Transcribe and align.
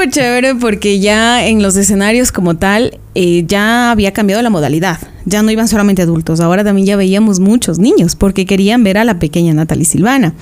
súper 0.00 0.14
chévere 0.14 0.54
porque 0.54 0.98
ya 0.98 1.46
en 1.46 1.62
los 1.62 1.76
escenarios 1.76 2.32
como 2.32 2.56
tal 2.56 2.98
eh, 3.14 3.44
ya 3.46 3.90
había 3.90 4.14
cambiado 4.14 4.40
la 4.40 4.48
modalidad. 4.48 4.98
Ya 5.26 5.42
no 5.42 5.50
iban 5.50 5.68
solamente 5.68 6.00
adultos, 6.00 6.40
ahora 6.40 6.64
también 6.64 6.86
ya 6.86 6.96
veíamos 6.96 7.38
muchos 7.38 7.78
niños 7.78 8.16
porque 8.16 8.46
querían 8.46 8.82
ver 8.82 8.96
a 8.96 9.04
la 9.04 9.18
pequeña 9.18 9.52
Natalie 9.52 9.84
Silvana. 9.84 10.32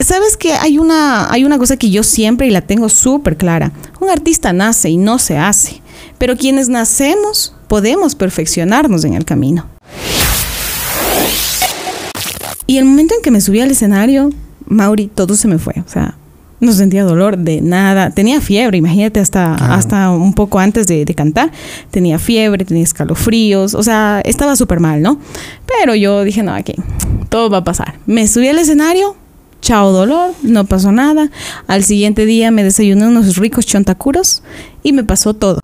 Sabes 0.00 0.36
que 0.36 0.54
hay 0.54 0.78
una, 0.78 1.30
hay 1.32 1.44
una 1.44 1.58
cosa 1.58 1.76
que 1.76 1.90
yo 1.90 2.02
siempre 2.02 2.48
y 2.48 2.50
la 2.50 2.62
tengo 2.62 2.88
súper 2.88 3.36
clara. 3.36 3.70
Un 4.00 4.10
artista 4.10 4.52
nace 4.52 4.90
y 4.90 4.96
no 4.96 5.20
se 5.20 5.38
hace, 5.38 5.80
pero 6.18 6.36
quienes 6.36 6.68
nacemos 6.68 7.54
podemos 7.68 8.16
perfeccionarnos 8.16 9.04
en 9.04 9.14
el 9.14 9.24
camino. 9.24 9.68
Y 12.66 12.78
el 12.78 12.84
momento 12.84 13.14
en 13.14 13.22
que 13.22 13.30
me 13.30 13.40
subí 13.40 13.60
al 13.60 13.70
escenario, 13.70 14.30
Mauri, 14.66 15.06
todo 15.06 15.36
se 15.36 15.46
me 15.46 15.58
fue. 15.58 15.74
O 15.86 15.88
sea, 15.88 16.16
no 16.62 16.72
sentía 16.72 17.02
dolor 17.02 17.36
de 17.36 17.60
nada. 17.60 18.10
Tenía 18.10 18.40
fiebre, 18.40 18.78
imagínate, 18.78 19.18
hasta, 19.18 19.54
hasta 19.74 20.10
un 20.10 20.32
poco 20.32 20.60
antes 20.60 20.86
de, 20.86 21.04
de, 21.04 21.14
cantar. 21.14 21.50
Tenía 21.90 22.20
fiebre, 22.20 22.64
tenía 22.64 22.84
escalofríos. 22.84 23.74
O 23.74 23.82
sea, 23.82 24.22
estaba 24.24 24.54
súper 24.54 24.78
mal, 24.78 25.02
¿no? 25.02 25.18
Pero 25.66 25.96
yo 25.96 26.22
dije, 26.22 26.44
no, 26.44 26.54
aquí, 26.54 26.74
todo 27.28 27.50
va 27.50 27.58
a 27.58 27.64
pasar. 27.64 27.94
Me 28.06 28.28
subí 28.28 28.46
al 28.46 28.60
escenario, 28.60 29.16
chao 29.60 29.90
dolor, 29.90 30.34
no 30.42 30.64
pasó 30.64 30.92
nada. 30.92 31.30
Al 31.66 31.82
siguiente 31.82 32.26
día 32.26 32.52
me 32.52 32.62
desayuné 32.62 33.08
unos 33.08 33.36
ricos 33.38 33.66
chontacuros 33.66 34.44
y 34.84 34.92
me 34.92 35.02
pasó 35.02 35.34
todo 35.34 35.58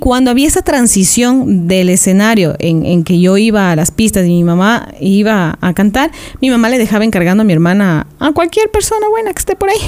cuando 0.00 0.30
había 0.30 0.46
esa 0.46 0.62
transición 0.62 1.66
del 1.66 1.88
escenario 1.88 2.54
en, 2.58 2.86
en, 2.86 3.02
que 3.04 3.20
yo 3.20 3.36
iba 3.36 3.72
a 3.72 3.76
las 3.76 3.90
pistas 3.90 4.24
y 4.26 4.30
mi 4.30 4.44
mamá 4.44 4.88
iba 5.00 5.58
a 5.60 5.74
cantar, 5.74 6.10
mi 6.40 6.50
mamá 6.50 6.68
le 6.68 6.78
dejaba 6.78 7.04
encargando 7.04 7.42
a 7.42 7.44
mi 7.44 7.52
hermana 7.52 8.06
a 8.18 8.32
cualquier 8.32 8.70
persona 8.70 9.08
buena 9.08 9.32
que 9.32 9.38
esté 9.38 9.56
por 9.56 9.70
ahí. 9.70 9.78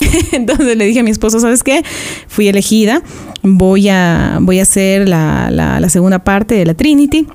Entonces 0.32 0.76
le 0.76 0.86
dije 0.86 1.00
a 1.00 1.02
mi 1.02 1.10
esposo, 1.10 1.40
¿sabes 1.40 1.62
qué? 1.62 1.82
Fui 2.26 2.48
elegida, 2.48 3.02
voy 3.42 3.88
a, 3.88 4.38
voy 4.40 4.58
a 4.58 4.62
hacer 4.62 5.08
la, 5.08 5.50
la, 5.50 5.78
la 5.78 5.88
segunda 5.88 6.20
parte 6.20 6.54
de 6.54 6.64
la 6.64 6.74
Trinity 6.74 7.26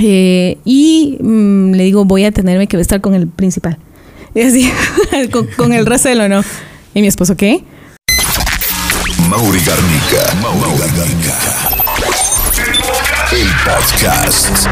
eh, 0.00 0.58
y 0.64 1.16
mmm, 1.20 1.72
le 1.72 1.84
digo, 1.84 2.04
voy 2.04 2.24
a 2.24 2.32
tenerme 2.32 2.66
que 2.66 2.78
estar 2.80 3.00
con 3.00 3.14
el 3.14 3.28
principal. 3.28 3.78
Y 4.34 4.40
así, 4.40 4.70
con, 5.30 5.46
con 5.56 5.72
el 5.72 5.86
recelo, 5.86 6.28
¿no? 6.28 6.42
Y 6.94 7.02
mi 7.02 7.06
esposo, 7.06 7.36
¿qué? 7.36 7.64
Mauri 9.32 9.60
Garnica. 9.62 10.34
Mauri 10.42 10.76
Garnica. 10.94 11.32
El 13.30 13.48
podcast. 13.64 14.68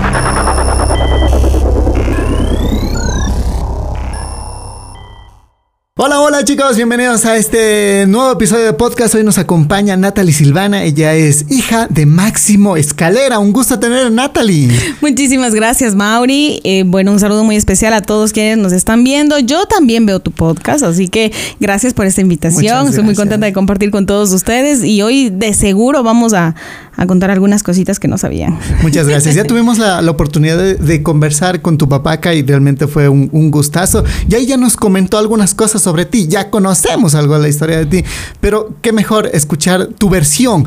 Hola, 6.03 6.19
hola 6.23 6.43
chicos, 6.47 6.77
bienvenidos 6.77 7.27
a 7.27 7.37
este 7.37 8.07
nuevo 8.09 8.33
episodio 8.33 8.65
de 8.65 8.73
podcast. 8.73 9.15
Hoy 9.15 9.23
nos 9.23 9.37
acompaña 9.37 9.99
Natalie 9.99 10.33
Silvana, 10.33 10.83
ella 10.83 11.13
es 11.13 11.45
hija 11.51 11.89
de 11.91 12.07
Máximo 12.07 12.79
Escalera. 12.79 13.39
Un 13.39 13.53
gusto 13.53 13.79
tener 13.79 14.07
a 14.07 14.09
Natalie. 14.09 14.71
Muchísimas 15.03 15.55
gracias, 15.55 15.95
Mauri. 15.95 16.63
Eh, 16.65 16.85
bueno, 16.87 17.13
un 17.13 17.21
saludo 17.21 17.45
muy 17.45 17.57
especial 17.57 17.93
a 17.93 18.01
todos 18.01 18.33
quienes 18.33 18.57
nos 18.57 18.73
están 18.73 19.05
viendo. 19.05 19.39
Yo 19.41 19.67
también 19.67 20.07
veo 20.07 20.21
tu 20.21 20.31
podcast, 20.31 20.85
así 20.85 21.09
que 21.09 21.33
gracias 21.61 21.93
por 21.93 22.07
esta 22.07 22.23
invitación. 22.23 22.89
Estoy 22.89 23.05
muy 23.05 23.15
contenta 23.15 23.45
de 23.45 23.53
compartir 23.53 23.91
con 23.91 24.07
todos 24.07 24.33
ustedes 24.33 24.83
y 24.83 25.03
hoy 25.03 25.29
de 25.29 25.53
seguro 25.53 26.03
vamos 26.03 26.33
a, 26.33 26.55
a 26.97 27.07
contar 27.07 27.31
algunas 27.31 27.63
cositas 27.63 28.01
que 28.01 28.09
no 28.09 28.17
sabían. 28.17 28.59
Muchas 28.81 29.07
gracias. 29.07 29.35
Ya 29.35 29.45
tuvimos 29.45 29.77
la, 29.77 30.01
la 30.01 30.11
oportunidad 30.11 30.57
de, 30.57 30.77
de, 30.77 31.03
conversar 31.03 31.61
con 31.61 31.77
tu 31.77 31.91
papá 31.91 32.13
acá 32.13 32.33
y 32.33 32.41
realmente 32.41 32.87
fue 32.87 33.11
un, 33.11 33.29
un 33.33 33.51
gustazo. 33.51 34.03
Y 34.31 34.35
ahí 34.35 34.47
ya 34.47 34.57
nos 34.57 34.79
comentó 34.79 35.19
algunas 35.19 35.55
cosas 35.55 35.83
sobre 35.83 35.90
ti, 36.05 36.29
ya 36.29 36.51
conocemos 36.51 37.15
algo 37.15 37.35
de 37.35 37.43
la 37.43 37.49
historia 37.49 37.79
de 37.79 37.87
ti, 37.87 38.05
pero 38.41 38.75
qué 38.83 38.93
mejor 38.93 39.31
escuchar 39.33 39.89
tu 39.99 40.09
versión. 40.09 40.67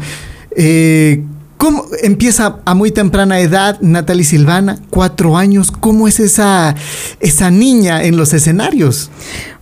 Eh, 0.56 1.24
¿Cómo 1.58 1.86
empieza 2.02 2.58
a 2.66 2.74
muy 2.74 2.92
temprana 2.92 3.40
edad 3.40 3.80
Natalie 3.80 4.26
Silvana? 4.26 4.80
Cuatro 4.90 5.38
años. 5.38 5.72
¿Cómo 5.72 6.10
es 6.10 6.20
esa, 6.20 6.76
esa 7.22 7.52
niña 7.52 8.04
en 8.04 8.18
los 8.18 8.34
escenarios? 8.34 9.10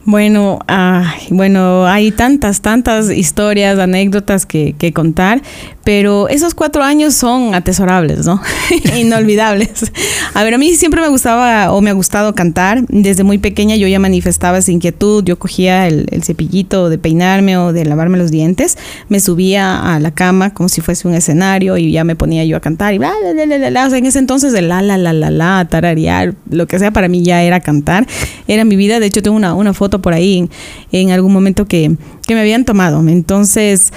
Bueno, 0.03 0.57
ay, 0.67 1.28
bueno, 1.29 1.85
hay 1.85 2.12
tantas, 2.12 2.62
tantas 2.62 3.12
historias, 3.12 3.78
anécdotas 3.78 4.47
que, 4.47 4.73
que, 4.75 4.94
contar, 4.94 5.44
pero 5.84 6.28
esos 6.28 6.56
cuatro 6.56 6.81
años 6.81 7.13
son 7.13 7.53
atesorables, 7.53 8.25
¿no? 8.25 8.41
Inolvidables. 8.97 9.91
A 10.34 10.44
ver, 10.44 10.56
a 10.56 10.57
mí 10.57 10.73
siempre 10.73 11.01
me 11.01 11.07
gustaba 11.07 11.72
o 11.72 11.81
me 11.81 11.91
ha 11.91 11.94
gustado 11.94 12.34
cantar. 12.34 12.84
Desde 12.88 13.23
muy 13.23 13.38
pequeña 13.38 13.75
yo 13.75 13.88
ya 13.88 14.00
manifestaba 14.00 14.57
esa 14.57 14.72
inquietud. 14.72 15.23
Yo 15.23 15.38
cogía 15.38 15.88
el, 15.88 16.07
el 16.09 16.23
cepillito 16.23 16.89
de 16.89 16.97
peinarme 16.97 17.57
o 17.57 17.72
de 17.72 17.85
lavarme 17.85 18.18
los 18.18 18.31
dientes, 18.31 18.79
me 19.07 19.19
subía 19.19 19.94
a 19.94 20.00
la 20.00 20.12
cama 20.12 20.51
como 20.51 20.68
si 20.68 20.81
fuese 20.81 21.07
un 21.07 21.13
escenario 21.13 21.78
y 21.78 21.91
ya 21.91 22.03
me 22.03 22.16
ponía 22.16 22.44
yo 22.44 22.57
a 22.57 22.59
cantar 22.59 22.95
y 22.95 22.97
bla, 22.97 23.13
bla, 23.22 23.45
bla, 23.45 23.57
bla, 23.57 23.69
bla. 23.69 23.85
O 23.85 23.89
sea, 23.89 24.00
en 24.00 24.07
ese 24.07 24.18
entonces 24.18 24.53
el 24.56 24.68
la, 24.68 24.81
la, 24.81 24.97
la, 24.97 25.13
la, 25.13 25.29
la, 25.29 25.68
tararear, 25.69 26.33
lo 26.50 26.66
que 26.66 26.79
sea 26.79 26.91
para 26.91 27.07
mí 27.07 27.23
ya 27.23 27.44
era 27.44 27.59
cantar. 27.59 28.07
Era 28.47 28.66
mi 28.66 28.75
vida. 28.75 29.00
De 29.00 29.06
hecho, 29.06 29.22
tengo 29.22 29.38
una, 29.38 29.53
una 29.53 29.73
foto 29.73 29.91
por 30.00 30.13
ahí 30.13 30.38
en, 30.38 30.50
en 30.91 31.12
algún 31.12 31.34
momento 31.34 31.66
que, 31.66 31.96
que, 32.28 32.34
me 32.35 32.41
habían 32.41 32.66
tomado. 32.66 33.06
Entonces, 33.07 33.91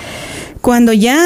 cuando 0.60 0.92
ya 0.92 1.18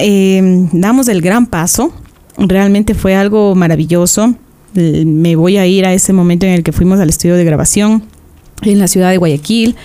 eh, 0.00 0.68
damos 0.72 1.08
el 1.08 1.20
gran 1.20 1.46
paso, 1.46 1.92
realmente 2.36 2.94
fue 2.94 3.14
algo 3.14 3.54
maravilloso. 3.54 4.34
Me 4.74 5.36
voy 5.36 5.56
a 5.56 5.66
ir 5.66 5.86
a 5.86 5.92
ese 5.92 6.12
momento 6.12 6.46
en 6.46 6.52
el 6.52 6.62
que 6.62 6.72
fuimos 6.72 7.00
al 7.00 7.08
estudio 7.08 7.36
de 7.36 7.44
grabación 7.44 8.02
en 8.62 8.78
la 8.78 8.88
ciudad 8.88 9.10
de 9.10 9.16
Guayaquil. 9.16 9.76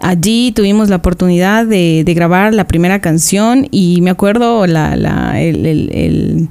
Allí 0.00 0.52
tuvimos 0.52 0.90
la 0.90 0.96
oportunidad 0.96 1.66
de, 1.66 2.02
de 2.04 2.14
grabar 2.14 2.52
la 2.54 2.66
primera 2.66 3.00
canción 3.00 3.66
y 3.70 4.00
me 4.02 4.10
acuerdo 4.10 4.66
la, 4.66 4.94
la, 4.94 5.40
el, 5.40 5.64
el, 5.64 5.90
el, 5.92 6.48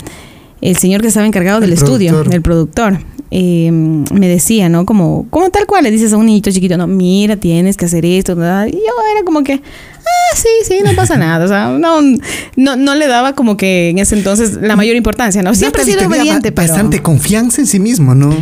el, 0.61 0.77
señor 0.77 1.01
que 1.01 1.07
estaba 1.07 1.27
encargado 1.27 1.59
del 1.59 1.73
estudio, 1.73 2.23
el 2.29 2.41
productor 2.41 2.99
eh, 3.31 3.71
me 3.71 4.27
decía, 4.27 4.69
¿no? 4.69 4.85
Como, 4.85 5.27
como 5.29 5.49
tal 5.49 5.65
cual 5.65 5.83
le 5.83 5.91
dices 5.91 6.13
a 6.13 6.17
un 6.17 6.27
niñito 6.27 6.51
chiquito, 6.51 6.77
no, 6.77 6.87
mira, 6.87 7.35
tienes 7.35 7.75
que 7.77 7.85
hacer 7.85 8.05
esto, 8.05 8.35
¿verdad? 8.35 8.67
Y 8.67 8.73
yo 8.73 8.93
era 9.13 9.25
como 9.25 9.43
que, 9.43 9.53
ah, 9.53 10.35
sí, 10.35 10.49
sí, 10.67 10.79
no 10.83 10.93
pasa 10.95 11.17
nada. 11.17 11.43
O 11.43 11.47
sea, 11.47 11.69
no, 11.69 12.01
no, 12.55 12.75
no 12.75 12.95
le 12.95 13.07
daba 13.07 13.33
como 13.33 13.57
que 13.57 13.89
en 13.89 13.99
ese 13.99 14.15
entonces 14.15 14.53
la 14.61 14.75
mayor 14.75 14.95
importancia, 14.95 15.41
¿no? 15.41 15.55
Siempre 15.55 15.81
he 15.81 15.85
sido 15.85 16.07
obediente, 16.07 16.51
pero... 16.51 16.67
Bastante 16.67 17.01
confianza 17.01 17.61
en 17.61 17.67
sí 17.67 17.79
mismo, 17.79 18.15
¿no? 18.15 18.35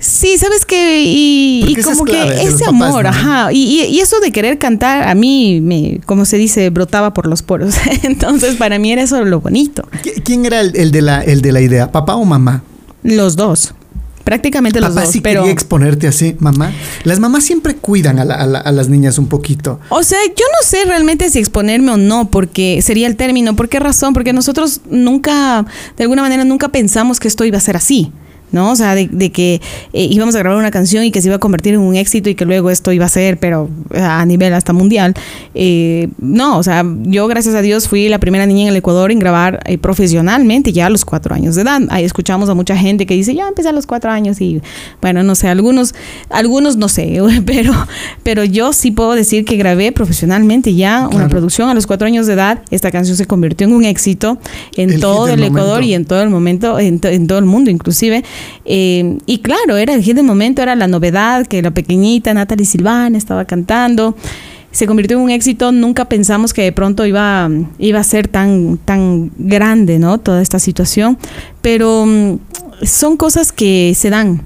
Sí, 0.00 0.38
sabes 0.38 0.64
que 0.64 1.02
y, 1.04 1.64
y 1.66 1.82
como 1.82 2.04
que 2.04 2.42
ese 2.42 2.64
amor, 2.66 3.02
papás, 3.02 3.24
¿no? 3.24 3.30
ajá, 3.30 3.52
y, 3.52 3.80
y, 3.82 3.98
eso 3.98 4.20
de 4.20 4.30
querer 4.30 4.56
cantar 4.56 5.08
a 5.08 5.14
mí 5.16 5.60
me, 5.60 6.00
como 6.06 6.24
se 6.24 6.36
dice, 6.36 6.70
brotaba 6.70 7.12
por 7.12 7.26
los 7.26 7.42
poros. 7.42 7.74
Entonces 8.04 8.54
para 8.54 8.78
mí 8.78 8.92
era 8.92 9.02
eso 9.02 9.24
lo 9.24 9.40
bonito. 9.40 9.88
¿Quién 10.22 10.46
era 10.46 10.60
el, 10.60 10.76
el 10.76 10.92
de 10.92 11.02
la 11.02 11.20
el 11.22 11.42
de 11.42 11.50
la 11.50 11.60
idea, 11.60 11.90
papá 11.90 12.14
o 12.14 12.24
mamá? 12.24 12.62
Los 13.02 13.34
dos 13.34 13.74
prácticamente 14.28 14.78
los 14.78 14.90
Papá 14.90 15.04
dos. 15.04 15.10
sí 15.10 15.22
pero 15.22 15.40
quería 15.40 15.54
exponerte 15.54 16.06
así, 16.06 16.36
mamá. 16.38 16.70
Las 17.04 17.18
mamás 17.18 17.44
siempre 17.44 17.76
cuidan 17.76 18.18
a, 18.18 18.26
la, 18.26 18.34
a, 18.34 18.46
la, 18.46 18.58
a, 18.58 18.72
las 18.72 18.90
niñas 18.90 19.16
un 19.16 19.26
poquito. 19.26 19.80
O 19.88 20.02
sea, 20.02 20.18
yo 20.26 20.44
no 20.52 20.68
sé 20.68 20.84
realmente 20.84 21.30
si 21.30 21.38
exponerme 21.38 21.92
o 21.92 21.96
no, 21.96 22.30
porque 22.30 22.82
sería 22.82 23.06
el 23.06 23.16
término. 23.16 23.56
¿Por 23.56 23.70
qué 23.70 23.80
razón? 23.80 24.12
Porque 24.12 24.34
nosotros 24.34 24.82
nunca, 24.90 25.64
de 25.96 26.02
alguna 26.04 26.20
manera, 26.20 26.44
nunca 26.44 26.68
pensamos 26.68 27.20
que 27.20 27.28
esto 27.28 27.46
iba 27.46 27.56
a 27.56 27.62
ser 27.62 27.76
así. 27.78 28.12
¿No? 28.52 28.72
O 28.72 28.76
sea, 28.76 28.94
de, 28.94 29.08
de 29.10 29.30
que 29.30 29.60
eh, 29.92 30.08
íbamos 30.10 30.34
a 30.34 30.38
grabar 30.38 30.58
una 30.58 30.70
canción 30.70 31.04
y 31.04 31.10
que 31.10 31.20
se 31.20 31.28
iba 31.28 31.36
a 31.36 31.40
convertir 31.40 31.74
en 31.74 31.80
un 31.80 31.94
éxito 31.94 32.28
y 32.30 32.34
que 32.34 32.44
luego 32.44 32.70
esto 32.70 32.92
iba 32.92 33.04
a 33.04 33.08
ser, 33.08 33.38
pero 33.38 33.68
a 33.94 34.24
nivel 34.24 34.54
hasta 34.54 34.72
mundial. 34.72 35.14
Eh, 35.54 36.08
no, 36.18 36.58
o 36.58 36.62
sea, 36.62 36.84
yo 37.02 37.26
gracias 37.26 37.54
a 37.54 37.62
Dios 37.62 37.88
fui 37.88 38.08
la 38.08 38.18
primera 38.18 38.46
niña 38.46 38.62
en 38.62 38.68
el 38.68 38.76
Ecuador 38.76 39.12
en 39.12 39.18
grabar 39.18 39.60
eh, 39.66 39.78
profesionalmente 39.78 40.72
ya 40.72 40.86
a 40.86 40.90
los 40.90 41.04
cuatro 41.04 41.34
años 41.34 41.54
de 41.54 41.62
edad. 41.62 41.80
Ahí 41.90 42.04
escuchamos 42.04 42.48
a 42.48 42.54
mucha 42.54 42.76
gente 42.76 43.06
que 43.06 43.14
dice, 43.14 43.34
ya 43.34 43.48
empecé 43.48 43.68
a 43.68 43.72
los 43.72 43.86
cuatro 43.86 44.10
años 44.10 44.40
y 44.40 44.60
bueno, 45.00 45.22
no 45.22 45.34
sé, 45.34 45.48
algunos, 45.48 45.94
algunos 46.30 46.76
no 46.76 46.88
sé, 46.88 47.20
pero, 47.46 47.72
pero 48.22 48.44
yo 48.44 48.72
sí 48.72 48.90
puedo 48.90 49.12
decir 49.12 49.44
que 49.44 49.56
grabé 49.56 49.92
profesionalmente 49.92 50.74
ya 50.74 51.00
claro. 51.00 51.16
una 51.16 51.28
producción 51.28 51.68
a 51.68 51.74
los 51.74 51.86
cuatro 51.86 52.06
años 52.06 52.26
de 52.26 52.34
edad. 52.34 52.62
Esta 52.70 52.90
canción 52.90 53.16
se 53.16 53.26
convirtió 53.26 53.66
en 53.66 53.72
un 53.72 53.84
éxito 53.84 54.38
en 54.76 54.90
el 54.90 55.00
todo 55.00 55.28
el 55.28 55.42
Ecuador 55.42 55.82
y 55.82 55.94
en 55.94 56.04
todo 56.04 56.22
el 56.22 56.30
momento, 56.30 56.78
en, 56.78 57.00
en 57.02 57.26
todo 57.26 57.38
el 57.38 57.44
mundo 57.44 57.70
inclusive. 57.70 58.24
Eh, 58.64 59.18
y 59.26 59.38
claro, 59.38 59.76
era 59.76 59.94
el 59.94 60.02
hit 60.02 60.20
momento, 60.22 60.62
era 60.62 60.76
la 60.76 60.86
novedad 60.86 61.46
que 61.46 61.62
la 61.62 61.70
pequeñita 61.70 62.34
Natalie 62.34 62.66
Silvana 62.66 63.16
estaba 63.16 63.44
cantando. 63.44 64.16
Se 64.70 64.86
convirtió 64.86 65.16
en 65.16 65.24
un 65.24 65.30
éxito, 65.30 65.72
nunca 65.72 66.04
pensamos 66.04 66.52
que 66.52 66.62
de 66.62 66.72
pronto 66.72 67.06
iba, 67.06 67.50
iba 67.78 68.00
a 68.00 68.04
ser 68.04 68.28
tan, 68.28 68.78
tan 68.78 69.30
grande, 69.38 69.98
¿no? 69.98 70.18
Toda 70.18 70.42
esta 70.42 70.58
situación. 70.58 71.18
Pero 71.62 72.02
um, 72.02 72.38
son 72.82 73.16
cosas 73.16 73.50
que 73.50 73.94
se 73.96 74.10
dan, 74.10 74.42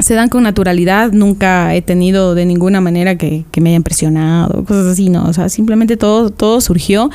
se 0.00 0.14
dan 0.14 0.28
con 0.28 0.42
naturalidad, 0.42 1.12
nunca 1.12 1.74
he 1.74 1.82
tenido 1.82 2.34
de 2.34 2.46
ninguna 2.46 2.80
manera 2.80 3.16
que, 3.16 3.44
que, 3.52 3.60
me 3.60 3.70
hayan 3.70 3.84
presionado, 3.84 4.64
cosas 4.64 4.86
así, 4.86 5.08
¿no? 5.08 5.24
O 5.26 5.32
sea, 5.32 5.48
simplemente 5.48 5.96
todo, 5.96 6.30
todo 6.30 6.60
surgió 6.60 7.08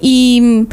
y 0.00 0.66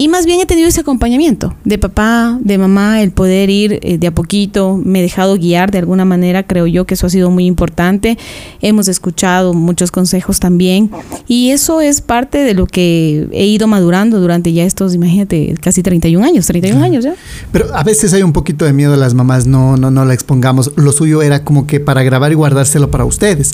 Y 0.00 0.08
más 0.08 0.24
bien 0.24 0.40
he 0.40 0.46
tenido 0.46 0.66
ese 0.66 0.80
acompañamiento 0.80 1.54
de 1.64 1.76
papá, 1.76 2.38
de 2.40 2.56
mamá, 2.56 3.02
el 3.02 3.10
poder 3.10 3.50
ir 3.50 3.80
eh, 3.82 3.98
de 3.98 4.06
a 4.06 4.10
poquito, 4.14 4.80
me 4.82 5.00
he 5.00 5.02
dejado 5.02 5.36
guiar 5.36 5.70
de 5.70 5.76
alguna 5.76 6.06
manera, 6.06 6.42
creo 6.42 6.66
yo 6.66 6.86
que 6.86 6.94
eso 6.94 7.06
ha 7.06 7.10
sido 7.10 7.28
muy 7.28 7.44
importante. 7.44 8.16
Hemos 8.62 8.88
escuchado 8.88 9.52
muchos 9.52 9.90
consejos 9.90 10.40
también 10.40 10.90
y 11.28 11.50
eso 11.50 11.82
es 11.82 12.00
parte 12.00 12.38
de 12.38 12.54
lo 12.54 12.66
que 12.66 13.28
he 13.32 13.44
ido 13.44 13.66
madurando 13.66 14.20
durante 14.20 14.54
ya 14.54 14.64
estos, 14.64 14.94
imagínate, 14.94 15.54
casi 15.60 15.82
31 15.82 16.24
años, 16.24 16.46
31 16.46 16.82
años 16.82 17.04
ya. 17.04 17.14
Pero 17.52 17.66
a 17.76 17.84
veces 17.84 18.14
hay 18.14 18.22
un 18.22 18.32
poquito 18.32 18.64
de 18.64 18.72
miedo 18.72 18.94
a 18.94 18.96
las 18.96 19.12
mamás, 19.12 19.46
no, 19.46 19.76
no, 19.76 19.90
no 19.90 20.06
la 20.06 20.14
expongamos. 20.14 20.72
Lo 20.76 20.92
suyo 20.92 21.20
era 21.20 21.44
como 21.44 21.66
que 21.66 21.78
para 21.78 22.02
grabar 22.02 22.32
y 22.32 22.36
guardárselo 22.36 22.90
para 22.90 23.04
ustedes. 23.04 23.52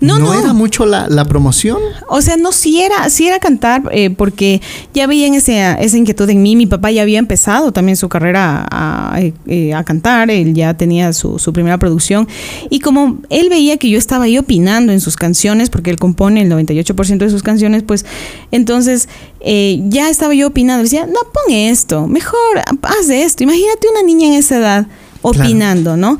No, 0.00 0.18
no. 0.18 0.34
era 0.34 0.54
mucho 0.54 0.86
la, 0.86 1.06
la 1.08 1.24
promoción? 1.26 1.78
O 2.08 2.20
sea, 2.20 2.36
no, 2.36 2.50
sí 2.50 2.82
era, 2.82 3.08
sí 3.10 3.28
era 3.28 3.38
cantar, 3.38 3.82
eh, 3.92 4.10
porque 4.10 4.60
ya 4.92 5.06
veían 5.06 5.34
ese, 5.34 5.83
esa 5.84 5.98
inquietud 5.98 6.28
en 6.30 6.42
mí. 6.42 6.56
Mi 6.56 6.66
papá 6.66 6.90
ya 6.90 7.02
había 7.02 7.18
empezado 7.18 7.72
también 7.72 7.96
su 7.96 8.08
carrera 8.08 8.66
a, 8.70 9.20
eh, 9.46 9.74
a 9.74 9.84
cantar, 9.84 10.30
él 10.30 10.54
ya 10.54 10.74
tenía 10.74 11.12
su, 11.12 11.38
su, 11.38 11.52
primera 11.52 11.78
producción. 11.78 12.26
Y 12.70 12.80
como 12.80 13.18
él 13.28 13.48
veía 13.50 13.76
que 13.76 13.90
yo 13.90 13.98
estaba 13.98 14.24
ahí 14.24 14.38
opinando 14.38 14.92
en 14.92 15.00
sus 15.00 15.16
canciones, 15.16 15.70
porque 15.70 15.90
él 15.90 15.98
compone 15.98 16.42
el 16.42 16.50
98% 16.50 17.18
de 17.18 17.30
sus 17.30 17.42
canciones, 17.42 17.82
pues 17.82 18.04
entonces 18.50 19.08
eh, 19.40 19.80
ya 19.88 20.08
estaba 20.08 20.34
yo 20.34 20.48
opinando. 20.48 20.82
Decía, 20.82 21.06
no, 21.06 21.20
pon 21.32 21.52
esto, 21.52 22.06
mejor 22.06 22.38
haz 22.82 23.10
esto. 23.10 23.42
Imagínate 23.44 23.88
una 23.90 24.02
niña 24.02 24.28
en 24.28 24.34
esa 24.34 24.56
edad 24.56 24.86
opinando, 25.22 25.94
claro. 25.94 25.96
¿no? 25.96 26.18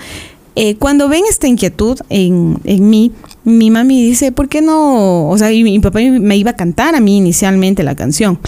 Eh, 0.56 0.76
cuando 0.76 1.08
ven 1.08 1.24
esta 1.28 1.48
inquietud 1.48 1.98
en, 2.10 2.60
en 2.64 2.88
mí, 2.88 3.12
mi 3.44 3.70
mami 3.70 4.02
dice, 4.02 4.32
¿por 4.32 4.48
qué 4.48 4.62
no? 4.62 5.28
O 5.28 5.38
sea, 5.38 5.52
y 5.52 5.62
mi 5.62 5.78
papá 5.78 6.00
me 6.00 6.36
iba 6.36 6.52
a 6.52 6.56
cantar 6.56 6.94
a 6.94 7.00
mí 7.00 7.18
inicialmente 7.18 7.82
la 7.82 7.94
canción. 7.94 8.38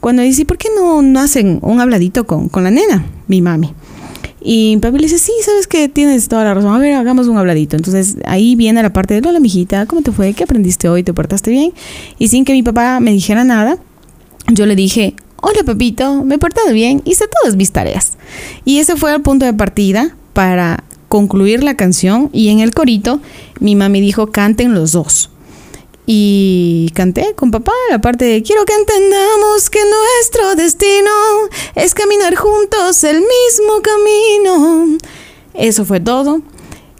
Cuando 0.00 0.22
dice, 0.22 0.44
¿por 0.44 0.58
qué 0.58 0.68
no, 0.76 1.02
no 1.02 1.20
hacen 1.20 1.58
un 1.62 1.80
habladito 1.80 2.26
con, 2.26 2.48
con 2.48 2.64
la 2.64 2.70
nena? 2.70 3.04
Mi 3.28 3.40
mami. 3.40 3.72
Y 4.44 4.74
mi 4.74 4.80
papá 4.80 4.96
le 4.96 5.04
dice, 5.04 5.18
sí, 5.18 5.32
sabes 5.42 5.66
que 5.66 5.88
tienes 5.88 6.28
toda 6.28 6.44
la 6.44 6.54
razón. 6.54 6.74
A 6.74 6.78
ver, 6.78 6.94
hagamos 6.94 7.28
un 7.28 7.38
habladito. 7.38 7.76
Entonces 7.76 8.16
ahí 8.24 8.56
viene 8.56 8.82
la 8.82 8.92
parte 8.92 9.20
de, 9.20 9.26
hola, 9.26 9.40
mijita, 9.40 9.86
¿cómo 9.86 10.02
te 10.02 10.12
fue? 10.12 10.34
¿Qué 10.34 10.44
aprendiste 10.44 10.88
hoy? 10.88 11.02
¿Te 11.02 11.14
portaste 11.14 11.50
bien? 11.50 11.72
Y 12.18 12.28
sin 12.28 12.44
que 12.44 12.52
mi 12.52 12.62
papá 12.62 13.00
me 13.00 13.12
dijera 13.12 13.44
nada, 13.44 13.78
yo 14.48 14.66
le 14.66 14.74
dije, 14.74 15.14
hola, 15.40 15.62
papito, 15.64 16.24
me 16.24 16.34
he 16.34 16.38
portado 16.38 16.72
bien, 16.72 17.02
hice 17.04 17.24
todas 17.40 17.56
mis 17.56 17.70
tareas. 17.72 18.18
Y 18.64 18.78
ese 18.78 18.96
fue 18.96 19.14
el 19.14 19.22
punto 19.22 19.46
de 19.46 19.54
partida 19.54 20.16
para 20.32 20.84
concluir 21.12 21.62
la 21.62 21.76
canción 21.76 22.30
y 22.32 22.48
en 22.48 22.60
el 22.60 22.72
corito 22.72 23.20
mi 23.60 23.76
mami 23.76 24.00
dijo 24.00 24.28
canten 24.28 24.72
los 24.72 24.92
dos. 24.92 25.28
Y 26.06 26.90
canté 26.94 27.34
con 27.34 27.50
papá 27.50 27.74
la 27.90 28.00
parte 28.00 28.24
de 28.24 28.42
quiero 28.42 28.64
que 28.64 28.72
entendamos 28.72 29.68
que 29.68 29.80
nuestro 29.84 30.54
destino 30.54 31.10
es 31.74 31.92
caminar 31.92 32.34
juntos 32.34 33.04
el 33.04 33.16
mismo 33.16 33.82
camino. 33.82 34.96
Eso 35.52 35.84
fue 35.84 36.00
todo 36.00 36.40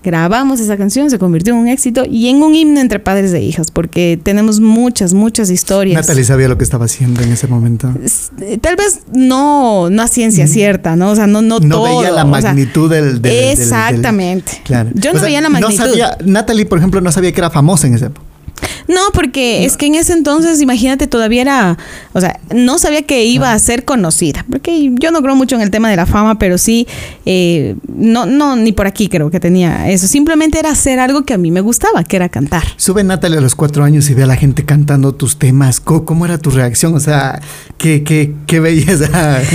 grabamos 0.02 0.60
esa 0.60 0.76
canción, 0.76 1.10
se 1.10 1.18
convirtió 1.18 1.54
en 1.54 1.60
un 1.60 1.68
éxito 1.68 2.04
y 2.08 2.28
en 2.28 2.42
un 2.42 2.54
himno 2.54 2.80
entre 2.80 2.98
padres 2.98 3.32
e 3.32 3.42
hijas, 3.42 3.70
porque 3.70 4.18
tenemos 4.22 4.60
muchas, 4.60 5.14
muchas 5.14 5.50
historias. 5.50 6.00
Natalie 6.00 6.24
sabía 6.24 6.48
lo 6.48 6.58
que 6.58 6.64
estaba 6.64 6.86
haciendo 6.86 7.22
en 7.22 7.32
ese 7.32 7.46
momento. 7.46 7.92
Eh, 8.40 8.58
tal 8.58 8.76
vez 8.76 9.00
no, 9.12 9.90
no 9.90 10.02
a 10.02 10.08
ciencia 10.08 10.46
mm. 10.46 10.48
cierta, 10.48 10.96
¿no? 10.96 11.10
O 11.10 11.16
sea, 11.16 11.26
no, 11.26 11.42
no, 11.42 11.60
no 11.60 11.76
todo. 11.76 11.98
veía 11.98 12.10
la 12.10 12.24
magnitud 12.24 12.86
o 12.86 12.88
sea, 12.88 13.02
del, 13.02 13.22
del, 13.22 13.50
Exactamente. 13.50 14.52
Del, 14.52 14.62
claro. 14.62 14.90
Yo 14.94 15.12
no 15.12 15.16
o 15.16 15.20
sea, 15.20 15.26
veía 15.26 15.40
la 15.40 15.48
magnitud. 15.48 15.78
No 15.78 15.86
sabía, 15.86 16.18
Natalie, 16.24 16.66
por 16.66 16.78
ejemplo, 16.78 17.00
no 17.00 17.12
sabía 17.12 17.32
que 17.32 17.40
era 17.40 17.50
famosa 17.50 17.86
en 17.86 17.94
ese 17.94 18.06
época. 18.06 18.31
No, 18.88 19.00
porque 19.12 19.60
no. 19.60 19.66
es 19.66 19.76
que 19.76 19.86
en 19.86 19.94
ese 19.94 20.12
entonces, 20.12 20.60
imagínate, 20.60 21.06
todavía 21.06 21.42
era, 21.42 21.78
o 22.12 22.20
sea, 22.20 22.40
no 22.54 22.78
sabía 22.78 23.02
que 23.02 23.24
iba 23.24 23.48
no. 23.48 23.54
a 23.54 23.58
ser 23.58 23.84
conocida, 23.84 24.44
porque 24.50 24.90
yo 24.94 25.10
no 25.10 25.22
creo 25.22 25.34
mucho 25.34 25.56
en 25.56 25.62
el 25.62 25.70
tema 25.70 25.90
de 25.90 25.96
la 25.96 26.06
fama, 26.06 26.38
pero 26.38 26.58
sí, 26.58 26.86
eh, 27.26 27.76
no, 27.88 28.26
no, 28.26 28.56
ni 28.56 28.72
por 28.72 28.86
aquí 28.86 29.08
creo 29.08 29.30
que 29.30 29.40
tenía 29.40 29.90
eso. 29.90 30.06
Simplemente 30.06 30.58
era 30.58 30.70
hacer 30.70 30.98
algo 30.98 31.22
que 31.22 31.34
a 31.34 31.38
mí 31.38 31.50
me 31.50 31.60
gustaba, 31.60 32.04
que 32.04 32.16
era 32.16 32.28
cantar. 32.28 32.64
Sube 32.76 33.04
Natalia 33.04 33.38
a 33.38 33.42
los 33.42 33.54
cuatro 33.54 33.84
años 33.84 34.08
y 34.10 34.14
ve 34.14 34.24
a 34.24 34.26
la 34.26 34.36
gente 34.36 34.64
cantando 34.64 35.14
tus 35.14 35.38
temas. 35.38 35.80
¿Cómo, 35.80 36.04
cómo 36.04 36.24
era 36.24 36.38
tu 36.38 36.50
reacción? 36.50 36.94
O 36.94 37.00
sea, 37.00 37.40
qué, 37.78 38.02
qué, 38.02 38.34
qué 38.46 38.60
belleza. 38.60 39.40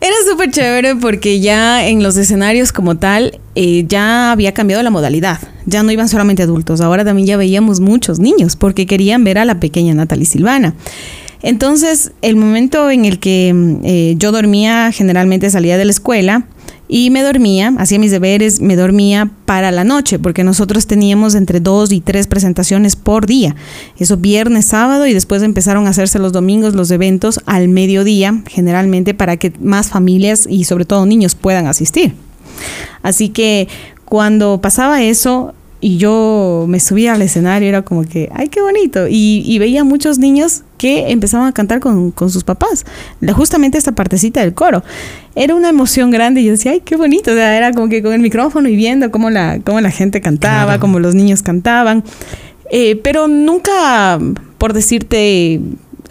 Era 0.00 0.14
súper 0.28 0.50
chévere 0.50 0.96
porque 0.96 1.40
ya 1.40 1.86
en 1.86 2.02
los 2.02 2.16
escenarios 2.16 2.72
como 2.72 2.96
tal 2.96 3.38
eh, 3.54 3.84
ya 3.86 4.32
había 4.32 4.54
cambiado 4.54 4.82
la 4.82 4.88
modalidad. 4.88 5.38
Ya 5.66 5.82
no 5.82 5.92
iban 5.92 6.08
solamente 6.08 6.42
adultos, 6.42 6.80
ahora 6.80 7.04
también 7.04 7.26
ya 7.26 7.36
veíamos 7.36 7.80
muchos 7.80 8.18
niños 8.18 8.56
porque 8.56 8.86
querían 8.86 9.24
ver 9.24 9.36
a 9.36 9.44
la 9.44 9.60
pequeña 9.60 9.92
Natalie 9.92 10.24
Silvana. 10.24 10.74
Entonces, 11.42 12.12
el 12.22 12.36
momento 12.36 12.90
en 12.90 13.04
el 13.04 13.18
que 13.18 13.54
eh, 13.84 14.14
yo 14.18 14.32
dormía, 14.32 14.90
generalmente 14.92 15.50
salía 15.50 15.76
de 15.76 15.84
la 15.84 15.90
escuela 15.90 16.44
y 16.92 17.10
me 17.10 17.22
dormía, 17.22 17.72
hacía 17.78 18.00
mis 18.00 18.10
deberes, 18.10 18.60
me 18.60 18.74
dormía 18.74 19.30
para 19.44 19.70
la 19.70 19.84
noche, 19.84 20.18
porque 20.18 20.42
nosotros 20.42 20.88
teníamos 20.88 21.36
entre 21.36 21.60
dos 21.60 21.92
y 21.92 22.00
tres 22.00 22.26
presentaciones 22.26 22.96
por 22.96 23.26
día. 23.26 23.54
Eso 23.96 24.16
viernes, 24.16 24.66
sábado 24.66 25.06
y 25.06 25.14
después 25.14 25.44
empezaron 25.44 25.86
a 25.86 25.90
hacerse 25.90 26.18
los 26.18 26.32
domingos 26.32 26.74
los 26.74 26.90
eventos 26.90 27.40
al 27.46 27.68
mediodía, 27.68 28.42
generalmente 28.48 29.14
para 29.14 29.36
que 29.36 29.52
más 29.60 29.90
familias 29.90 30.48
y 30.50 30.64
sobre 30.64 30.84
todo 30.84 31.06
niños 31.06 31.36
puedan 31.36 31.68
asistir. 31.68 32.14
Así 33.02 33.28
que 33.28 33.68
cuando 34.04 34.60
pasaba 34.60 35.00
eso, 35.00 35.54
y 35.80 35.96
yo 35.96 36.66
me 36.68 36.78
subía 36.78 37.14
al 37.14 37.22
escenario, 37.22 37.68
era 37.68 37.82
como 37.82 38.04
que, 38.04 38.28
ay, 38.34 38.48
qué 38.48 38.60
bonito. 38.60 39.08
Y, 39.08 39.42
y 39.46 39.58
veía 39.58 39.82
muchos 39.82 40.18
niños 40.18 40.62
que 40.76 41.10
empezaban 41.10 41.46
a 41.46 41.52
cantar 41.52 41.80
con, 41.80 42.10
con, 42.10 42.30
sus 42.30 42.44
papás, 42.44 42.84
justamente 43.34 43.78
esta 43.78 43.92
partecita 43.92 44.40
del 44.40 44.52
coro. 44.52 44.82
Era 45.34 45.54
una 45.54 45.70
emoción 45.70 46.10
grande 46.10 46.42
y 46.42 46.44
yo 46.44 46.52
decía, 46.52 46.72
ay, 46.72 46.82
qué 46.84 46.96
bonito. 46.96 47.30
O 47.30 47.34
sea, 47.34 47.56
era 47.56 47.72
como 47.72 47.88
que 47.88 48.02
con 48.02 48.12
el 48.12 48.20
micrófono 48.20 48.68
y 48.68 48.76
viendo 48.76 49.10
cómo 49.10 49.30
la, 49.30 49.60
cómo 49.64 49.80
la 49.80 49.90
gente 49.90 50.20
cantaba, 50.20 50.64
claro. 50.64 50.80
cómo 50.80 51.00
los 51.00 51.14
niños 51.14 51.42
cantaban. 51.42 52.04
Eh, 52.70 52.96
pero 53.02 53.26
nunca, 53.26 54.18
por 54.58 54.74
decirte, 54.74 55.60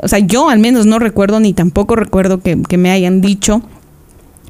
o 0.01 0.07
sea, 0.07 0.19
yo 0.19 0.49
al 0.49 0.59
menos 0.59 0.87
no 0.87 0.97
recuerdo 0.97 1.39
ni 1.39 1.53
tampoco 1.53 1.95
recuerdo 1.95 2.41
que, 2.41 2.61
que 2.67 2.77
me 2.77 2.91
hayan 2.91 3.21
dicho 3.21 3.61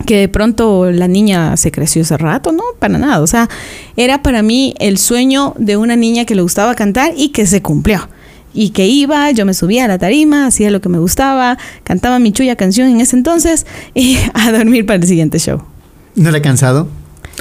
que 0.05 0.17
de 0.17 0.27
pronto 0.27 0.91
la 0.91 1.07
niña 1.07 1.57
se 1.57 1.71
creció 1.71 2.01
ese 2.01 2.17
rato, 2.17 2.51
no, 2.51 2.63
para 2.79 2.97
nada. 2.97 3.21
O 3.21 3.27
sea, 3.27 3.49
era 3.95 4.21
para 4.21 4.41
mí 4.41 4.73
el 4.79 4.97
sueño 4.97 5.53
de 5.57 5.77
una 5.77 5.95
niña 5.95 6.25
que 6.25 6.35
le 6.35 6.41
gustaba 6.41 6.75
cantar 6.75 7.13
y 7.15 7.29
que 7.29 7.45
se 7.45 7.61
cumplió. 7.61 8.07
Y 8.53 8.71
que 8.71 8.87
iba, 8.87 9.29
yo 9.31 9.45
me 9.45 9.53
subía 9.53 9.85
a 9.85 9.87
la 9.87 9.99
tarima, 9.99 10.47
hacía 10.47 10.71
lo 10.71 10.81
que 10.81 10.89
me 10.89 10.97
gustaba, 10.97 11.57
cantaba 11.83 12.17
mi 12.19 12.31
chulla 12.31 12.55
canción 12.55 12.89
en 12.89 12.99
ese 12.99 13.15
entonces 13.15 13.65
y 13.93 14.17
a 14.33 14.51
dormir 14.51 14.85
para 14.85 14.97
el 14.99 15.07
siguiente 15.07 15.39
show. 15.39 15.61
¿No 16.15 16.31
le 16.31 16.39
ha 16.39 16.41
cansado? 16.41 16.87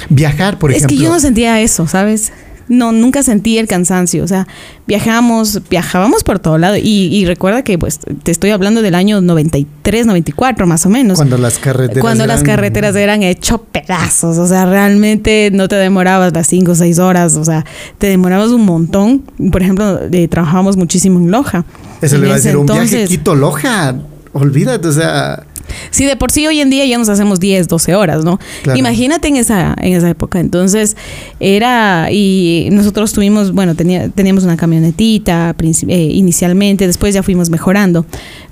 Viajar, 0.09 0.59
por 0.59 0.71
es 0.71 0.77
ejemplo. 0.77 0.95
Es 0.95 0.99
que 0.99 1.03
yo 1.03 1.11
no 1.11 1.19
sentía 1.19 1.59
eso, 1.61 1.87
¿sabes? 1.87 2.31
No, 2.69 2.91
nunca 2.91 3.23
sentí 3.23 3.57
el 3.57 3.67
cansancio. 3.67 4.23
O 4.23 4.27
sea, 4.27 4.47
viajamos, 4.87 5.61
viajábamos 5.69 6.23
por 6.23 6.39
todo 6.39 6.57
lado. 6.57 6.77
Y, 6.77 7.09
y, 7.11 7.25
recuerda 7.25 7.63
que, 7.63 7.77
pues, 7.77 7.99
te 8.23 8.31
estoy 8.31 8.51
hablando 8.51 8.81
del 8.81 8.95
año 8.95 9.19
93, 9.21 10.05
94, 10.05 10.67
más 10.67 10.85
o 10.85 10.89
menos. 10.89 11.17
Cuando 11.17 11.37
las 11.37 11.57
carreteras 11.59 12.01
Cuando 12.01 12.23
eran... 12.23 12.35
las 12.35 12.43
carreteras 12.43 12.95
eran 12.95 13.23
hecho 13.23 13.63
pedazos. 13.63 14.37
O 14.37 14.47
sea, 14.47 14.65
realmente 14.65 15.49
no 15.51 15.67
te 15.67 15.75
demorabas 15.75 16.31
las 16.33 16.47
5 16.47 16.71
o 16.71 16.75
6 16.75 16.99
horas. 16.99 17.35
O 17.35 17.43
sea, 17.43 17.65
te 17.97 18.07
demorabas 18.07 18.51
un 18.51 18.65
montón. 18.65 19.23
Por 19.51 19.61
ejemplo, 19.61 19.99
eh, 20.11 20.27
trabajábamos 20.27 20.77
muchísimo 20.77 21.19
en 21.19 21.31
Loja. 21.31 21.65
Eso 22.01 22.15
en 22.15 22.21
le 22.21 22.27
va 22.27 22.33
a 22.33 22.37
decir, 22.37 22.51
entonces, 22.51 22.85
un 22.85 22.89
viaje 22.91 23.07
Quito-Loja. 23.07 23.95
Olvídate, 24.31 24.87
o 24.87 24.93
sea... 24.93 25.43
Sí, 25.91 26.05
de 26.05 26.15
por 26.15 26.31
sí 26.31 26.45
hoy 26.47 26.59
en 26.59 26.69
día 26.69 26.85
ya 26.85 26.97
nos 26.97 27.09
hacemos 27.09 27.39
10, 27.39 27.67
12 27.67 27.95
horas, 27.95 28.23
¿no? 28.23 28.39
Claro. 28.63 28.79
Imagínate 28.79 29.27
en 29.27 29.35
esa, 29.37 29.75
en 29.81 29.93
esa 29.93 30.09
época. 30.09 30.39
Entonces, 30.39 30.95
era, 31.39 32.09
y 32.11 32.69
nosotros 32.71 33.13
tuvimos, 33.13 33.53
bueno, 33.53 33.75
tenía, 33.75 34.09
teníamos 34.09 34.43
una 34.43 34.57
camionetita 34.57 35.55
eh, 35.87 36.09
inicialmente, 36.13 36.87
después 36.87 37.13
ya 37.13 37.23
fuimos 37.23 37.49
mejorando, 37.49 38.05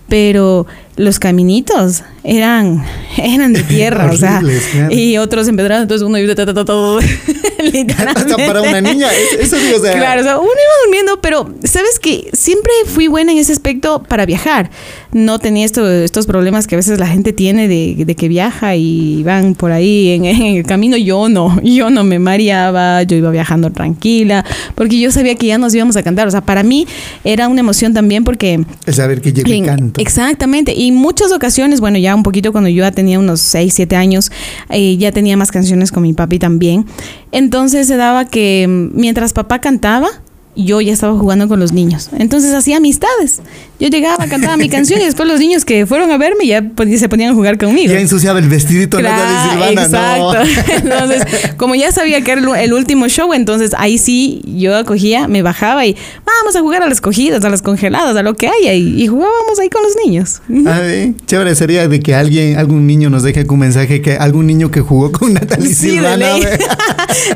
pero 0.07 0.65
los 0.97 1.19
caminitos 1.19 2.03
eran, 2.23 2.83
eran 3.17 3.53
de 3.53 3.63
tierra, 3.63 4.09
o 4.11 4.17
sea, 4.17 4.41
claro. 4.41 4.93
y 4.93 5.17
otros 5.17 5.47
empedrados, 5.47 5.83
entonces 5.83 6.05
uno 6.05 6.17
iba 6.17 6.35
todo, 6.35 6.99
literalmente. 7.59 7.93
Hasta 7.93 8.37
para 8.47 8.61
una 8.61 8.81
niña, 8.81 9.07
eso 9.39 9.55
digo, 9.57 9.77
o 9.77 9.81
sea. 9.81 9.93
Claro, 9.93 10.21
o 10.21 10.23
sea, 10.23 10.37
uno 10.37 10.49
iba 10.49 10.85
durmiendo, 10.85 11.21
pero 11.21 11.53
sabes 11.63 11.99
que 11.99 12.29
siempre 12.33 12.71
fui 12.85 13.07
buena 13.07 13.31
en 13.31 13.37
ese 13.37 13.53
aspecto 13.53 14.03
para 14.03 14.25
viajar. 14.25 14.71
No 15.13 15.39
tenía 15.39 15.65
esto, 15.65 15.89
estos 15.89 16.25
problemas 16.25 16.67
que 16.67 16.75
a 16.75 16.77
veces 16.77 16.99
la 16.99 17.07
gente 17.07 17.31
tiene 17.31 17.67
de, 17.67 18.03
de 18.05 18.15
que 18.15 18.27
viaja 18.27 18.75
y 18.75 19.23
van 19.23 19.55
por 19.55 19.71
ahí 19.71 20.09
en, 20.09 20.25
en, 20.25 20.57
el 20.57 20.65
camino. 20.65 20.97
Yo 20.97 21.29
no, 21.29 21.61
yo 21.61 21.89
no 21.89 22.03
me 22.03 22.19
mareaba, 22.19 23.03
yo 23.03 23.15
iba 23.15 23.31
viajando 23.31 23.71
tranquila, 23.71 24.43
porque 24.75 24.99
yo 24.99 25.11
sabía 25.11 25.35
que 25.35 25.47
ya 25.47 25.57
nos 25.57 25.73
íbamos 25.73 25.95
a 25.95 26.03
cantar. 26.03 26.27
O 26.27 26.31
sea, 26.31 26.41
para 26.41 26.63
mí 26.63 26.87
era 27.23 27.47
una 27.47 27.61
emoción 27.61 27.93
también 27.93 28.23
porque... 28.23 28.65
El 28.85 28.93
saber 28.93 29.21
que 29.21 29.31
llegué 29.31 29.63
y 29.96 29.96
Exactamente, 29.97 30.73
y 30.75 30.91
muchas 30.91 31.31
ocasiones, 31.31 31.79
bueno, 31.79 31.97
ya 31.97 32.15
un 32.15 32.23
poquito 32.23 32.51
cuando 32.51 32.69
yo 32.69 32.83
ya 32.83 32.91
tenía 32.91 33.19
unos 33.19 33.41
6, 33.41 33.73
7 33.73 33.95
años, 33.95 34.31
eh, 34.69 34.97
ya 34.97 35.11
tenía 35.11 35.37
más 35.37 35.51
canciones 35.51 35.91
con 35.91 36.03
mi 36.03 36.13
papi 36.13 36.39
también. 36.39 36.85
Entonces 37.31 37.87
se 37.87 37.97
daba 37.97 38.25
que 38.25 38.65
mientras 38.67 39.33
papá 39.33 39.59
cantaba, 39.59 40.09
yo 40.57 40.81
ya 40.81 40.93
estaba 40.93 41.17
jugando 41.17 41.47
con 41.47 41.59
los 41.59 41.71
niños. 41.71 42.09
Entonces 42.17 42.53
hacía 42.53 42.77
amistades. 42.77 43.41
Yo 43.79 43.89
llegaba, 43.89 44.27
cantaba 44.27 44.57
mi 44.57 44.69
canción 44.77 44.99
y 45.01 45.05
después 45.05 45.27
los 45.27 45.39
niños 45.39 45.65
que 45.65 45.85
fueron 45.85 46.11
a 46.11 46.17
verme 46.17 46.47
ya 46.47 46.61
pues, 46.61 46.99
se 46.99 47.09
ponían 47.09 47.31
a 47.31 47.35
jugar 47.35 47.57
conmigo. 47.57 47.93
Ya 47.93 47.99
ensuciaba 47.99 48.39
el 48.39 48.49
vestidito 48.49 48.97
claro, 48.97 49.51
Silvana. 49.51 49.83
Exacto. 49.83 50.71
Entonces, 50.73 51.23
como 51.57 51.75
ya 51.75 51.91
sabía 51.91 52.21
que 52.21 52.31
era 52.31 52.61
el 52.61 52.73
último 52.73 53.07
show, 53.07 53.33
entonces 53.33 53.71
ahí 53.77 53.97
sí 53.97 54.41
yo 54.45 54.75
acogía, 54.75 55.27
me 55.27 55.41
bajaba 55.41 55.85
y 55.85 55.95
vamos 56.25 56.55
a 56.55 56.61
jugar 56.61 56.83
a 56.83 56.87
las 56.87 57.01
cogidas, 57.01 57.43
a 57.43 57.49
las 57.49 57.61
congeladas, 57.61 58.15
a 58.15 58.23
lo 58.23 58.35
que 58.35 58.47
haya 58.47 58.73
y, 58.73 59.07
jugábamos 59.07 59.59
ahí 59.59 59.69
con 59.69 59.81
los 59.83 59.93
niños. 60.03 60.41
Ah, 60.65 60.81
chévere 61.25 61.55
sería 61.55 61.87
de 61.87 61.99
que 61.99 62.15
alguien, 62.15 62.57
algún 62.57 62.87
niño 62.87 63.09
nos 63.09 63.23
deje 63.23 63.45
un 63.47 63.59
mensaje 63.59 64.01
que 64.01 64.13
algún 64.17 64.47
niño 64.47 64.71
que 64.71 64.81
jugó 64.81 65.11
con 65.11 65.33
Natalie 65.33 65.69
sí, 65.69 65.91
Silvana. 65.91 66.33
De, 66.33 66.59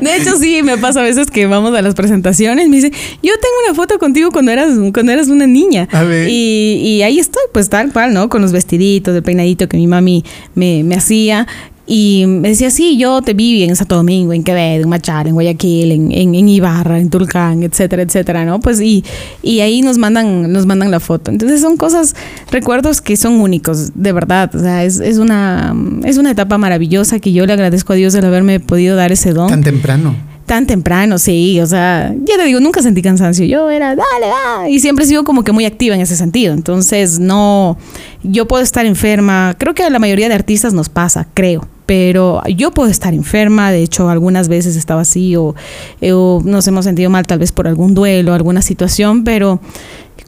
de, 0.00 0.16
hecho, 0.16 0.36
sí, 0.38 0.62
me 0.62 0.78
pasa 0.78 1.00
a 1.00 1.02
veces 1.02 1.30
que 1.30 1.46
vamos 1.46 1.74
a 1.74 1.82
las 1.82 1.94
presentaciones, 1.94 2.68
me 2.68 2.76
dice, 2.76 2.92
yo 3.22 3.32
tengo 3.32 3.54
una 3.66 3.74
foto 3.74 3.98
contigo 3.98 4.30
cuando 4.30 4.50
eras, 4.50 4.70
cuando 4.92 5.12
eras 5.12 5.28
una 5.28 5.46
niña. 5.46 5.88
A 5.92 6.02
ver. 6.02 6.28
Y, 6.28 7.02
ahí 7.02 7.18
estoy, 7.18 7.42
pues 7.52 7.68
tal 7.68 7.92
cual, 7.92 8.14
¿no? 8.14 8.28
Con 8.28 8.42
los 8.42 8.52
vestiditos, 8.52 9.14
el 9.14 9.22
peinadito 9.22 9.68
que 9.68 9.76
mi 9.76 9.86
mami 9.86 10.24
me, 10.54 10.82
me 10.84 10.94
hacía. 10.94 11.46
Y 11.84 12.24
me 12.26 12.50
decía, 12.50 12.70
sí, 12.70 12.96
yo 12.96 13.22
te 13.22 13.34
vi 13.34 13.64
en 13.64 13.74
Santo 13.74 13.96
Domingo, 13.96 14.32
en 14.32 14.44
Quevedo, 14.44 14.84
en 14.84 14.88
Machar, 14.88 15.26
en 15.26 15.34
Guayaquil, 15.34 15.90
en, 15.90 16.12
en, 16.12 16.48
Ibarra, 16.48 17.00
en 17.00 17.10
Tulcán, 17.10 17.64
etcétera, 17.64 18.02
etcétera, 18.02 18.44
¿no? 18.44 18.60
Pues 18.60 18.80
y, 18.80 19.04
y 19.42 19.60
ahí 19.60 19.82
nos 19.82 19.98
mandan, 19.98 20.52
nos 20.52 20.64
mandan 20.64 20.92
la 20.92 21.00
foto. 21.00 21.32
Entonces 21.32 21.60
son 21.60 21.76
cosas, 21.76 22.14
recuerdos 22.52 23.00
que 23.00 23.16
son 23.16 23.40
únicos, 23.40 23.90
de 23.94 24.12
verdad. 24.12 24.54
O 24.54 24.60
sea, 24.60 24.84
es, 24.84 25.00
es, 25.00 25.18
una, 25.18 25.74
es 26.04 26.18
una 26.18 26.30
etapa 26.30 26.56
maravillosa 26.56 27.18
que 27.18 27.32
yo 27.32 27.44
le 27.46 27.52
agradezco 27.52 27.92
a 27.92 27.96
Dios 27.96 28.12
de 28.12 28.24
haberme 28.24 28.60
podido 28.60 28.94
dar 28.94 29.10
ese 29.10 29.32
don. 29.32 29.48
Tan 29.48 29.64
temprano 29.64 30.31
tan 30.52 30.66
temprano, 30.66 31.16
sí, 31.16 31.58
o 31.60 31.66
sea, 31.66 32.14
ya 32.26 32.36
te 32.36 32.44
digo, 32.44 32.60
nunca 32.60 32.82
sentí 32.82 33.00
cansancio, 33.00 33.46
yo 33.46 33.70
era, 33.70 33.96
dale, 33.96 34.26
va, 34.26 34.68
y 34.68 34.80
siempre 34.80 35.06
he 35.06 35.08
sido 35.08 35.24
como 35.24 35.44
que 35.44 35.52
muy 35.52 35.64
activa 35.64 35.94
en 35.94 36.02
ese 36.02 36.14
sentido, 36.14 36.52
entonces 36.52 37.18
no, 37.18 37.78
yo 38.22 38.46
puedo 38.46 38.62
estar 38.62 38.84
enferma, 38.84 39.54
creo 39.56 39.72
que 39.72 39.82
a 39.82 39.88
la 39.88 39.98
mayoría 39.98 40.28
de 40.28 40.34
artistas 40.34 40.74
nos 40.74 40.90
pasa, 40.90 41.26
creo, 41.32 41.66
pero 41.86 42.42
yo 42.54 42.70
puedo 42.70 42.90
estar 42.90 43.14
enferma, 43.14 43.72
de 43.72 43.82
hecho 43.82 44.10
algunas 44.10 44.48
veces 44.48 44.76
estaba 44.76 45.00
así 45.00 45.36
o, 45.36 45.54
o 46.02 46.42
nos 46.44 46.68
hemos 46.68 46.84
sentido 46.84 47.08
mal 47.08 47.26
tal 47.26 47.38
vez 47.38 47.50
por 47.50 47.66
algún 47.66 47.94
duelo, 47.94 48.34
alguna 48.34 48.60
situación, 48.60 49.24
pero 49.24 49.58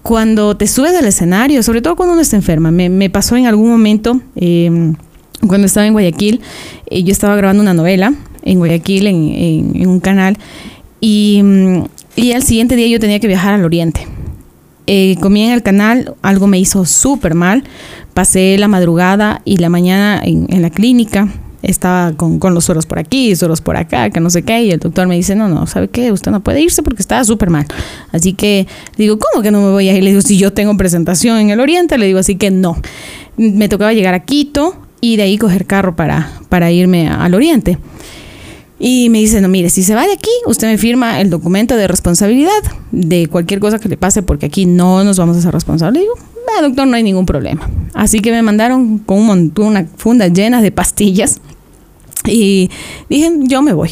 cuando 0.03 0.57
te 0.57 0.67
subes 0.67 0.97
al 0.97 1.05
escenario, 1.05 1.63
sobre 1.63 1.83
todo 1.83 1.97
cuando 1.97 2.15
uno 2.15 2.23
está 2.23 2.37
enferma, 2.37 2.71
me, 2.71 3.11
pasó 3.11 3.37
en 3.37 3.45
algún 3.45 3.69
momento, 3.69 4.23
eh, 4.37 4.95
cuando 5.47 5.67
estaba 5.67 5.87
en 5.87 5.93
Guayaquil, 5.93 6.41
eh, 6.87 7.03
yo 7.03 7.13
estaba 7.13 7.37
grabando 7.37 7.63
una 7.63 7.75
novela 7.75 8.15
en 8.45 8.59
Guayaquil, 8.59 9.07
en, 9.07 9.89
un 9.89 10.01
canal, 10.01 10.37
y, 11.01 11.41
mm, 11.43 11.85
y, 12.17 12.33
al 12.33 12.43
siguiente 12.43 12.77
día 12.77 12.87
yo 12.87 13.01
tenía 13.01 13.19
que 13.19 13.27
viajar 13.27 13.55
al 13.55 13.65
oriente. 13.65 14.07
Eh, 14.87 15.17
comí 15.21 15.43
en 15.43 15.53
el 15.53 15.63
canal, 15.63 16.15
algo 16.21 16.47
me 16.47 16.59
hizo 16.59 16.85
súper 16.85 17.35
mal, 17.35 17.65
pasé 18.13 18.59
la 18.59 18.69
madrugada 18.69 19.41
y 19.45 19.57
la 19.57 19.71
mañana 19.71 20.21
en, 20.23 20.61
la 20.61 20.69
clínica, 20.69 21.29
estaba 21.63 22.13
con, 22.13 22.39
con, 22.39 22.53
los 22.53 22.67
sueros 22.67 22.85
por 22.85 22.99
aquí, 22.99 23.35
sueros 23.35 23.63
por 23.63 23.79
acá, 23.79 24.11
que 24.11 24.21
no 24.21 24.29
sé 24.29 24.43
qué, 24.43 24.63
y 24.63 24.71
el 24.73 24.79
doctor 24.81 25.09
me 25.09 25.17
dice, 25.17 25.35
no, 25.35 25.49
no, 25.49 25.67
¿sabe 25.67 25.89
qué? 25.89 26.13
Usted 26.13 26.31
no 26.31 26.41
puede 26.41 26.61
irse 26.61 26.83
porque 26.83 27.01
está 27.01 27.25
súper 27.25 27.49
mal. 27.49 27.67
Así 28.13 28.35
que 28.35 28.67
digo, 28.99 29.19
¿cómo 29.19 29.43
que 29.43 29.51
no 29.51 29.63
me 29.63 29.71
voy 29.71 29.89
a 29.89 29.97
ir? 29.97 30.05
Le 30.05 30.11
digo, 30.11 30.21
si 30.21 30.37
yo 30.37 30.53
tengo 30.53 30.77
presentación 30.77 31.39
en 31.39 31.49
el 31.49 31.61
Oriente, 31.61 31.97
le 31.97 32.07
digo, 32.07 32.19
así 32.19 32.37
que 32.37 32.51
no. 32.51 32.77
Me 33.39 33.71
tocaba 33.71 33.95
llegar 33.95 34.13
a 34.13 34.21
Quito 34.21 34.77
y 35.01 35.17
de 35.17 35.23
ahí 35.23 35.39
coger 35.39 35.65
carro 35.65 35.97
para, 35.97 36.31
para 36.51 36.71
irme 36.71 37.09
al 37.09 37.33
Oriente. 37.33 37.79
Y 38.79 39.09
me 39.09 39.19
dice, 39.19 39.41
no, 39.41 39.49
mire, 39.49 39.71
si 39.71 39.83
se 39.83 39.95
va 39.95 40.07
de 40.07 40.13
aquí, 40.13 40.31
usted 40.47 40.67
me 40.67 40.79
firma 40.79 41.21
el 41.21 41.31
documento 41.31 41.77
de 41.77 41.87
responsabilidad 41.87 42.51
de 42.91 43.29
cualquier 43.29 43.61
cosa 43.61 43.79
que 43.79 43.89
le 43.89 43.97
pase, 43.97 44.23
porque 44.23 44.47
aquí 44.47 44.67
no 44.67 45.05
nos 45.05 45.19
vamos 45.19 45.37
a 45.37 45.41
ser 45.41 45.53
responsables. 45.53 46.03
digo, 46.03 46.15
doctor, 46.61 46.87
no 46.87 46.97
hay 46.97 47.03
ningún 47.03 47.27
problema. 47.27 47.69
Así 47.95 48.21
que 48.21 48.31
me 48.31 48.43
mandaron 48.43 48.99
con 48.99 49.19
un 49.19 49.27
montón, 49.27 49.67
una 49.67 49.87
funda 49.97 50.29
llena 50.29 50.61
de 50.63 50.73
pastillas. 50.73 51.41
Y 52.27 52.71
dije, 53.09 53.31
yo 53.43 53.63
me 53.63 53.73
voy. 53.73 53.91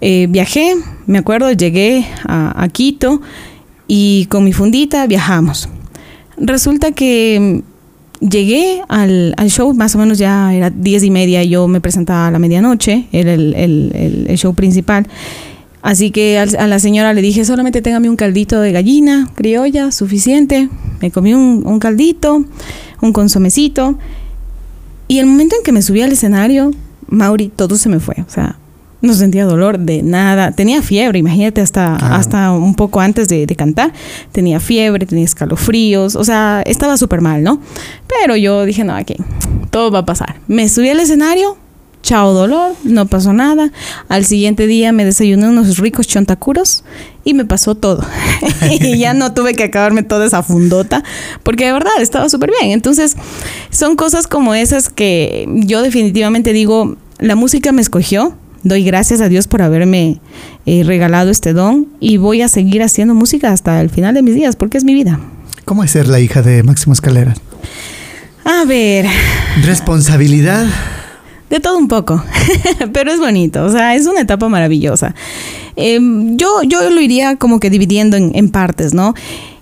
Eh, 0.00 0.26
viajé, 0.28 0.74
me 1.06 1.18
acuerdo, 1.18 1.50
llegué 1.52 2.06
a 2.26 2.68
Quito 2.72 3.22
y 3.86 4.26
con 4.26 4.44
mi 4.44 4.52
fundita 4.52 5.06
viajamos. 5.06 5.68
Resulta 6.36 6.92
que 6.92 7.62
llegué 8.20 8.82
al, 8.88 9.34
show, 9.48 9.72
más 9.74 9.94
o 9.94 9.98
menos 9.98 10.18
ya 10.18 10.54
era 10.54 10.70
diez 10.70 11.02
y 11.02 11.10
media, 11.10 11.42
yo 11.44 11.68
me 11.68 11.80
presentaba 11.80 12.28
a 12.28 12.30
la 12.30 12.38
medianoche, 12.38 13.06
era 13.12 13.34
el, 13.34 14.26
show 14.36 14.54
principal. 14.54 15.06
Así 15.82 16.10
que 16.10 16.38
a 16.38 16.66
la 16.66 16.78
señora 16.78 17.12
le 17.12 17.20
dije, 17.20 17.44
solamente 17.44 17.82
téngame 17.82 18.08
un 18.08 18.16
caldito 18.16 18.60
de 18.60 18.72
gallina 18.72 19.30
criolla, 19.34 19.92
suficiente. 19.92 20.70
Me 21.02 21.10
comí 21.10 21.34
un, 21.34 21.62
un 21.66 21.78
caldito, 21.78 22.44
un 23.02 23.12
consomecito. 23.12 23.98
Y 25.08 25.18
el 25.18 25.26
momento 25.26 25.56
en 25.56 25.62
que 25.62 25.72
me 25.72 25.82
subí 25.82 26.00
al 26.00 26.12
escenario, 26.12 26.70
Mauri, 27.06 27.52
todo 27.54 27.76
se 27.76 27.90
me 27.90 28.00
fue. 28.00 28.16
O 28.26 28.30
sea, 28.30 28.56
no 29.04 29.14
sentía 29.14 29.44
dolor 29.44 29.78
de 29.78 30.02
nada. 30.02 30.52
Tenía 30.52 30.82
fiebre, 30.82 31.18
imagínate, 31.18 31.60
hasta, 31.60 31.94
hasta 31.94 32.52
un 32.52 32.74
poco 32.74 33.00
antes 33.00 33.28
de, 33.28 33.46
cantar. 33.54 33.92
Tenía 34.32 34.58
fiebre, 34.58 35.06
tenía 35.06 35.24
escalofríos, 35.24 36.16
o 36.16 36.24
sea, 36.24 36.62
estaba 36.66 36.96
súper 36.96 37.20
mal, 37.20 37.42
¿no? 37.42 37.60
Pero 38.08 38.36
yo 38.36 38.64
dije, 38.64 38.82
no, 38.82 38.94
aquí, 38.94 39.16
todo 39.70 39.90
va 39.90 40.00
a 40.00 40.06
pasar. 40.06 40.36
Me 40.48 40.68
subí 40.68 40.88
al 40.88 40.98
escenario, 40.98 41.56
chao 42.02 42.32
dolor, 42.32 42.74
no 42.82 43.06
pasó 43.06 43.32
nada. 43.32 43.70
Al 44.08 44.24
siguiente 44.24 44.66
día 44.66 44.92
me 44.92 45.04
desayuné 45.04 45.48
unos 45.48 45.78
ricos 45.78 46.06
chontacuros 46.06 46.84
y 47.24 47.34
me 47.34 47.44
pasó 47.44 47.74
todo. 47.74 48.04
y 48.80 48.98
ya 48.98 49.14
no 49.14 49.34
tuve 49.34 49.54
que 49.54 49.64
acabarme 49.64 50.02
toda 50.02 50.26
esa 50.26 50.42
fundota 50.42 51.04
porque 51.42 51.66
de 51.66 51.72
verdad 51.72 51.92
estaba 52.00 52.28
súper 52.28 52.50
bien. 52.58 52.72
Entonces, 52.72 53.16
son 53.70 53.96
cosas 53.96 54.26
como 54.26 54.54
esas 54.54 54.88
que 54.88 55.48
yo 55.48 55.82
definitivamente 55.82 56.52
digo, 56.52 56.96
la 57.18 57.36
música 57.36 57.72
me 57.72 57.82
escogió, 57.82 58.36
doy 58.64 58.82
gracias 58.82 59.20
a 59.20 59.28
Dios 59.28 59.46
por 59.46 59.62
haberme 59.62 60.18
eh, 60.66 60.82
regalado 60.84 61.30
este 61.30 61.52
don 61.52 61.86
y 62.00 62.16
voy 62.16 62.42
a 62.42 62.48
seguir 62.48 62.82
haciendo 62.82 63.14
música 63.14 63.52
hasta 63.52 63.80
el 63.80 63.90
final 63.90 64.14
de 64.14 64.22
mis 64.22 64.34
días 64.34 64.56
porque 64.56 64.78
es 64.78 64.84
mi 64.84 64.94
vida. 64.94 65.20
¿Cómo 65.64 65.84
es 65.84 65.92
ser 65.92 66.08
la 66.08 66.20
hija 66.20 66.42
de 66.42 66.62
Máximo 66.62 66.92
Escalera? 66.92 67.34
A 68.44 68.64
ver. 68.64 69.06
Responsabilidad. 69.62 70.66
De 71.48 71.60
todo 71.60 71.78
un 71.78 71.88
poco, 71.88 72.24
pero 72.92 73.12
es 73.12 73.20
bonito, 73.20 73.64
o 73.64 73.70
sea, 73.70 73.94
es 73.94 74.06
una 74.06 74.22
etapa 74.22 74.48
maravillosa. 74.48 75.14
Em, 75.76 76.36
yo, 76.36 76.62
yo 76.62 76.88
lo 76.90 77.00
iría 77.00 77.36
como 77.36 77.60
que 77.60 77.70
dividiendo 77.70 78.16
en, 78.16 78.32
en 78.34 78.48
partes, 78.48 78.94
¿no? 78.94 79.14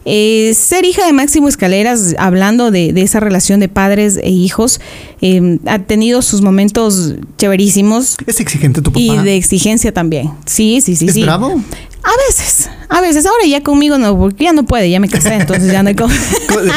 Eh, 0.04 0.52
ser 0.54 0.84
hija 0.84 1.06
de 1.06 1.12
Máximo 1.12 1.48
Escaleras, 1.48 2.14
hablando 2.18 2.70
de, 2.70 2.92
esa 2.96 3.20
relación 3.20 3.60
de 3.60 3.68
padres 3.68 4.18
e 4.22 4.30
hijos, 4.30 4.80
em, 5.20 5.58
ha 5.66 5.78
tenido 5.78 6.22
sus 6.22 6.42
momentos 6.42 7.14
chéverísimos. 7.38 8.16
¿Es 8.26 8.40
exigente 8.40 8.82
tu 8.82 8.90
papá? 8.90 9.00
Y 9.00 9.16
de 9.18 9.36
exigencia 9.36 9.92
también. 9.92 10.30
Sí, 10.46 10.80
sí, 10.80 10.96
sí. 10.96 11.06
¿Es 11.06 11.14
sí. 11.14 11.22
bravo? 11.22 11.60
A 12.04 12.28
veces, 12.28 12.68
a 12.88 13.00
veces. 13.00 13.26
Ahora 13.26 13.44
ya 13.46 13.62
conmigo 13.62 13.96
no, 13.96 14.18
porque 14.18 14.44
ya 14.44 14.52
no 14.52 14.64
puede, 14.64 14.90
ya 14.90 14.98
me 14.98 15.08
casé, 15.08 15.34
entonces 15.34 15.70
ya 15.70 15.82
no 15.82 15.90
hay 15.90 15.94
como... 15.94 16.12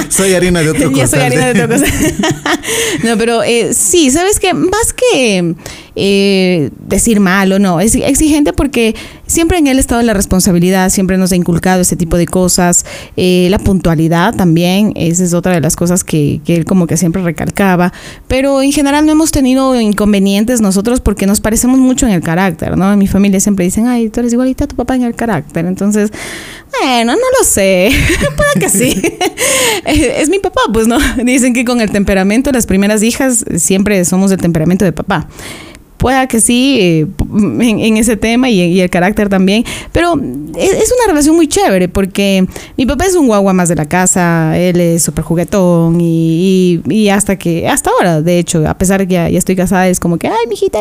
soy 0.10 0.34
harina 0.34 0.62
de 0.62 0.70
otro 0.70 0.92
cosa. 0.92 0.96
Ya 0.98 1.08
soy 1.08 1.20
harina 1.20 1.52
de 1.52 1.64
otra 1.64 1.68
cosa. 1.68 1.86
no, 3.04 3.18
pero 3.18 3.42
eh, 3.44 3.74
sí, 3.74 4.12
¿sabes 4.12 4.40
qué? 4.40 4.54
Más 4.54 4.94
que 4.94 5.56
eh, 5.96 6.70
decir 6.88 7.20
mal 7.20 7.52
o 7.54 7.60
no, 7.60 7.80
es 7.80 7.96
exigente 7.96 8.54
porque 8.54 8.96
siempre 9.28 9.58
en 9.58 9.68
él 9.68 9.78
ha 9.78 9.80
estado 9.80 10.02
la 10.04 10.14
responsabilidad, 10.14 10.90
siempre 10.90 11.18
nos 11.18 11.32
ha 11.32 11.36
inculcado 11.36 11.82
ese 11.82 11.96
tipo 11.96 12.18
de 12.18 12.28
cosas, 12.28 12.86
eh, 13.16 13.48
la 13.50 13.60
puntualidad 13.60 14.36
también, 14.36 14.94
esa 14.96 15.24
es 15.24 15.34
otra 15.34 15.54
de 15.54 15.62
las 15.62 15.76
cosas 15.76 16.04
que, 16.04 16.42
que, 16.46 16.56
él 16.56 16.66
como 16.66 16.86
que 16.86 16.98
siempre 16.98 17.24
recalcaba, 17.24 17.94
pero 18.28 18.62
en 18.62 18.72
general 18.72 19.06
no 19.06 19.14
hemos 19.14 19.32
tenido 19.32 19.80
inconvenientes 19.80 20.62
nosotros 20.62 21.00
porque 21.00 21.26
nos 21.26 21.40
parecemos 21.40 21.80
mucho 21.80 22.06
en 22.06 22.12
el 22.12 22.22
carácter, 22.22 22.78
¿no? 22.78 22.92
En 22.92 23.00
mi 23.00 23.08
familia 23.08 23.40
siempre 23.40 23.66
dicen, 23.66 23.88
ay, 23.88 24.10
tú 24.10 24.20
eres 24.20 24.34
igualita 24.34 24.66
a 24.66 24.68
tu 24.68 24.76
papá 24.76 24.96
en 24.96 25.04
el 25.04 25.15
carácter, 25.16 25.66
entonces, 25.66 26.12
bueno, 26.80 27.14
no 27.14 27.22
lo 27.40 27.46
sé, 27.46 27.90
puede 28.36 28.66
que 28.66 28.70
sí, 28.70 29.02
es 29.86 30.30
mi 30.30 30.40
papá, 30.40 30.62
pues 30.72 30.88
no, 30.88 30.98
dicen 31.24 31.54
que 31.54 31.66
con 31.66 31.82
el 31.82 31.92
temperamento, 31.92 32.52
las 32.52 32.66
primeras 32.66 33.04
hijas 33.04 33.46
siempre 33.58 34.04
somos 34.06 34.30
del 34.30 34.40
temperamento 34.40 34.86
de 34.86 34.92
papá 34.92 35.28
pueda 36.06 36.28
que 36.28 36.40
sí 36.40 36.78
eh, 36.80 37.08
en, 37.40 37.98
ese 37.98 38.16
tema 38.16 38.48
y, 38.48 38.80
el 38.80 38.92
carácter 38.92 39.28
también, 39.28 39.66
pero 39.92 40.14
es, 40.14 40.94
una 41.00 41.08
relación 41.08 41.36
muy 41.36 41.48
chévere 41.48 41.88
porque 41.90 42.46
mi 42.78 42.86
papá 42.86 43.06
es 43.06 43.16
un 43.16 43.26
guagua 43.26 43.54
más 43.54 43.70
de 43.70 43.76
la 43.76 43.86
casa, 43.86 44.56
él 44.56 44.80
es 44.80 45.02
súper 45.02 45.24
juguetón 45.24 46.00
y, 46.00 46.80
y, 46.88 47.10
hasta 47.10 47.38
que, 47.40 47.68
hasta 47.68 47.90
ahora, 47.90 48.22
de 48.22 48.38
hecho, 48.38 48.70
a 48.70 48.78
pesar 48.78 49.08
que 49.08 49.14
ya, 49.16 49.28
estoy 49.30 49.56
casada, 49.56 49.88
es 49.88 50.00
como 50.00 50.20
que, 50.20 50.28
ay, 50.28 50.46
mijita, 50.48 50.78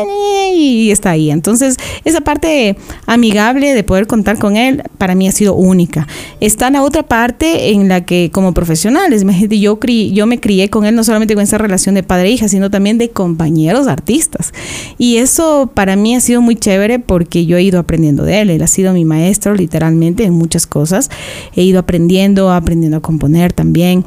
y 0.53 0.91
está 0.91 1.09
ahí. 1.09 1.31
Entonces, 1.31 1.77
esa 2.03 2.21
parte 2.21 2.77
amigable 3.07 3.73
de 3.73 3.83
poder 3.83 4.05
contar 4.05 4.37
con 4.37 4.57
él, 4.57 4.83
para 4.99 5.15
mí 5.15 5.27
ha 5.27 5.31
sido 5.31 5.55
única. 5.55 6.07
Está 6.39 6.69
la 6.69 6.83
otra 6.83 7.01
parte 7.01 7.71
en 7.71 7.89
la 7.89 8.05
que 8.05 8.29
como 8.31 8.53
profesionales, 8.53 9.23
imagínate, 9.23 9.59
yo, 9.59 9.79
yo 9.79 10.27
me 10.27 10.39
crié 10.39 10.69
con 10.69 10.85
él 10.85 10.93
no 10.93 11.03
solamente 11.03 11.33
con 11.33 11.41
esa 11.41 11.57
relación 11.57 11.95
de 11.95 12.03
padre 12.03 12.33
e 12.33 12.47
sino 12.47 12.69
también 12.69 12.99
de 12.99 13.09
compañeros 13.09 13.87
artistas. 13.87 14.53
Y 14.99 15.14
Y 15.15 15.19
eso 15.19 15.71
para 15.73 15.95
mí 15.95 16.13
ha 16.13 16.19
sido 16.19 16.41
muy 16.41 16.57
chévere 16.57 16.99
porque 16.99 17.45
yo 17.45 17.55
he 17.55 17.63
ido 17.63 17.79
aprendiendo 17.79 18.23
de 18.23 18.41
él. 18.41 18.49
Él 18.49 18.61
ha 18.61 18.67
sido 18.67 18.91
mi 18.91 19.05
maestro 19.05 19.55
literalmente 19.55 20.25
en 20.25 20.33
muchas 20.33 20.67
cosas. 20.67 21.09
He 21.55 21.63
ido 21.63 21.79
aprendiendo, 21.79 22.51
aprendiendo 22.51 22.97
a 22.97 23.01
componer 23.01 23.53
también. 23.53 24.03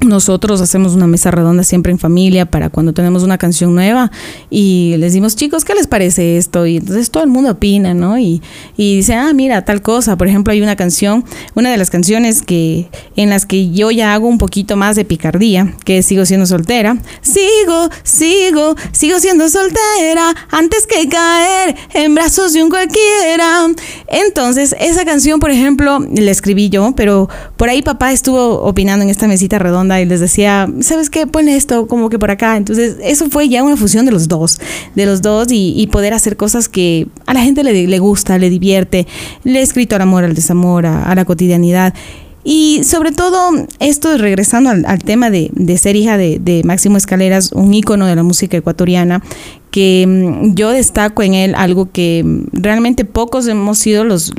Nosotros 0.00 0.60
hacemos 0.60 0.94
una 0.94 1.08
mesa 1.08 1.32
redonda 1.32 1.64
siempre 1.64 1.90
en 1.90 1.98
familia 1.98 2.46
para 2.46 2.70
cuando 2.70 2.92
tenemos 2.92 3.24
una 3.24 3.36
canción 3.36 3.74
nueva 3.74 4.12
y 4.48 4.94
les 4.98 5.12
decimos, 5.12 5.34
chicos, 5.34 5.64
¿qué 5.64 5.74
les 5.74 5.88
parece 5.88 6.38
esto? 6.38 6.66
Y 6.66 6.76
entonces 6.76 7.10
todo 7.10 7.24
el 7.24 7.30
mundo 7.30 7.50
opina, 7.50 7.94
¿no? 7.94 8.16
Y, 8.16 8.40
y 8.76 8.96
dice, 8.96 9.14
ah, 9.14 9.32
mira, 9.32 9.64
tal 9.64 9.82
cosa. 9.82 10.16
Por 10.16 10.28
ejemplo, 10.28 10.52
hay 10.52 10.62
una 10.62 10.76
canción, 10.76 11.24
una 11.56 11.72
de 11.72 11.76
las 11.78 11.90
canciones 11.90 12.42
que 12.42 12.88
en 13.16 13.28
las 13.28 13.44
que 13.44 13.70
yo 13.70 13.90
ya 13.90 14.14
hago 14.14 14.28
un 14.28 14.38
poquito 14.38 14.76
más 14.76 14.94
de 14.94 15.04
picardía, 15.04 15.74
que 15.84 16.04
sigo 16.04 16.24
siendo 16.26 16.46
soltera. 16.46 16.96
Sigo, 17.20 17.88
sigo, 18.04 18.76
sigo 18.92 19.18
siendo 19.18 19.48
soltera 19.48 20.32
antes 20.52 20.86
que 20.86 21.08
caer 21.08 21.74
en 21.94 22.14
brazos 22.14 22.52
de 22.52 22.62
un 22.62 22.70
cualquiera. 22.70 23.66
Entonces, 24.06 24.76
esa 24.78 25.04
canción, 25.04 25.40
por 25.40 25.50
ejemplo, 25.50 25.98
la 25.98 26.30
escribí 26.30 26.68
yo, 26.68 26.92
pero 26.94 27.28
por 27.56 27.68
ahí 27.68 27.82
papá 27.82 28.12
estuvo 28.12 28.62
opinando 28.62 29.02
en 29.02 29.10
esta 29.10 29.26
mesita 29.26 29.58
redonda 29.58 29.87
y 30.00 30.04
les 30.04 30.20
decía, 30.20 30.68
¿sabes 30.80 31.10
qué? 31.10 31.26
Pon 31.26 31.48
esto 31.48 31.86
como 31.86 32.08
que 32.10 32.18
por 32.18 32.30
acá. 32.30 32.56
Entonces, 32.56 32.96
eso 33.02 33.28
fue 33.30 33.48
ya 33.48 33.62
una 33.62 33.76
fusión 33.76 34.06
de 34.06 34.12
los 34.12 34.28
dos, 34.28 34.60
de 34.94 35.06
los 35.06 35.22
dos 35.22 35.48
y, 35.50 35.86
poder 35.88 36.12
hacer 36.12 36.36
cosas 36.36 36.68
que 36.68 37.06
a 37.26 37.32
la 37.32 37.40
gente 37.40 37.64
le, 37.64 37.86
le, 37.86 37.98
gusta, 37.98 38.38
le 38.38 38.50
divierte. 38.50 39.06
Le 39.44 39.60
he 39.60 39.62
escrito 39.62 39.96
al 39.96 40.02
amor, 40.02 40.24
al 40.24 40.34
desamor, 40.34 40.86
a, 40.86 41.14
la 41.14 41.24
cotidianidad. 41.24 41.94
Y 42.44 42.82
sobre 42.84 43.12
todo, 43.12 43.50
esto 43.80 44.16
regresando 44.16 44.70
al, 44.70 44.98
tema 45.00 45.30
de, 45.30 45.50
ser 45.78 45.96
hija 45.96 46.16
de, 46.16 46.38
de, 46.38 46.62
Máximo 46.64 46.96
Escaleras, 46.96 47.52
un 47.52 47.72
ícono 47.74 48.06
de 48.06 48.14
la 48.14 48.22
música 48.22 48.56
ecuatoriana, 48.56 49.22
que 49.70 50.04
mm, 50.06 50.54
yo 50.54 50.70
destaco 50.70 51.22
en 51.22 51.34
él 51.34 51.54
algo 51.54 51.90
que 51.90 52.22
mm, 52.24 52.46
realmente 52.52 53.04
pocos 53.04 53.46
hemos 53.46 53.78
sido 53.78 54.04
los 54.04 54.32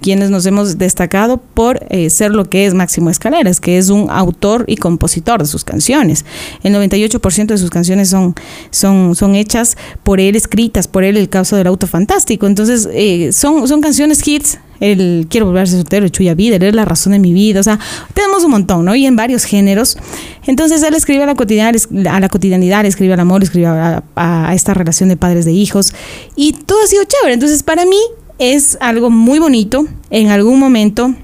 quienes 0.00 0.30
nos 0.30 0.46
hemos 0.46 0.78
destacado 0.78 1.38
por 1.38 1.84
eh, 1.90 2.10
ser 2.10 2.32
lo 2.32 2.44
que 2.44 2.66
es 2.66 2.74
Máximo 2.74 3.10
Escaleras, 3.10 3.60
que 3.60 3.78
es 3.78 3.88
un 3.88 4.10
autor 4.10 4.64
y 4.66 4.76
compositor 4.76 5.40
de 5.40 5.46
sus 5.46 5.64
canciones. 5.64 6.24
El 6.62 6.74
98% 6.74 7.46
de 7.46 7.58
sus 7.58 7.70
canciones 7.70 8.10
son, 8.10 8.34
son, 8.70 9.14
son 9.14 9.34
hechas 9.34 9.76
por 10.02 10.20
él, 10.20 10.36
escritas 10.36 10.88
por 10.88 11.04
él, 11.04 11.16
el 11.16 11.28
caso 11.28 11.56
del 11.56 11.66
auto 11.66 11.86
fantástico. 11.86 12.46
Entonces, 12.46 12.88
eh, 12.92 13.30
son, 13.32 13.66
son 13.68 13.80
canciones 13.80 14.26
hits 14.26 14.58
el 14.80 15.26
quiero 15.28 15.46
volverse 15.46 15.76
soltero, 15.76 16.08
chuya 16.08 16.34
vida, 16.34 16.56
es 16.56 16.74
la 16.74 16.84
razón 16.84 17.12
de 17.12 17.18
mi 17.18 17.32
vida, 17.32 17.60
o 17.60 17.62
sea, 17.62 17.78
tenemos 18.14 18.44
un 18.44 18.50
montón, 18.50 18.84
¿no? 18.84 18.94
Y 18.94 19.06
en 19.06 19.16
varios 19.16 19.44
géneros. 19.44 19.96
Entonces 20.46 20.82
él 20.82 20.94
escribe 20.94 21.22
a 21.24 21.26
la 21.26 21.34
cotidianidad, 21.34 21.82
a 22.08 22.20
la 22.20 22.28
cotidianidad, 22.28 22.84
escribe 22.84 23.14
al 23.14 23.20
amor, 23.20 23.42
escribe 23.42 23.66
a, 23.66 24.02
a, 24.14 24.54
esta 24.54 24.74
relación 24.74 25.08
de 25.08 25.16
padres 25.16 25.44
de 25.44 25.52
hijos 25.52 25.92
y 26.34 26.52
todo 26.52 26.82
ha 26.82 26.86
sido 26.86 27.04
chévere. 27.04 27.34
Entonces 27.34 27.62
para 27.62 27.84
mí 27.84 27.98
es 28.38 28.78
algo 28.80 29.10
muy 29.10 29.38
bonito. 29.38 29.86
En 30.10 30.28
algún 30.28 30.58
momento 30.58 31.14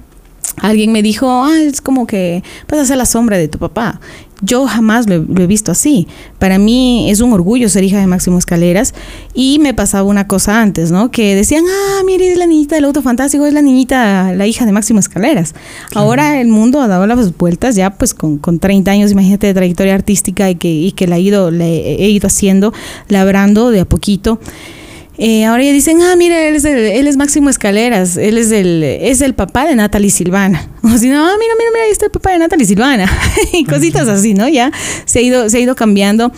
alguien 0.56 0.92
me 0.92 1.02
dijo, 1.02 1.28
ah, 1.44 1.58
es 1.60 1.80
como 1.80 2.06
que 2.06 2.42
vas 2.68 2.80
a 2.80 2.84
ser 2.84 2.96
la 2.96 3.06
sombra 3.06 3.36
de 3.36 3.48
tu 3.48 3.58
papá. 3.58 4.00
Yo 4.42 4.66
jamás 4.66 5.08
lo, 5.08 5.14
he 5.14 5.46
visto 5.46 5.72
así. 5.72 6.08
Para 6.38 6.58
mí 6.58 7.10
es 7.10 7.20
un 7.20 7.32
orgullo 7.32 7.68
ser 7.68 7.84
hija 7.84 7.98
de 8.00 8.06
Máximo 8.06 8.38
Escaleras 8.38 8.92
y 9.34 9.58
me 9.60 9.72
pasaba 9.72 10.02
una 10.02 10.26
cosa 10.26 10.60
antes, 10.60 10.90
¿no? 10.90 11.10
Que 11.10 11.34
decían, 11.34 11.64
ah, 11.66 12.02
mire, 12.04 12.32
es 12.32 12.38
la 12.38 12.46
niñita 12.46 12.74
del 12.74 12.84
auto 12.84 13.02
fantástico, 13.02 13.46
es 13.46 13.54
la 13.54 13.62
niñita, 13.62 14.32
la 14.34 14.46
hija 14.46 14.66
de 14.66 14.72
Máximo 14.72 14.98
Escaleras. 14.98 15.54
Ahora 15.94 16.40
el 16.40 16.48
mundo 16.48 16.80
ha 16.80 16.88
dado 16.88 17.06
las 17.06 17.36
vueltas 17.38 17.76
ya 17.76 17.90
pues 17.90 18.14
con, 18.14 18.38
con 18.38 18.58
30 18.58 18.90
años, 18.90 19.12
imagínate, 19.12 19.46
de 19.46 19.54
trayectoria 19.54 19.94
artística 19.94 20.50
y 20.50 20.56
que, 20.56 20.72
y 20.72 20.92
que 20.92 21.06
la 21.06 21.16
he 21.16 21.20
ido, 21.20 21.50
le 21.50 22.02
he 22.02 22.10
ido 22.10 22.26
haciendo, 22.26 22.72
labrando 23.08 23.70
de 23.70 23.80
a 23.80 23.84
poquito. 23.84 24.40
Eh, 25.18 25.44
ahora 25.44 25.62
ya 25.62 25.72
dicen, 25.72 26.00
ah, 26.00 26.16
mira, 26.16 26.48
él 26.48 26.56
es, 26.56 26.64
él 26.64 27.06
es 27.06 27.16
Máximo 27.18 27.50
Escaleras, 27.50 28.16
él 28.16 28.38
es 28.38 28.50
el, 28.50 28.82
es 28.82 29.20
el 29.20 29.34
papá 29.34 29.66
de 29.66 29.76
Natalie 29.76 30.10
Silvana. 30.10 30.68
O 30.82 30.98
si 30.98 31.08
no, 31.08 31.24
ah, 31.24 31.36
mira, 31.38 31.54
mira, 31.56 31.70
mira, 31.72 31.84
ahí 31.84 31.92
está 31.92 32.06
el 32.06 32.10
papá 32.10 32.32
de 32.32 32.40
Natalie 32.40 32.66
Silvana. 32.66 33.10
y 33.52 33.64
cositas 33.64 34.08
así, 34.08 34.34
¿no? 34.34 34.48
Ya 34.48 34.72
se 35.04 35.20
ha 35.20 35.22
ido, 35.22 35.48
se 35.48 35.58
ha 35.58 35.60
ido 35.60 35.76
cambiando. 35.76 36.32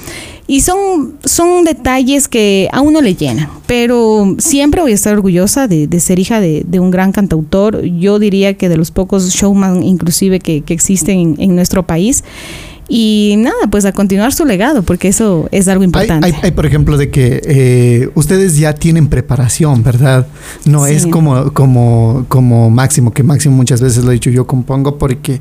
Y 0.47 0.61
son, 0.61 1.15
son 1.25 1.65
detalles 1.65 2.29
que 2.29 2.69
a 2.71 2.83
uno 2.83 3.01
le 3.01 3.15
llenan, 3.15 3.49
pero 3.67 4.37
siempre 4.39 4.83
voy 4.83 4.93
a 4.93 4.95
estar 4.95 5.15
orgullosa 5.15 5.67
de, 5.67 5.87
de 5.87 6.01
ser 6.01 6.19
hija 6.19 6.41
de, 6.41 6.65
de, 6.67 6.81
un 6.81 6.91
gran 6.91 7.13
cantautor. 7.13 7.83
Yo 7.83 8.19
diría 8.19 8.53
que 8.53 8.69
de 8.69 8.77
los 8.77 8.91
pocos 8.91 9.31
showman 9.31 9.83
inclusive 9.83 10.41
que, 10.41 10.61
que 10.61 10.75
existen 10.75 11.19
en, 11.19 11.37
en 11.39 11.57
nuestro 11.57 11.87
país. 11.87 12.25
Y 12.89 13.37
nada, 13.39 13.67
pues 13.71 13.85
a 13.85 13.93
continuar 13.93 14.33
su 14.33 14.45
legado, 14.45 14.83
porque 14.83 15.09
eso 15.09 15.49
es 15.51 15.69
algo 15.69 15.85
importante. 15.85 16.35
Hay, 16.43 16.51
por 16.51 16.67
ejemplo, 16.67 16.97
de 16.97 17.11
que 17.11 17.41
eh, 17.45 18.11
ustedes 18.15 18.57
ya 18.59 18.75
tienen 18.75 19.09
preparación, 19.09 19.83
¿verdad? 19.83 20.27
No 20.67 20.87
es 20.87 21.07
como, 21.07 21.53
como, 21.53 22.27
como 22.29 22.71
Máximo, 22.71 23.13
que 23.13 23.23
Máximo 23.23 23.57
muchas 23.57 23.81
veces 23.81 24.05
lo 24.05 24.11
he 24.11 24.15
dicho, 24.15 24.31
yo 24.31 24.47
compongo 24.47 24.99
porque 24.99 25.41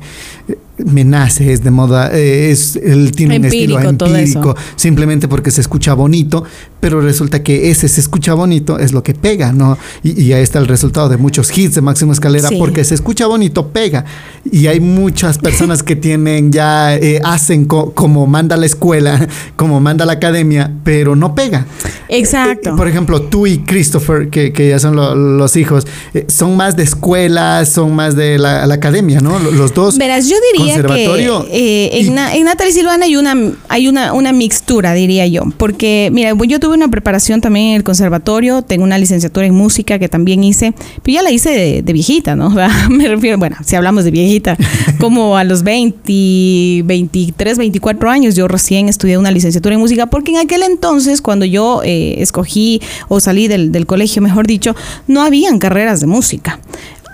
eh, 0.78 0.84
me 0.84 1.04
nace, 1.04 1.52
es 1.52 1.62
de 1.62 1.70
moda, 1.70 2.10
eh, 2.12 2.50
es, 2.50 2.76
él 2.76 3.12
tiene 3.12 3.38
un 3.38 3.44
estilo 3.44 3.80
empírico, 3.80 4.56
simplemente 4.76 5.28
porque 5.28 5.50
se 5.50 5.60
escucha 5.60 5.94
bonito, 5.94 6.44
pero 6.80 7.00
resulta 7.00 7.42
que 7.42 7.70
ese 7.70 7.88
se 7.88 8.00
escucha 8.00 8.34
bonito 8.34 8.78
es 8.78 8.92
lo 8.92 9.02
que 9.02 9.14
pega, 9.14 9.52
¿no? 9.52 9.78
Y, 10.02 10.32
ahí 10.32 10.42
está 10.42 10.58
el 10.58 10.66
resultado 10.66 11.08
de 11.08 11.16
muchos 11.16 11.56
hits 11.56 11.76
de 11.76 11.80
Máximo 11.80 12.12
Escalera, 12.12 12.50
porque 12.58 12.84
se 12.84 12.94
escucha 12.94 13.26
bonito, 13.26 13.68
pega. 13.68 14.04
Y 14.50 14.66
hay 14.66 14.80
muchas 14.80 15.38
personas 15.38 15.82
que 15.82 15.96
tienen 15.96 16.52
ya, 16.52 16.96
eh, 16.96 17.20
hacen 17.24 17.64
como 17.66 18.26
manda 18.26 18.56
la 18.56 18.66
escuela, 18.66 19.28
como 19.56 19.80
manda 19.80 20.04
la 20.04 20.14
academia, 20.14 20.72
pero 20.84 21.16
no 21.16 21.34
pega. 21.34 21.66
Exacto. 22.08 22.70
Eh, 22.70 22.76
por 22.76 22.88
ejemplo, 22.88 23.22
tú 23.22 23.46
y 23.46 23.58
Christopher, 23.58 24.28
que, 24.28 24.52
que 24.52 24.68
ya 24.68 24.78
son 24.78 24.96
los 25.38 25.56
hijos, 25.56 25.86
son 26.28 26.56
más 26.56 26.76
de 26.76 26.82
escuela, 26.82 27.64
son 27.64 27.94
más 27.94 28.16
de 28.16 28.38
la, 28.38 28.66
la 28.66 28.74
academia, 28.74 29.20
¿no? 29.20 29.38
Los 29.38 29.72
dos. 29.72 29.98
Verás, 29.98 30.28
yo 30.28 30.36
diría 30.52 30.63
que 30.64 31.04
eh, 31.50 31.90
en, 32.00 32.18
en, 32.18 32.44
Natalia 32.44 32.72
Silvana 32.72 33.04
hay 33.04 33.16
una 33.16 33.34
hay 33.68 33.88
una, 33.88 34.12
una 34.12 34.32
mixtura, 34.32 34.94
diría 34.94 35.26
yo, 35.26 35.42
porque 35.56 36.10
mira, 36.12 36.32
yo 36.46 36.60
tuve 36.60 36.74
una 36.74 36.88
preparación 36.88 37.40
también 37.40 37.70
en 37.70 37.76
el 37.76 37.84
conservatorio, 37.84 38.62
tengo 38.62 38.84
una 38.84 38.98
licenciatura 38.98 39.46
en 39.46 39.54
música 39.54 39.98
que 39.98 40.08
también 40.08 40.44
hice, 40.44 40.74
pero 41.02 41.14
ya 41.14 41.22
la 41.22 41.30
hice 41.30 41.82
de, 41.82 41.92
viejita, 41.92 42.36
¿no? 42.36 42.50
Me 42.90 43.08
refiero, 43.08 43.38
bueno, 43.38 43.56
si 43.64 43.76
hablamos 43.76 44.04
de 44.04 44.10
viejita, 44.10 44.56
como 44.98 45.36
a 45.36 45.44
los 45.44 45.62
20, 45.62 46.82
23, 46.84 47.58
24 47.58 48.10
años, 48.10 48.34
yo 48.34 48.48
recién 48.48 48.88
estudié 48.88 49.18
una 49.18 49.30
licenciatura 49.30 49.74
en 49.74 49.80
música, 49.80 50.06
porque 50.06 50.32
en 50.32 50.38
aquel 50.38 50.62
entonces, 50.62 51.22
cuando 51.22 51.44
yo 51.44 51.82
eh, 51.84 52.16
escogí 52.18 52.80
o 53.08 53.20
salí 53.20 53.48
del, 53.48 53.72
del 53.72 53.86
colegio, 53.86 54.22
mejor 54.22 54.46
dicho, 54.46 54.74
no 55.06 55.22
habían 55.22 55.58
carreras 55.58 56.00
de 56.00 56.06
música 56.06 56.58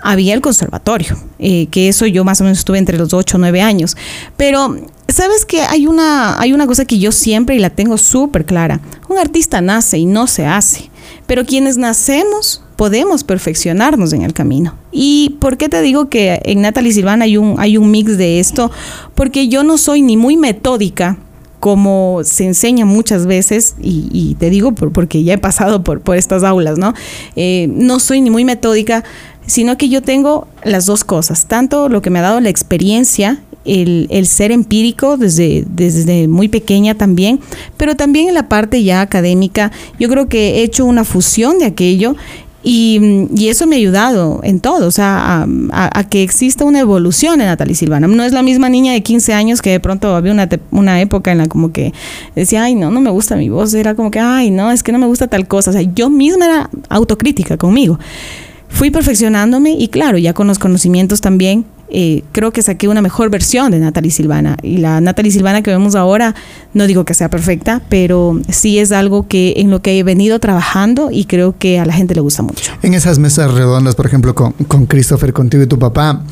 había 0.01 0.33
el 0.33 0.41
conservatorio, 0.41 1.17
eh, 1.39 1.67
que 1.67 1.89
eso 1.89 2.05
yo 2.05 2.23
más 2.23 2.41
o 2.41 2.43
menos 2.43 2.59
estuve 2.59 2.77
entre 2.77 2.97
los 2.97 3.13
8 3.13 3.37
o 3.37 3.39
9 3.39 3.61
años. 3.61 3.95
Pero, 4.37 4.77
¿sabes 5.07 5.45
que 5.45 5.61
hay 5.61 5.87
una, 5.87 6.39
hay 6.39 6.53
una 6.53 6.67
cosa 6.67 6.85
que 6.85 6.99
yo 6.99 7.11
siempre 7.11 7.55
y 7.55 7.59
la 7.59 7.69
tengo 7.69 7.97
súper 7.97 8.45
clara? 8.45 8.81
Un 9.09 9.17
artista 9.17 9.61
nace 9.61 9.97
y 9.97 10.05
no 10.05 10.27
se 10.27 10.45
hace, 10.45 10.89
pero 11.27 11.45
quienes 11.45 11.77
nacemos 11.77 12.63
podemos 12.75 13.23
perfeccionarnos 13.23 14.11
en 14.11 14.23
el 14.23 14.33
camino. 14.33 14.75
¿Y 14.91 15.37
por 15.39 15.57
qué 15.57 15.69
te 15.69 15.81
digo 15.83 16.09
que 16.09 16.41
en 16.45 16.61
Natalie 16.61 16.93
Silvana 16.93 17.25
hay 17.25 17.37
un, 17.37 17.59
hay 17.59 17.77
un 17.77 17.91
mix 17.91 18.17
de 18.17 18.39
esto? 18.39 18.71
Porque 19.13 19.47
yo 19.47 19.63
no 19.63 19.77
soy 19.77 20.01
ni 20.01 20.17
muy 20.17 20.35
metódica, 20.35 21.17
como 21.59 22.21
se 22.23 22.43
enseña 22.45 22.85
muchas 22.85 23.27
veces, 23.27 23.75
y, 23.79 24.35
te 24.39 24.49
digo 24.49 24.73
porque 24.73 25.23
ya 25.23 25.35
he 25.35 25.37
pasado 25.37 25.83
por, 25.83 26.01
por 26.01 26.17
estas 26.17 26.43
aulas, 26.43 26.79
¿no? 26.79 26.95
Eh, 27.35 27.67
no 27.71 27.99
soy 27.99 28.19
ni 28.19 28.31
muy 28.31 28.45
metódica, 28.45 29.03
sino 29.45 29.77
que 29.77 29.89
yo 29.89 30.01
tengo 30.01 30.47
las 30.63 30.85
dos 30.85 31.03
cosas, 31.03 31.45
tanto 31.45 31.89
lo 31.89 32.01
que 32.01 32.09
me 32.09 32.19
ha 32.19 32.23
dado 32.23 32.39
la 32.39 32.49
experiencia, 32.49 33.41
el, 33.65 34.25
ser 34.27 34.51
empírico 34.51 35.17
desde, 35.17 35.65
desde 35.67 36.27
muy 36.27 36.47
pequeña 36.47 36.95
también, 36.95 37.39
pero 37.77 37.95
también 37.95 38.27
en 38.27 38.33
la 38.33 38.49
parte 38.49 38.83
ya 38.83 39.01
académica, 39.01 39.71
yo 39.99 40.09
creo 40.09 40.27
que 40.27 40.59
he 40.59 40.63
hecho 40.63 40.85
una 40.85 41.03
fusión 41.03 41.59
de 41.59 41.65
aquello 41.65 42.15
y, 42.63 43.49
eso 43.49 43.65
me 43.65 43.75
ha 43.75 43.79
ayudado 43.79 44.39
en 44.43 44.59
todo, 44.59 44.87
o 44.87 44.91
sea, 44.91 45.47
a, 45.71 46.03
que 46.05 46.21
exista 46.21 46.63
una 46.63 46.79
evolución 46.79 47.41
en 47.41 47.47
Natalie 47.47 47.75
Silvana. 47.75 48.07
No 48.07 48.23
es 48.23 48.33
la 48.33 48.43
misma 48.43 48.69
niña 48.69 48.93
de 48.93 49.01
15 49.01 49.33
años 49.33 49.61
que 49.61 49.71
de 49.71 49.79
pronto 49.79 50.15
había 50.15 50.31
una, 50.31 50.47
una 50.69 51.01
época 51.01 51.31
en 51.31 51.39
la 51.39 51.47
como 51.47 51.71
que 51.71 51.91
decía, 52.35 52.63
ay, 52.63 52.75
no, 52.75 52.91
no 52.91 53.01
me 53.01 53.09
gusta 53.09 53.35
mi 53.35 53.49
voz, 53.49 53.73
era 53.73 53.95
como 53.95 54.11
que, 54.11 54.19
ay, 54.19 54.51
no, 54.51 54.71
es 54.71 54.83
que 54.83 54.91
no 54.91 54.99
me 54.99 55.07
gusta 55.07 55.27
tal 55.27 55.47
cosa. 55.47 55.71
O 55.71 55.73
sea, 55.73 55.81
yo 55.81 56.09
misma 56.09 56.45
era 56.45 56.69
autocrítica 56.89 57.57
conmigo 57.57 57.97
fui 58.71 58.89
perfeccionándome 58.91 59.71
y 59.71 59.87
claro, 59.89 60.17
ya 60.17 60.33
con 60.33 60.47
los 60.47 60.59
conocimientos 60.59 61.21
también, 61.21 61.65
eh, 61.93 62.23
creo 62.31 62.51
que 62.51 62.61
saqué 62.61 62.87
una 62.87 63.01
mejor 63.01 63.29
versión 63.29 63.71
de 63.71 63.79
Natalie 63.79 64.11
Silvana. 64.11 64.57
Y 64.63 64.77
la 64.77 65.01
Natalie 65.01 65.31
Silvana 65.31 65.61
que 65.61 65.71
vemos 65.71 65.93
ahora, 65.93 66.33
no 66.73 66.87
digo 66.87 67.03
que 67.03 67.13
sea 67.13 67.29
perfecta, 67.29 67.81
pero 67.89 68.39
sí 68.49 68.79
es 68.79 68.93
algo 68.93 69.27
que 69.27 69.55
en 69.57 69.69
lo 69.69 69.81
que 69.81 69.99
he 69.99 70.03
venido 70.03 70.39
trabajando 70.39 71.09
y 71.11 71.25
creo 71.25 71.55
que 71.57 71.79
a 71.79 71.85
la 71.85 71.93
gente 71.93 72.15
le 72.15 72.21
gusta 72.21 72.43
mucho. 72.43 72.71
En 72.81 72.93
esas 72.93 73.19
mesas 73.19 73.53
redondas, 73.53 73.95
por 73.95 74.05
ejemplo, 74.05 74.33
con, 74.33 74.53
con 74.53 74.85
Christopher, 74.85 75.33
contigo 75.33 75.63
y 75.63 75.67
tu 75.67 75.77
papá, 75.77 76.23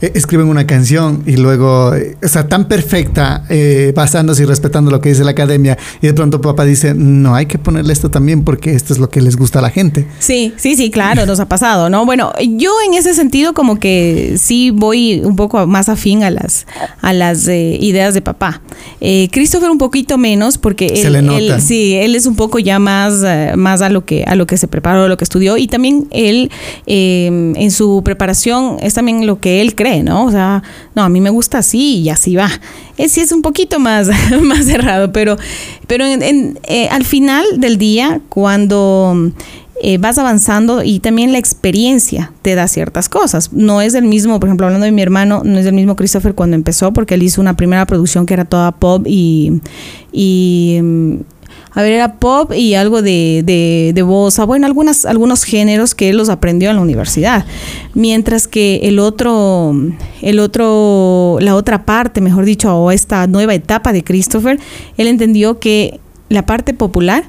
eh, 0.00 0.12
escriben 0.14 0.48
una 0.48 0.66
canción 0.66 1.22
y 1.26 1.36
luego, 1.36 1.94
eh, 1.94 2.16
o 2.22 2.28
sea, 2.28 2.48
tan 2.48 2.66
perfecta, 2.68 3.44
eh, 3.48 3.92
basándose 3.94 4.42
y 4.42 4.46
respetando 4.46 4.90
lo 4.90 5.00
que 5.00 5.08
dice 5.10 5.24
la 5.24 5.30
academia, 5.32 5.76
y 6.00 6.06
de 6.06 6.14
pronto 6.14 6.40
papá 6.40 6.64
dice, 6.64 6.94
no, 6.94 7.34
hay 7.34 7.46
que 7.46 7.58
ponerle 7.58 7.92
esto 7.92 8.10
también 8.10 8.44
porque 8.44 8.74
esto 8.74 8.92
es 8.92 8.98
lo 8.98 9.08
que 9.08 9.20
les 9.22 9.36
gusta 9.36 9.58
a 9.58 9.62
la 9.62 9.70
gente. 9.70 10.06
Sí, 10.18 10.52
sí, 10.56 10.76
sí, 10.76 10.90
claro, 10.90 11.26
nos 11.26 11.40
ha 11.40 11.46
pasado, 11.48 11.88
¿no? 11.88 12.04
Bueno, 12.06 12.32
yo 12.56 12.70
en 12.86 12.94
ese 12.94 13.14
sentido 13.14 13.54
como 13.54 13.78
que 13.78 14.36
sí 14.38 14.70
voy 14.70 15.20
un 15.24 15.36
poco 15.36 15.66
más 15.66 15.88
afín 15.88 16.22
a 16.22 16.30
las, 16.30 16.66
a 17.00 17.12
las 17.12 17.46
eh, 17.48 17.76
ideas 17.80 18.14
de 18.14 18.22
papá. 18.22 18.60
Eh, 19.00 19.28
Christopher 19.32 19.70
un 19.70 19.78
poquito 19.78 20.18
menos 20.18 20.58
porque 20.58 20.88
Se 20.90 21.06
él, 21.08 21.12
le 21.14 21.22
nota. 21.22 21.38
él- 21.38 21.60
sí, 21.60 21.94
él 21.94 22.14
es 22.14 22.26
un 22.26 22.36
poco 22.36 22.58
ya 22.58 22.78
más, 22.78 23.22
más 23.56 23.82
a 23.82 23.88
lo 23.88 24.04
que 24.04 24.24
a 24.26 24.34
lo 24.34 24.46
que 24.46 24.56
se 24.56 24.68
preparó, 24.68 25.04
a 25.04 25.08
lo 25.08 25.16
que 25.16 25.24
estudió 25.24 25.56
y 25.56 25.66
también 25.68 26.06
él 26.10 26.50
eh, 26.86 27.26
en 27.56 27.70
su 27.70 28.02
preparación 28.04 28.76
es 28.80 28.94
también 28.94 29.26
lo 29.26 29.40
que 29.40 29.60
él 29.60 29.74
cree, 29.74 29.85
¿no? 30.02 30.24
O 30.24 30.30
sea, 30.30 30.62
no, 30.94 31.02
a 31.02 31.08
mí 31.08 31.20
me 31.20 31.30
gusta 31.30 31.58
así 31.58 31.98
y 31.98 32.10
así 32.10 32.36
va. 32.36 32.50
Sí 32.96 33.20
es 33.20 33.32
un 33.32 33.42
poquito 33.42 33.78
más, 33.78 34.08
más 34.42 34.64
cerrado, 34.64 35.12
pero, 35.12 35.36
pero 35.86 36.04
eh, 36.04 36.88
al 36.90 37.04
final 37.04 37.44
del 37.58 37.78
día, 37.78 38.20
cuando 38.28 39.32
eh, 39.82 39.98
vas 39.98 40.16
avanzando 40.16 40.82
y 40.82 41.00
también 41.00 41.32
la 41.32 41.38
experiencia 41.38 42.32
te 42.40 42.54
da 42.54 42.66
ciertas 42.66 43.10
cosas. 43.10 43.52
No 43.52 43.82
es 43.82 43.94
el 43.94 44.04
mismo, 44.04 44.40
por 44.40 44.48
ejemplo, 44.48 44.66
hablando 44.66 44.86
de 44.86 44.92
mi 44.92 45.02
hermano, 45.02 45.42
no 45.44 45.58
es 45.58 45.66
el 45.66 45.74
mismo 45.74 45.96
Christopher 45.96 46.34
cuando 46.34 46.56
empezó, 46.56 46.92
porque 46.92 47.14
él 47.14 47.22
hizo 47.22 47.42
una 47.42 47.56
primera 47.56 47.84
producción 47.84 48.24
que 48.24 48.32
era 48.32 48.46
toda 48.46 48.72
pop 48.72 49.06
y, 49.06 49.60
y 50.12 50.80
mm, 50.82 51.16
a 51.76 51.82
ver, 51.82 51.92
era 51.92 52.14
pop 52.14 52.52
y 52.54 52.74
algo 52.74 53.02
de, 53.02 53.42
de, 53.44 53.92
de 53.94 54.02
bossa, 54.02 54.44
bueno, 54.44 54.66
algunas, 54.66 55.04
algunos 55.04 55.44
géneros 55.44 55.94
que 55.94 56.08
él 56.08 56.16
los 56.16 56.30
aprendió 56.30 56.70
en 56.70 56.76
la 56.76 56.82
universidad. 56.82 57.44
Mientras 57.92 58.48
que 58.48 58.80
el 58.84 58.98
otro, 58.98 59.74
el 60.22 60.40
otro, 60.40 61.36
la 61.38 61.54
otra 61.54 61.84
parte, 61.84 62.22
mejor 62.22 62.46
dicho, 62.46 62.74
o 62.74 62.90
esta 62.90 63.26
nueva 63.26 63.54
etapa 63.54 63.92
de 63.92 64.02
Christopher, 64.02 64.58
él 64.96 65.06
entendió 65.06 65.58
que 65.58 66.00
la 66.30 66.46
parte 66.46 66.72
popular 66.72 67.24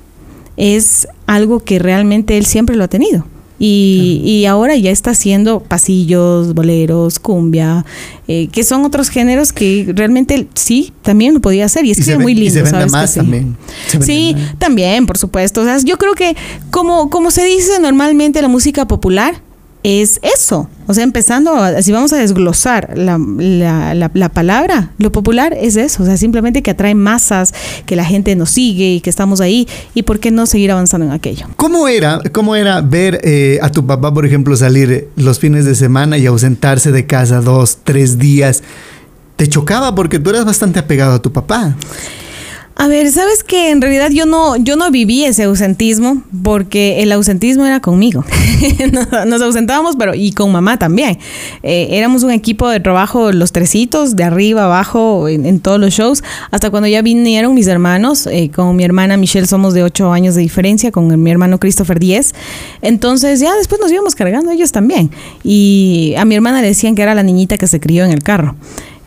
es 0.55 1.09
algo 1.25 1.59
que 1.59 1.77
realmente 1.77 2.37
él 2.37 2.45
siempre 2.45 2.77
lo 2.77 2.85
ha 2.85 2.87
tenido. 2.87 3.25
Y, 3.59 4.21
y 4.23 4.45
ahora 4.45 4.75
ya 4.75 4.91
está 4.91 5.11
haciendo 5.11 5.61
pasillos, 5.61 6.53
boleros, 6.53 7.17
cumbia, 7.19 7.85
eh, 8.27 8.49
que 8.51 8.63
son 8.63 8.85
otros 8.85 9.09
géneros 9.09 9.51
que 9.51 9.91
realmente 9.95 10.47
sí 10.53 10.93
también 11.01 11.33
lo 11.33 11.39
podía 11.41 11.65
hacer 11.65 11.83
y 11.85 11.89
Y 11.89 11.91
escribe 11.91 12.17
ven- 12.17 12.21
muy 12.23 12.31
y 12.33 12.35
lindo. 12.35 12.53
se 12.53 12.61
vende 12.61 12.69
¿sabes 12.71 12.85
que 12.85 12.91
más 12.91 13.09
sí? 13.11 13.19
también. 13.19 13.57
Se 13.87 13.97
vende 13.97 14.05
Sí, 14.13 14.35
más. 14.35 14.59
también, 14.59 15.05
por 15.07 15.17
supuesto. 15.17 15.61
O 15.61 15.63
sea, 15.63 15.77
yo 15.83 15.97
creo 15.97 16.13
que 16.13 16.35
como, 16.71 17.09
como 17.09 17.31
se 17.31 17.43
dice 17.45 17.79
normalmente 17.79 18.41
la 18.41 18.47
música 18.47 18.87
popular, 18.87 19.41
es 19.83 20.19
eso. 20.21 20.69
O 20.87 20.93
sea, 20.93 21.03
empezando, 21.03 21.53
si 21.81 21.91
vamos 21.91 22.11
a 22.11 22.17
desglosar 22.17 22.93
la, 22.97 23.17
la, 23.37 23.93
la- 23.93 24.11
la 24.13 24.29
palabra, 24.29 24.91
lo 24.97 25.11
popular 25.11 25.55
es 25.59 25.75
eso. 25.77 26.03
O 26.03 26.05
sea, 26.05 26.17
simplemente 26.17 26.61
que 26.61 26.71
atrae 26.71 26.95
masas, 26.95 27.53
que 27.85 27.95
la 27.95 28.03
gente 28.03 28.35
nos 28.35 28.49
sigue 28.49 28.93
y 28.95 29.01
que 29.01 29.09
estamos 29.09 29.39
ahí. 29.39 29.67
¿Y 29.93 30.03
por 30.03 30.19
qué 30.19 30.31
no 30.31 30.45
seguir 30.45 30.71
avanzando 30.71 31.05
en 31.05 31.11
aquello? 31.13 31.45
¿Cómo 31.55 31.87
era, 31.87 32.19
cómo 32.33 32.55
era 32.55 32.81
ver 32.81 33.21
eh, 33.23 33.59
a 33.61 33.69
tu 33.69 33.85
papá, 33.85 34.13
por 34.13 34.25
ejemplo, 34.25 34.55
salir 34.57 35.09
los 35.15 35.39
fines 35.39 35.63
de 35.65 35.75
semana 35.75 36.17
y 36.17 36.25
ausentarse 36.25 36.91
de 36.91 37.05
casa 37.05 37.39
dos, 37.41 37.77
tres 37.83 38.17
días? 38.17 38.63
¿Te 39.37 39.47
chocaba 39.47 39.93
porque 39.93 40.19
tú 40.19 40.31
eras 40.31 40.45
bastante 40.45 40.79
apegado 40.79 41.13
a 41.13 41.21
tu 41.21 41.31
papá? 41.31 41.75
A 42.79 42.87
ver, 42.87 43.11
sabes 43.11 43.43
que 43.43 43.71
en 43.71 43.81
realidad 43.81 44.11
yo 44.11 44.27
no, 44.27 44.55
yo 44.55 44.75
no 44.75 44.91
viví 44.91 45.25
ese 45.25 45.45
ausentismo 45.45 46.21
porque 46.43 47.01
el 47.01 47.11
ausentismo 47.11 47.65
era 47.65 47.79
conmigo. 47.79 48.23
Nos- 49.25 49.41
ausentábamos, 49.41 49.95
pero 49.95 50.13
y 50.13 50.31
con 50.31 50.51
mamá 50.51 50.77
también. 50.77 51.17
Eh, 51.63 51.87
éramos 51.91 52.21
un 52.21 52.29
equipo 52.29 52.69
de 52.69 52.79
trabajo, 52.79 53.31
los 53.31 53.51
tresitos, 53.51 54.15
de 54.15 54.23
arriba, 54.25 54.65
abajo, 54.65 55.27
en, 55.27 55.47
en 55.47 55.59
todos 55.59 55.79
los 55.79 55.91
shows, 55.91 56.23
hasta 56.51 56.69
cuando 56.69 56.87
ya 56.87 57.01
vinieron 57.01 57.55
mis 57.55 57.65
hermanos. 57.65 58.27
eh, 58.27 58.51
con 58.55 58.75
mi 58.75 58.83
hermana 58.83 59.17
Michelle 59.17 59.47
somos 59.47 59.73
de 59.73 59.81
8 59.81 60.11
años 60.13 60.35
de 60.35 60.41
diferencia, 60.41 60.91
con 60.91 61.23
mi 61.23 61.31
hermano 61.31 61.59
Christopher 61.59 61.97
10. 61.99 62.35
Entonces 62.83 63.39
ya 63.39 63.55
después 63.55 63.81
nos 63.81 63.91
íbamos 63.91 64.13
cargando 64.13 64.51
ellos 64.51 64.71
también. 64.71 65.09
Y 65.43 66.13
a 66.15 66.25
mi 66.25 66.35
hermana 66.35 66.61
le 66.61 66.67
decían 66.67 66.93
que 66.93 67.01
era 67.01 67.15
la 67.15 67.23
niñita 67.23 67.57
que 67.57 67.65
se 67.65 67.79
crió 67.79 68.05
en 68.05 68.11
el 68.11 68.21
carro. 68.21 68.55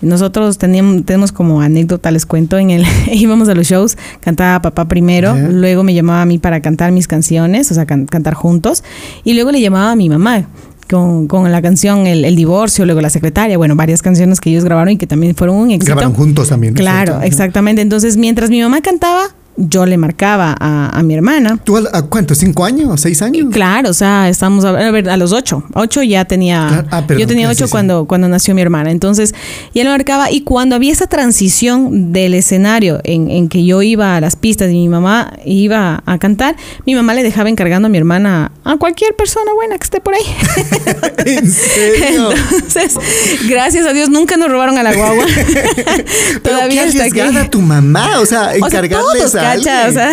Nosotros 0.03 0.57
teníamos, 0.59 1.05
tenemos 1.05 1.31
como 1.33 1.61
anécdota, 1.61 2.11
les 2.11 2.25
cuento, 2.27 2.59
en 2.59 2.71
el 2.71 2.85
íbamos 3.13 3.49
a 3.49 3.55
los 3.55 3.67
shows, 3.67 3.99
cantaba 4.21 4.63
papá 4.63 4.87
primero, 4.89 5.35
luego 5.37 5.83
me 5.83 5.93
llamaba 5.95 6.23
a 6.23 6.27
mí 6.27 6.39
para 6.39 6.61
cantar 6.61 6.91
mis 6.93 7.07
canciones, 7.07 7.71
o 7.71 7.75
sea, 7.75 7.85
can- 7.87 8.07
cantar 8.07 8.35
juntos, 8.35 8.83
y 9.25 9.35
luego 9.35 9.51
le 9.53 9.61
llamaba 9.61 9.93
a 9.93 9.97
mi 9.97 10.09
mamá 10.09 10.47
con, 10.89 11.29
con 11.29 11.51
la 11.53 11.63
canción 11.63 12.07
el, 12.07 12.25
El 12.25 12.35
divorcio, 12.35 12.85
luego 12.85 13.01
La 13.01 13.11
secretaria, 13.11 13.57
bueno, 13.59 13.77
varias 13.77 14.03
canciones 14.03 14.41
que 14.41 14.51
ellos 14.51 14.65
grabaron 14.65 14.93
y 14.95 14.97
que 14.97 15.07
también 15.07 15.35
fueron 15.37 15.57
un 15.57 15.71
éxito. 15.71 15.95
Grabaron 15.95 16.15
juntos 16.15 16.49
también. 16.49 16.75
¿no 16.75 16.79
es 16.79 16.83
Claro, 16.83 17.21
exactamente. 17.23 17.81
Entonces, 17.83 18.17
mientras 18.17 18.51
mi 18.51 18.61
mamá 18.61 18.81
cantaba, 18.81 19.23
yo 19.57 19.85
le 19.87 19.97
marcaba 19.97 20.57
a, 20.59 20.99
a 20.99 21.03
mi 21.03 21.15
hermana. 21.15 21.59
¿Tú 21.63 21.77
a, 21.77 21.83
a 21.93 22.03
cuánto? 22.03 22.35
¿Cinco 22.35 22.65
años? 22.65 23.01
¿Seis 23.01 23.21
años? 23.23 23.49
Claro, 23.53 23.91
o 23.91 23.95
sea, 23.95 24.29
estamos 24.29 24.65
a, 24.65 24.71
a 24.71 24.91
ver, 24.91 25.09
a 25.11 25.17
los 25.17 25.33
ocho. 25.33 25.63
Ocho 25.75 26.03
ya 26.03 26.25
tenía. 26.25 26.67
Claro. 26.69 26.89
Ah, 26.91 27.07
perdón, 27.07 27.21
yo 27.21 27.27
tenía 27.27 27.49
ocho 27.49 27.69
cuando, 27.69 28.07
cuando 28.07 28.29
nació 28.29 28.55
mi 28.55 28.63
hermana. 28.63 28.91
Entonces, 28.91 29.35
ya 29.75 29.85
lo 29.85 29.91
marcaba. 29.91 30.31
Y 30.31 30.43
cuando 30.43 30.77
había 30.77 30.93
esa 30.93 31.07
transición 31.07 32.13
del 32.13 32.35
escenario 32.35 33.01
en, 33.05 33.31
en 33.31 33.49
que 33.49 33.65
yo 33.65 33.83
iba 33.83 34.17
a 34.17 34.21
las 34.21 34.37
pistas 34.37 34.71
y 34.71 34.75
mi 34.75 34.89
mamá 34.89 35.33
iba 35.45 36.03
a 36.07 36.19
cantar, 36.19 36.57
mi 36.87 36.95
mamá 36.95 37.15
le 37.15 37.23
dejaba 37.23 37.49
encargando 37.49 37.87
a 37.87 37.89
mi 37.91 37.99
hermana 37.99 38.53
a 38.65 38.77
cualquier 38.77 39.15
persona 39.15 39.53
buena 39.55 39.77
que 39.79 39.85
esté 39.85 40.01
por 40.01 40.15
ahí. 40.15 40.23
¿En 41.27 41.51
serio? 41.51 42.31
Entonces, 42.33 42.95
gracias 43.49 43.87
a 43.87 43.93
Dios 43.93 44.09
nunca 44.09 44.37
nos 44.37 44.49
robaron 44.51 44.79
a 44.79 44.83
la 44.83 44.95
guagua. 44.95 45.25
Todavía 46.43 46.83
Pero 46.93 46.93
qué 47.03 47.09
está 47.09 47.41
aquí. 47.41 47.49
tu 47.51 47.61
mamá, 47.61 48.21
o 48.21 48.27
sea, 48.27 48.41
O 48.43 48.51
sea, 48.51 48.57
encargarles 48.57 49.19
todos, 49.19 49.35
a 49.35 49.40
cacha, 49.41 49.89
o 49.89 49.93
sea, 49.93 50.11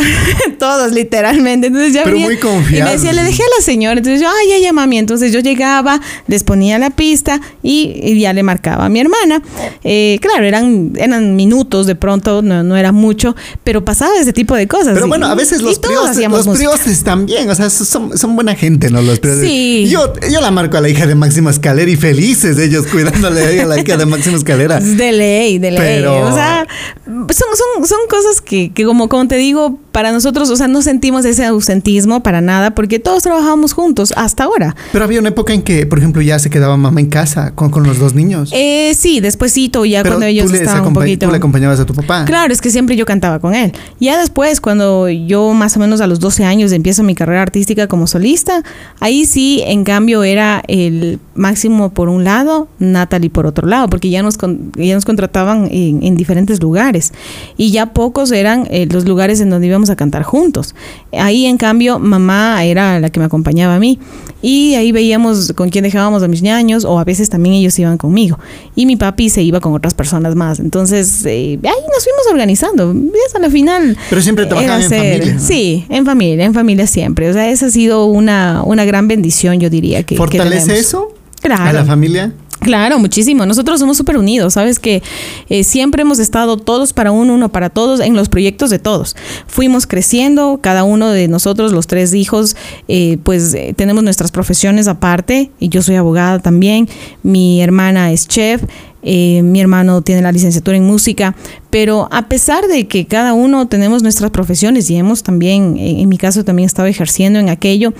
todos 0.60 0.92
literalmente. 0.92 1.68
Entonces 1.68 1.94
ya 1.94 2.04
Pero 2.04 2.18
muy 2.20 2.36
Y 2.36 2.38
confiable. 2.38 2.84
me 2.86 2.92
decía, 2.92 3.13
le 3.13 3.24
dejé 3.24 3.44
a 3.44 3.60
la 3.60 3.63
señora. 3.66 3.98
Entonces 3.98 4.22
yo, 4.22 4.28
ay, 4.30 4.50
ya, 4.50 4.58
ya, 4.60 4.74
mami. 4.74 4.98
Entonces 4.98 5.32
yo 5.32 5.40
llegaba, 5.40 6.00
les 6.28 6.44
ponía 6.44 6.78
la 6.80 6.90
pista 6.90 7.40
y, 7.63 8.00
y 8.04 8.20
ya 8.20 8.34
le 8.34 8.44
marcaba 8.44 8.86
a 8.86 8.90
mi 8.90 9.00
hermana. 9.00 9.42
Eh, 9.84 10.20
claro, 10.22 10.46
eran, 10.46 10.94
eran 10.98 11.36
minutos 11.36 11.88
de 11.88 11.96
pronto, 11.96 12.42
no, 12.42 12.63
no 12.63 12.76
era 12.78 12.92
mucho, 12.92 13.36
pero 13.63 13.84
pasaba 13.86 14.12
ese 14.20 14.34
tipo 14.34 14.56
de 14.56 14.68
cosas. 14.68 14.94
Pero 14.94 15.06
Y- 15.06 15.10
bueno, 15.10 15.28
a 15.28 15.36
veces 15.36 15.62
y 15.62 15.63
los 15.63 15.80
prios, 15.80 16.16
los 16.18 16.46
música. 16.48 16.72
prios 16.78 17.04
también, 17.04 17.50
o 17.50 17.56
sea, 17.56 17.70
son, 17.70 18.18
son 18.18 18.36
buena 18.36 18.56
gente, 18.56 18.90
¿no? 18.90 19.02
Los 19.02 19.20
prios. 19.20 19.40
Sí. 19.42 19.88
Yo, 19.90 20.13
yo 20.32 20.42
la 20.42 20.52
marco 20.52 20.78
a 20.78 20.82
la 20.82 20.90
hija 20.90 21.06
de 21.06 21.16
Máximo 21.16 21.50
Escalera 21.50 21.90
y 21.90 21.96
felices 21.96 22.58
ellos 22.58 22.88
cuidándole 22.88 23.62
a 23.62 23.66
la 23.66 23.80
hija 23.80 23.98
de 23.98 24.06
Máximo 24.06 24.38
Escalera. 24.38 24.80
De 24.98 25.12
ley, 25.12 25.60
de 25.60 25.72
ley. 25.72 25.80
Pero- 25.80 26.28
O 26.28 26.34
sea, 26.34 26.66
son, 27.06 27.28
son, 27.30 27.88
son 27.88 28.00
cosas 28.10 28.42
que, 28.42 28.72
que 28.74 28.84
como, 28.84 29.10
como 29.17 29.27
te 29.27 29.38
digo, 29.38 29.80
para 29.91 30.12
nosotros, 30.12 30.47
o 30.51 30.56
sea, 30.56 30.67
no 30.67 30.84
sentimos 30.84 31.25
ese 31.25 31.43
ausentismo 31.43 32.21
para 32.21 32.39
nada, 32.39 32.75
porque 32.75 32.99
todos 32.99 33.23
trabajábamos 33.23 33.73
juntos 33.73 34.13
hasta 34.15 34.43
ahora. 34.43 34.75
Pero 34.91 35.03
había 35.03 35.19
una 35.19 35.30
época 35.30 35.53
en 35.56 35.63
que, 35.63 35.88
por 35.88 35.97
ejemplo, 35.97 36.21
ya 36.21 36.38
se 36.38 36.51
quedaba 36.51 36.77
mamá 36.77 36.99
en 36.99 37.08
casa 37.08 37.56
con, 37.56 37.71
con 37.71 37.82
los 37.82 37.97
dos 37.97 38.13
niños. 38.13 38.51
Eh, 38.53 38.93
sí, 38.95 39.19
despuésito, 39.19 39.86
ya 39.86 40.03
Pero 40.03 40.17
cuando 40.17 40.27
ellos 40.27 40.53
estaban 40.53 40.86
un 40.86 40.93
poquito. 40.93 41.25
tú 41.25 41.32
le 41.32 41.38
acompañabas 41.38 41.80
a 41.80 41.86
tu 41.88 41.95
papá. 41.95 42.25
Claro, 42.25 42.53
es 42.53 42.62
que 42.62 42.69
siempre 42.69 42.95
yo 42.95 43.08
cantaba 43.08 43.39
con 43.39 43.56
él. 43.56 43.73
Ya 43.99 44.19
después, 44.19 44.62
cuando 44.62 45.10
yo 45.10 45.53
más 45.53 45.75
o 45.77 45.80
menos 45.80 45.99
a 45.99 46.06
los 46.06 46.19
12 46.19 46.45
años 46.45 46.71
empiezo 46.73 47.01
mi 47.01 47.15
carrera 47.15 47.41
artística 47.41 47.88
como 47.88 48.06
solista, 48.06 48.62
ahí 48.99 49.25
sí, 49.25 49.63
en 49.65 49.84
cambio, 49.84 50.23
era 50.23 50.62
el 50.67 51.17
máximo 51.34 51.89
por 51.89 52.10
un 52.10 52.23
lado, 52.23 52.67
Natalie 52.77 53.32
por 53.32 53.47
otro 53.47 53.65
lado, 53.65 53.89
porque 53.89 54.12
ya 54.12 54.21
nos, 54.21 54.38
ya 54.75 54.93
nos 54.93 55.06
contrataban 55.06 55.69
en, 55.71 56.03
en 56.03 56.15
diferentes 56.17 56.62
lugares. 56.62 57.13
Y 57.58 57.71
ya 57.71 57.93
pocos 57.93 58.32
eran 58.32 58.67
eh, 58.69 58.86
los 58.91 59.07
lugares 59.08 59.39
en 59.41 59.50
donde 59.50 59.67
íbamos 59.67 59.89
a 59.89 59.96
cantar 59.96 60.24
juntos. 60.24 60.76
Ahí, 61.12 61.46
en 61.46 61.58
cambio, 61.58 62.00
mamá 62.00 62.63
era 62.63 63.00
la 63.00 63.10
que 63.10 63.20
me 63.20 63.26
acompañaba 63.26 63.76
a 63.76 63.80
mí. 63.80 64.00
Y 64.41 64.76
ahí 64.76 64.91
veíamos 64.91 65.54
con 65.54 65.70
quién 65.70 65.84
dejábamos 65.84 66.22
a 66.24 66.28
mis 66.28 66.41
ñaños, 66.41 66.86
o 66.86 67.00
a 67.00 67.04
veces 67.04 67.30
también 67.30 67.56
ellos 67.56 67.78
iban 67.80 67.98
conmigo. 67.98 68.38
Y 68.76 68.86
mi 68.86 68.96
papi 68.96 69.30
se 69.30 69.41
iba 69.41 69.60
con 69.60 69.74
otras 69.74 69.93
personas 69.93 70.36
más. 70.36 70.60
Entonces, 70.60 71.26
eh, 71.26 71.60
ahí 71.63 71.84
nos 71.93 72.04
fuimos 72.04 72.28
organizando. 72.32 72.93
Y 72.93 73.36
a 73.36 73.39
la 73.39 73.50
final. 73.50 73.98
Pero 74.10 74.22
siempre 74.22 74.46
trabajaban 74.46 74.82
en 74.82 74.89
familia, 74.89 75.34
¿no? 75.34 75.39
Sí, 75.39 75.86
en 75.89 76.06
familia, 76.06 76.46
en 76.46 76.54
familia 76.54 76.88
siempre. 76.88 77.30
O 77.30 77.34
sea, 77.34 77.50
esa 77.50 77.67
ha 77.67 77.70
sido 77.70 78.06
una, 78.06 78.63
una 78.63 78.86
gran 78.86 79.08
bendición, 79.08 79.60
yo 79.60 79.70
diría 79.70 80.04
que. 80.04 80.15
que 80.15 80.17
¿Fortalece 80.17 80.67
tenemos. 80.67 80.80
eso? 80.80 81.13
Claro. 81.41 81.63
¿A 81.63 81.74
la 81.74 81.86
familia? 81.86 82.34
Claro, 82.67 82.99
muchísimo. 82.99 83.45
Nosotros 83.45 83.80
somos 83.80 83.95
súper 83.95 84.17
unidos, 84.17 84.56
sabes 84.56 84.77
que 84.77 85.01
eh, 85.47 85.63
siempre 85.63 86.01
hemos 86.01 86.19
estado 86.19 86.58
todos 86.58 86.91
para 86.91 87.13
uno, 87.13 87.34
uno 87.34 87.47
para 87.47 87.69
todos, 87.69 88.01
en 88.01 88.13
los 88.13 88.27
proyectos 88.27 88.69
de 88.69 88.77
todos. 88.77 89.15
Fuimos 89.47 89.88
creciendo, 89.88 90.60
cada 90.62 90.84
uno 90.84 91.10
de 91.12 91.30
nosotros, 91.30 91.71
los 91.71 91.88
tres 91.88 92.13
hijos, 92.13 92.58
eh, 92.89 93.19
pues 93.23 93.53
eh, 93.53 93.73
tenemos 93.73 94.03
nuestras 94.03 94.32
profesiones 94.32 94.89
aparte, 94.89 95.49
y 95.62 95.69
yo 95.69 95.82
soy 95.82 95.95
abogada 95.95 96.39
también, 96.39 96.89
mi 97.23 97.62
hermana 97.62 98.12
es 98.12 98.27
chef, 98.27 98.62
mi 99.01 99.62
hermano 99.62 100.01
tiene 100.01 100.21
la 100.21 100.34
licenciatura 100.34 100.75
en 100.75 100.84
música, 100.84 101.38
pero 101.69 102.10
a 102.12 102.27
pesar 102.27 102.67
de 102.67 102.86
que 102.89 103.06
cada 103.06 103.34
uno 103.34 103.69
tenemos 103.69 104.03
nuestras 104.03 104.30
profesiones 104.32 104.89
y 104.89 104.97
hemos 104.97 105.23
también, 105.23 105.77
en 105.77 106.10
mi 106.10 106.17
caso 106.17 106.43
también 106.43 106.65
estado 106.65 106.89
ejerciendo 106.89 107.39
en 107.39 107.47
aquello, 107.47 107.93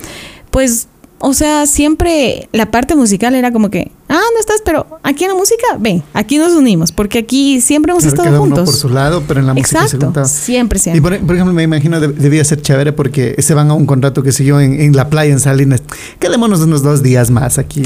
pues 0.50 0.88
o 1.20 1.34
sea, 1.34 1.66
siempre 1.66 2.48
la 2.52 2.70
parte 2.70 2.94
musical 2.94 3.34
era 3.34 3.52
como 3.52 3.70
que, 3.70 3.90
ah, 4.08 4.14
no 4.34 4.40
estás, 4.40 4.62
pero 4.64 4.86
aquí 5.02 5.24
en 5.24 5.30
la 5.30 5.36
música, 5.36 5.66
ven, 5.78 6.02
aquí 6.14 6.38
nos 6.38 6.52
unimos, 6.52 6.92
porque 6.92 7.18
aquí 7.18 7.60
siempre 7.60 7.92
hemos 7.92 8.04
estado 8.04 8.24
cada 8.24 8.40
uno 8.40 8.56
juntos. 8.56 8.70
por 8.70 8.74
su 8.80 8.88
lado, 8.88 9.22
pero 9.26 9.40
en 9.40 9.46
la 9.46 9.54
música 9.54 9.86
se 9.88 9.96
juntaba. 9.98 10.26
siempre, 10.28 10.78
siempre. 10.78 10.98
Y 10.98 11.00
por, 11.00 11.26
por 11.26 11.34
ejemplo, 11.34 11.52
me 11.54 11.62
imagino 11.64 12.00
de- 12.00 12.08
debía 12.08 12.44
ser 12.44 12.62
chévere 12.62 12.92
porque 12.92 13.34
se 13.38 13.54
van 13.54 13.70
a 13.70 13.74
un 13.74 13.86
contrato 13.86 14.22
que 14.22 14.32
siguió 14.32 14.60
en, 14.60 14.80
en 14.80 14.94
la 14.96 15.08
playa 15.10 15.32
en 15.32 15.40
Salinas. 15.40 15.82
Quedémonos 16.18 16.60
unos 16.60 16.82
dos 16.82 17.02
días 17.02 17.30
más 17.30 17.58
aquí. 17.58 17.82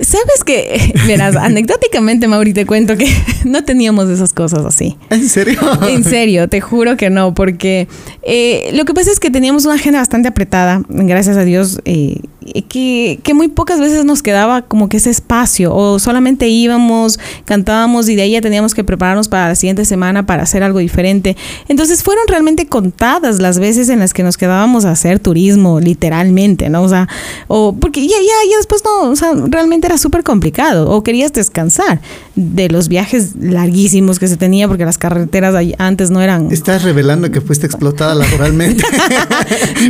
Sabes 0.00 0.44
que, 0.46 0.94
verás, 1.06 1.36
anecdóticamente, 1.36 2.26
Mauri, 2.26 2.54
te 2.54 2.64
cuento 2.64 2.96
que 2.96 3.06
no 3.44 3.62
teníamos 3.64 4.08
esas 4.08 4.32
cosas 4.32 4.64
así. 4.64 4.96
¿En 5.10 5.28
serio? 5.28 5.58
En 5.88 6.04
serio, 6.04 6.48
te 6.48 6.60
juro 6.62 6.96
que 6.96 7.10
no, 7.10 7.34
porque 7.34 7.86
eh, 8.22 8.70
lo 8.74 8.84
que 8.86 8.94
pasa 8.94 9.10
es 9.10 9.20
que 9.20 9.30
teníamos 9.30 9.66
una 9.66 9.74
agenda 9.74 9.98
bastante 9.98 10.28
apretada, 10.28 10.82
gracias 10.88 11.36
a 11.36 11.44
Dios, 11.44 11.80
eh, 11.84 12.20
que, 12.68 13.20
que 13.22 13.34
muy 13.34 13.48
pocas 13.48 13.80
veces 13.80 14.04
nos 14.04 14.22
quedaba 14.22 14.62
como 14.62 14.88
que 14.88 14.96
ese 14.98 15.10
espacio, 15.10 15.74
o 15.74 15.98
solamente 15.98 16.48
íbamos, 16.48 17.18
cantábamos 17.44 18.08
y 18.08 18.16
de 18.16 18.22
ahí 18.22 18.32
ya 18.32 18.40
teníamos 18.40 18.74
que 18.74 18.84
prepararnos 18.84 19.28
para 19.28 19.48
la 19.48 19.54
siguiente 19.54 19.84
semana 19.84 20.26
para 20.26 20.42
hacer 20.42 20.62
algo 20.62 20.78
diferente. 20.78 21.36
Entonces 21.68 22.02
fueron 22.02 22.24
realmente 22.28 22.66
contadas 22.66 23.40
las 23.40 23.58
veces 23.58 23.88
en 23.88 23.98
las 24.00 24.12
que 24.14 24.22
nos 24.22 24.36
quedábamos 24.36 24.84
a 24.84 24.92
hacer 24.92 25.18
turismo, 25.20 25.80
literalmente, 25.80 26.68
¿no? 26.68 26.82
O 26.82 26.88
sea, 26.88 27.08
o 27.48 27.74
porque 27.74 28.02
ya, 28.06 28.16
ya, 28.16 28.50
ya 28.50 28.56
después 28.56 28.82
no, 28.84 29.10
o 29.10 29.16
sea, 29.16 29.32
realmente 29.48 29.86
era 29.86 29.98
súper 29.98 30.22
complicado, 30.22 30.90
o 30.90 31.02
querías 31.02 31.32
descansar 31.32 32.00
de 32.34 32.68
los 32.68 32.88
viajes 32.88 33.36
larguísimos 33.40 34.18
que 34.18 34.28
se 34.28 34.36
tenía, 34.36 34.68
porque 34.68 34.84
las 34.84 34.98
carreteras 34.98 35.54
antes 35.78 36.10
no 36.10 36.20
eran... 36.20 36.50
Estás 36.50 36.82
revelando 36.82 37.30
que 37.30 37.40
fuiste 37.40 37.66
explotada 37.66 38.14
laboralmente. 38.14 38.84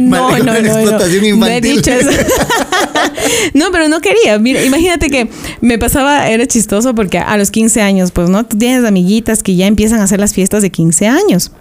No, 0.01 0.31
no, 0.39 0.45
no, 0.45 0.45
no. 0.45 0.59
Explotación 0.59 1.21
No 1.39 1.47
he 1.47 1.57
infantil. 1.59 1.77
dicho 1.77 1.91
eso. 1.93 2.11
no, 3.55 3.67
pero 3.73 3.89
no 3.89 4.01
quería. 4.01 4.39
Mira, 4.39 4.63
imagínate 4.65 5.09
que 5.09 5.29
me 5.61 5.79
pasaba, 5.79 6.29
era 6.29 6.47
chistoso 6.47 6.95
porque 6.95 7.19
a 7.19 7.37
los 7.37 7.51
15 7.51 7.83
años, 7.83 8.11
pues, 8.13 8.29
¿no? 8.29 8.45
Tienes 8.45 8.85
amiguitas 8.85 9.43
que 9.43 9.57
ya 9.57 9.67
empiezan 9.67 10.01
a 10.01 10.05
hacer 10.05 10.21
las 10.21 10.35
fiestas 10.35 10.63
de 10.63 10.71
15 10.71 11.09
años. 11.09 11.53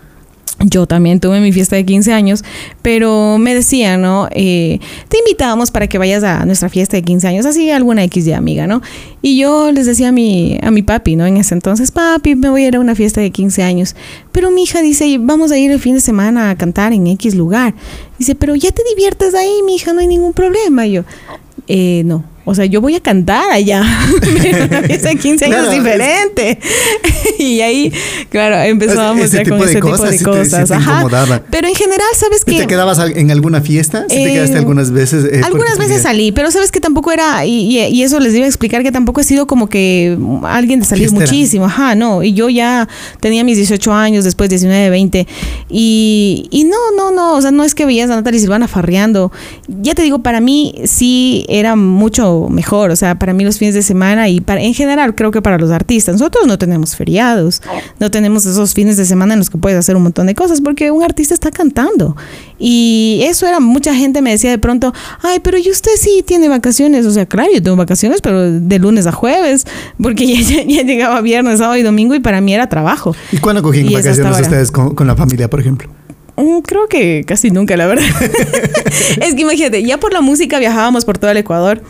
Yo 0.65 0.85
también 0.87 1.21
tuve 1.21 1.39
mi 1.39 1.53
fiesta 1.53 1.77
de 1.77 1.85
15 1.85 2.11
años, 2.11 2.43
pero 2.81 3.37
me 3.37 3.55
decían, 3.55 4.01
¿no? 4.01 4.27
Eh, 4.31 4.79
te 5.07 5.19
invitábamos 5.19 5.71
para 5.71 5.87
que 5.87 5.97
vayas 5.97 6.23
a 6.23 6.45
nuestra 6.45 6.67
fiesta 6.67 6.97
de 6.97 7.03
15 7.03 7.27
años, 7.27 7.45
así 7.45 7.71
alguna 7.71 8.03
X 8.03 8.25
de 8.25 8.35
amiga, 8.35 8.67
¿no? 8.67 8.81
Y 9.21 9.39
yo 9.39 9.71
les 9.71 9.85
decía 9.85 10.09
a 10.09 10.11
mi, 10.11 10.59
a 10.61 10.69
mi 10.69 10.81
papi, 10.81 11.15
¿no? 11.15 11.25
En 11.25 11.37
ese 11.37 11.53
entonces, 11.53 11.91
papi, 11.91 12.35
me 12.35 12.49
voy 12.49 12.65
a 12.65 12.67
ir 12.67 12.75
a 12.75 12.81
una 12.81 12.93
fiesta 12.93 13.21
de 13.21 13.31
15 13.31 13.63
años. 13.63 13.95
Pero 14.33 14.51
mi 14.51 14.63
hija 14.63 14.81
dice, 14.81 15.17
vamos 15.19 15.51
a 15.51 15.57
ir 15.57 15.71
el 15.71 15.79
fin 15.79 15.95
de 15.95 16.01
semana 16.01 16.49
a 16.49 16.57
cantar 16.57 16.91
en 16.91 17.07
X 17.07 17.35
lugar. 17.35 17.73
Dice, 18.17 18.35
pero 18.35 18.53
ya 18.55 18.71
te 18.71 18.81
diviertes 18.89 19.35
ahí, 19.35 19.61
mi 19.65 19.75
hija, 19.75 19.93
no 19.93 20.01
hay 20.01 20.07
ningún 20.07 20.33
problema. 20.33 20.85
Y 20.87 20.91
yo, 20.91 21.03
eh, 21.67 22.03
no. 22.05 22.25
O 22.49 22.55
sea, 22.55 22.65
yo 22.65 22.81
voy 22.81 22.95
a 22.95 22.99
cantar 22.99 23.49
allá. 23.51 23.83
De 24.21 25.15
15 25.15 25.45
años 25.45 25.57
Claro, 25.59 25.71
diferente. 25.71 26.59
y 27.39 27.61
ahí, 27.61 27.91
claro, 28.29 28.57
empezábamos 28.63 29.31
ya 29.31 29.43
con 29.43 29.61
ese 29.63 29.75
tipo 29.81 29.97
de 29.97 30.11
te- 30.11 30.17
sí 30.17 30.23
cosas. 30.23 30.67
te 30.69 30.73
Ajá. 30.75 31.43
Pero 31.49 31.67
en 31.67 31.75
general, 31.75 32.07
¿sabes 32.15 32.41
¿Y 32.45 32.51
qué? 32.51 32.57
te 32.61 32.67
quedabas 32.67 32.99
en 32.99 33.31
alguna 33.31 33.61
fiesta? 33.61 34.05
¿Sí 34.09 34.15
te 34.15 34.29
Eh, 34.29 34.33
quedaste 34.33 34.57
algunas 34.57 34.91
veces? 34.91 35.25
eh, 35.25 35.41
Algunas 35.43 35.77
veces 35.77 36.01
salí, 36.03 36.31
pero 36.31 36.51
sabes 36.51 36.71
que 36.71 36.79
tampoco 36.79 37.11
era, 37.11 37.45
y, 37.45 37.77
y- 37.77 37.85
y 37.87 38.03
eso 38.03 38.19
les 38.19 38.33
iba 38.35 38.45
a 38.45 38.47
explicar 38.47 38.83
que 38.83 38.91
tampoco 38.91 39.21
he 39.21 39.23
sido 39.23 39.47
como 39.47 39.67
que 39.69 40.17
alguien 40.43 40.79
de 40.81 40.85
salir 40.85 41.09
Fiestera. 41.09 41.25
muchísimo, 41.31 41.65
ajá, 41.65 41.95
no, 41.95 42.23
y 42.23 42.33
yo 42.33 42.49
ya 42.49 42.87
tenía 43.19 43.43
mis 43.43 43.57
18 43.57 43.93
años, 43.93 44.23
después 44.23 44.49
19, 44.49 44.89
20, 44.89 45.27
y, 45.69 46.47
y 46.51 46.63
no, 46.65 46.77
no, 46.95 47.11
no, 47.11 47.33
o 47.35 47.41
sea, 47.41 47.51
no 47.51 47.63
es 47.63 47.75
que 47.75 47.85
veías 47.85 48.09
a 48.09 48.15
Natalia 48.15 48.39
Silvana 48.39 48.67
farreando, 48.67 49.31
ya 49.67 49.93
te 49.95 50.01
digo, 50.01 50.19
para 50.19 50.41
mí 50.41 50.75
sí 50.85 51.45
era 51.49 51.75
mucho 51.75 52.38
mejor, 52.47 52.91
o 52.91 52.95
sea, 52.95 53.15
para 53.19 53.33
mí 53.33 53.43
los 53.43 53.57
fines 53.57 53.73
de 53.75 53.81
semana 53.83 54.29
y 54.29 54.39
para, 54.39 54.61
en 54.61 54.73
general 54.73 55.15
creo 55.15 55.31
que 55.31 55.41
para 55.41 55.57
los 55.57 55.71
artistas, 55.71 56.13
nosotros 56.13 56.47
no 56.47 56.57
tenemos 56.57 56.95
feriados, 56.95 57.61
no 57.99 58.09
tenemos 58.11 58.45
esos 58.45 58.73
fines 58.73 58.95
de 58.95 59.03
semana 59.05 59.33
en 59.33 59.39
los 59.39 59.49
que 59.49 59.57
puedes 59.57 59.77
hacer 59.77 59.95
un 59.97 60.03
montón 60.03 60.27
de 60.27 60.35
cosas, 60.35 60.61
porque 60.61 60.91
un 60.91 61.03
artista 61.03 61.33
está 61.33 61.51
cantando, 61.51 62.15
y 62.57 63.21
eso 63.23 63.45
era, 63.47 63.59
mucha 63.59 63.93
gente 63.93 64.21
me 64.21 64.31
decía 64.31 64.51
de 64.51 64.57
pronto, 64.59 64.93
ay, 65.21 65.39
pero 65.41 65.57
¿y 65.57 65.69
usted 65.69 65.91
sí 65.99 66.23
tiene 66.25 66.47
vacaciones? 66.47 67.05
O 67.05 67.11
sea, 67.11 67.25
claro, 67.25 67.49
yo 67.53 67.61
tengo 67.61 67.75
vacaciones, 67.75 68.21
pero 68.21 68.49
de 68.51 68.79
lunes 68.79 69.07
a 69.07 69.11
jueves, 69.11 69.65
porque 70.01 70.25
ya, 70.27 70.39
ya- 70.63 70.63
ya 70.63 70.83
llegaba 70.83 71.19
viernes, 71.21 71.57
sábado 71.59 71.77
y 71.77 71.81
domingo 71.83 72.15
y 72.15 72.19
para 72.19 72.39
mí 72.41 72.53
era 72.53 72.69
trabajo. 72.69 73.15
¿Y 73.31 73.37
cuándo 73.37 73.61
cogían 73.63 73.89
Y 73.89 73.93
vacaciones 73.95 74.39
ustedes 74.39 74.71
con, 74.71 74.93
con 74.95 75.07
la 75.07 75.15
familia, 75.15 75.49
por 75.49 75.59
ejemplo? 75.59 75.89
Mm, 76.37 76.59
Creo 76.59 76.87
que 76.87 77.23
casi 77.25 77.49
nunca, 77.51 77.75
la 77.75 77.85
verdad. 77.87 78.05
es 79.21 79.35
que 79.35 79.41
imagínate, 79.41 79.83
ya 79.83 79.97
por 79.97 80.13
la 80.13 80.21
música 80.21 80.59
viajábamos 80.59 81.05
por 81.05 81.17
todo 81.17 81.31
el 81.31 81.37
Ecuador 81.37 81.81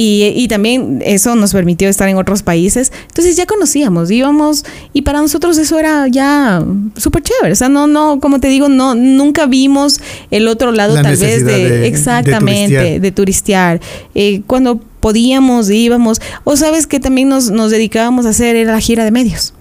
y, 0.00 0.32
y 0.36 0.46
también 0.46 1.02
eso 1.04 1.34
nos 1.34 1.52
permitió 1.52 1.88
estar 1.88 2.08
en 2.08 2.16
otros 2.18 2.44
países. 2.44 2.92
Entonces 3.08 3.36
ya 3.36 3.46
conocíamos, 3.46 4.12
íbamos 4.12 4.64
y 4.92 5.02
para 5.02 5.20
nosotros 5.20 5.58
eso 5.58 5.76
era 5.76 6.06
ya 6.06 6.64
súper 6.96 7.24
chévere. 7.24 7.50
O 7.50 7.56
sea, 7.56 7.68
no, 7.68 7.88
no, 7.88 8.20
como 8.20 8.38
te 8.38 8.46
digo, 8.46 8.68
no, 8.68 8.94
nunca 8.94 9.46
vimos 9.46 10.00
el 10.30 10.46
otro 10.46 10.70
lado 10.70 10.94
La 10.94 11.02
tal 11.02 11.16
vez 11.16 11.44
de, 11.44 11.88
exactamente, 11.88 12.76
turistear. 12.76 13.00
de 13.00 13.10
turistear. 13.10 13.80
Eh, 14.14 14.42
cuando 14.46 14.78
podíamos, 15.00 15.68
íbamos. 15.68 16.20
O 16.44 16.56
sabes 16.56 16.86
que 16.86 17.00
también 17.00 17.28
nos, 17.28 17.50
nos 17.50 17.72
dedicábamos 17.72 18.24
a 18.24 18.28
hacer 18.28 18.64
la 18.68 18.80
gira 18.80 19.04
de 19.04 19.10
medios 19.10 19.52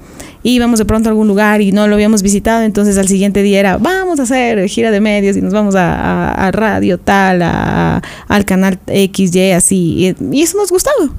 íbamos 0.55 0.79
de 0.79 0.85
pronto 0.85 1.09
a 1.09 1.11
algún 1.11 1.27
lugar 1.27 1.61
y 1.61 1.71
no 1.71 1.87
lo 1.87 1.95
habíamos 1.95 2.21
visitado, 2.23 2.63
entonces 2.63 2.97
al 2.97 3.07
siguiente 3.07 3.41
día 3.43 3.59
era, 3.59 3.77
vamos 3.77 4.19
a 4.19 4.23
hacer 4.23 4.67
gira 4.69 4.91
de 4.91 5.01
medios 5.01 5.35
y 5.37 5.41
nos 5.41 5.53
vamos 5.53 5.75
a, 5.75 5.93
a- 5.93 6.47
a 6.47 6.51
radio 6.51 6.97
tal, 6.97 7.41
a- 7.41 8.01
al 8.27 8.45
canal 8.45 8.79
XY, 8.87 9.51
así, 9.51 10.15
y, 10.19 10.35
y 10.37 10.41
eso 10.43 10.57
nos 10.57 10.69
gustaba. 10.71 11.09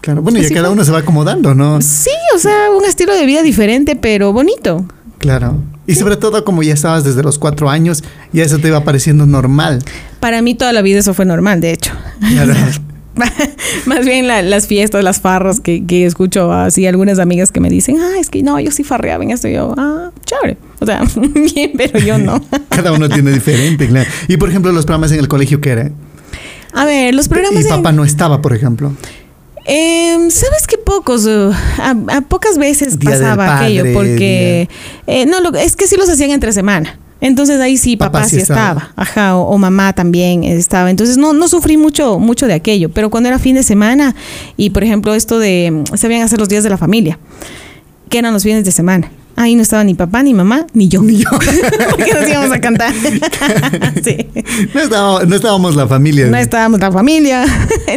Claro, 0.00 0.22
bueno, 0.22 0.38
ya 0.38 0.46
Así 0.46 0.54
cada 0.54 0.70
uno 0.70 0.82
se 0.84 0.92
va 0.92 0.98
acomodando, 1.00 1.54
¿no? 1.54 1.80
Sí, 1.82 2.10
o 2.34 2.38
sea, 2.38 2.70
un 2.76 2.84
estilo 2.86 3.14
de 3.14 3.26
vida 3.26 3.42
diferente, 3.42 3.96
pero 3.96 4.32
bonito. 4.32 4.86
Claro. 5.18 5.58
Y 5.86 5.94
sobre 5.96 6.16
todo, 6.16 6.44
como 6.44 6.62
ya 6.62 6.72
estabas 6.72 7.04
desde 7.04 7.22
los 7.22 7.38
cuatro 7.38 7.68
años, 7.68 8.02
ya 8.32 8.42
eso 8.44 8.58
te 8.58 8.68
iba 8.68 8.82
pareciendo 8.84 9.26
normal. 9.26 9.82
Para 10.20 10.40
mí 10.40 10.54
toda 10.54 10.72
la 10.72 10.80
vida 10.82 11.00
eso 11.00 11.12
fue 11.14 11.26
normal, 11.26 11.60
de 11.60 11.72
hecho. 11.72 11.92
Claro. 12.20 12.54
Más 13.86 14.04
bien 14.04 14.26
la- 14.28 14.42
las 14.42 14.66
fiestas, 14.66 15.02
las 15.04 15.20
farras 15.20 15.60
que, 15.60 15.84
que 15.84 16.06
escucho 16.06 16.52
así 16.52 16.86
algunas 16.86 17.18
amigas 17.18 17.50
que 17.52 17.60
me 17.60 17.68
dicen, 17.68 17.96
ah, 18.00 18.18
es 18.20 18.30
que 18.30 18.42
no, 18.42 18.58
yo 18.60 18.70
sí 18.70 18.84
farreaba 18.84 19.24
en 19.24 19.30
esto. 19.32 19.48
Y 19.48 19.54
yo, 19.54 19.74
ah, 19.76 20.10
chévere. 20.24 20.56
O 20.80 20.86
sea, 20.86 21.02
bien, 21.54 21.72
pero 21.76 21.98
yo 21.98 22.18
no. 22.18 22.40
Cada 22.68 22.92
uno 22.92 23.08
tiene 23.08 23.32
diferente, 23.32 23.88
claro. 23.88 24.08
Y 24.28 24.36
por 24.36 24.48
ejemplo, 24.48 24.70
los 24.72 24.84
programas 24.86 25.12
en 25.12 25.18
el 25.18 25.28
colegio, 25.28 25.60
¿qué 25.60 25.70
era? 25.70 25.90
A 26.72 26.84
ver, 26.84 27.14
los 27.14 27.28
programas 27.28 27.64
Y 27.64 27.68
en- 27.68 27.76
papá 27.76 27.90
no 27.92 28.04
estaba, 28.04 28.40
por 28.40 28.54
ejemplo. 28.54 28.92
Em, 29.66 30.30
Sabes 30.30 30.66
que 30.68 30.78
pocos, 30.78 31.26
uh, 31.26 31.52
a, 31.78 31.90
a 32.16 32.20
pocas 32.22 32.56
veces 32.58 32.98
Día 32.98 33.10
pasaba 33.10 33.36
padre, 33.46 33.80
aquello, 33.80 33.92
porque 33.92 34.68
eh, 35.06 35.26
no, 35.26 35.40
lo, 35.40 35.54
es 35.58 35.74
que 35.76 35.86
sí 35.88 35.96
los 35.96 36.08
hacían 36.08 36.30
entre 36.30 36.52
semana. 36.52 36.98
Entonces 37.20 37.60
ahí 37.60 37.76
sí 37.76 37.96
papá, 37.96 38.12
Papá 38.20 38.28
sí 38.28 38.38
estaba, 38.38 38.80
estaba. 38.80 38.92
ajá, 38.96 39.36
o, 39.36 39.42
o 39.50 39.58
mamá 39.58 39.92
también 39.92 40.42
estaba. 40.44 40.90
Entonces 40.90 41.16
no, 41.16 41.32
no 41.32 41.48
sufrí 41.48 41.76
mucho, 41.76 42.18
mucho 42.18 42.46
de 42.46 42.54
aquello. 42.54 42.88
Pero 42.88 43.10
cuando 43.10 43.28
era 43.28 43.38
fin 43.38 43.54
de 43.56 43.62
semana 43.62 44.14
y 44.56 44.70
por 44.70 44.84
ejemplo 44.84 45.14
esto 45.14 45.38
de 45.38 45.84
mm, 45.90 45.96
se 45.96 46.06
habían 46.06 46.22
hacer 46.22 46.38
los 46.38 46.48
días 46.48 46.64
de 46.64 46.70
la 46.70 46.78
familia, 46.78 47.18
que 48.08 48.18
eran 48.18 48.32
los 48.32 48.42
fines 48.42 48.64
de 48.64 48.72
semana. 48.72 49.10
Ahí 49.36 49.54
no 49.54 49.62
estaba 49.62 49.84
ni 49.84 49.94
papá, 49.94 50.22
ni 50.22 50.34
mamá, 50.34 50.66
ni 50.74 50.88
yo. 50.88 51.00
Ni 51.02 51.16
yo. 51.16 51.30
Porque 51.90 52.12
nos 52.12 52.28
íbamos 52.28 52.52
a 52.52 52.60
cantar. 52.60 52.92
sí. 54.04 54.26
No 54.74 54.80
estábamos, 54.80 55.26
no 55.28 55.36
estábamos 55.36 55.76
la 55.76 55.86
familia. 55.86 56.26
No 56.26 56.36
estábamos 56.36 56.80
la 56.80 56.92
familia. 56.92 57.44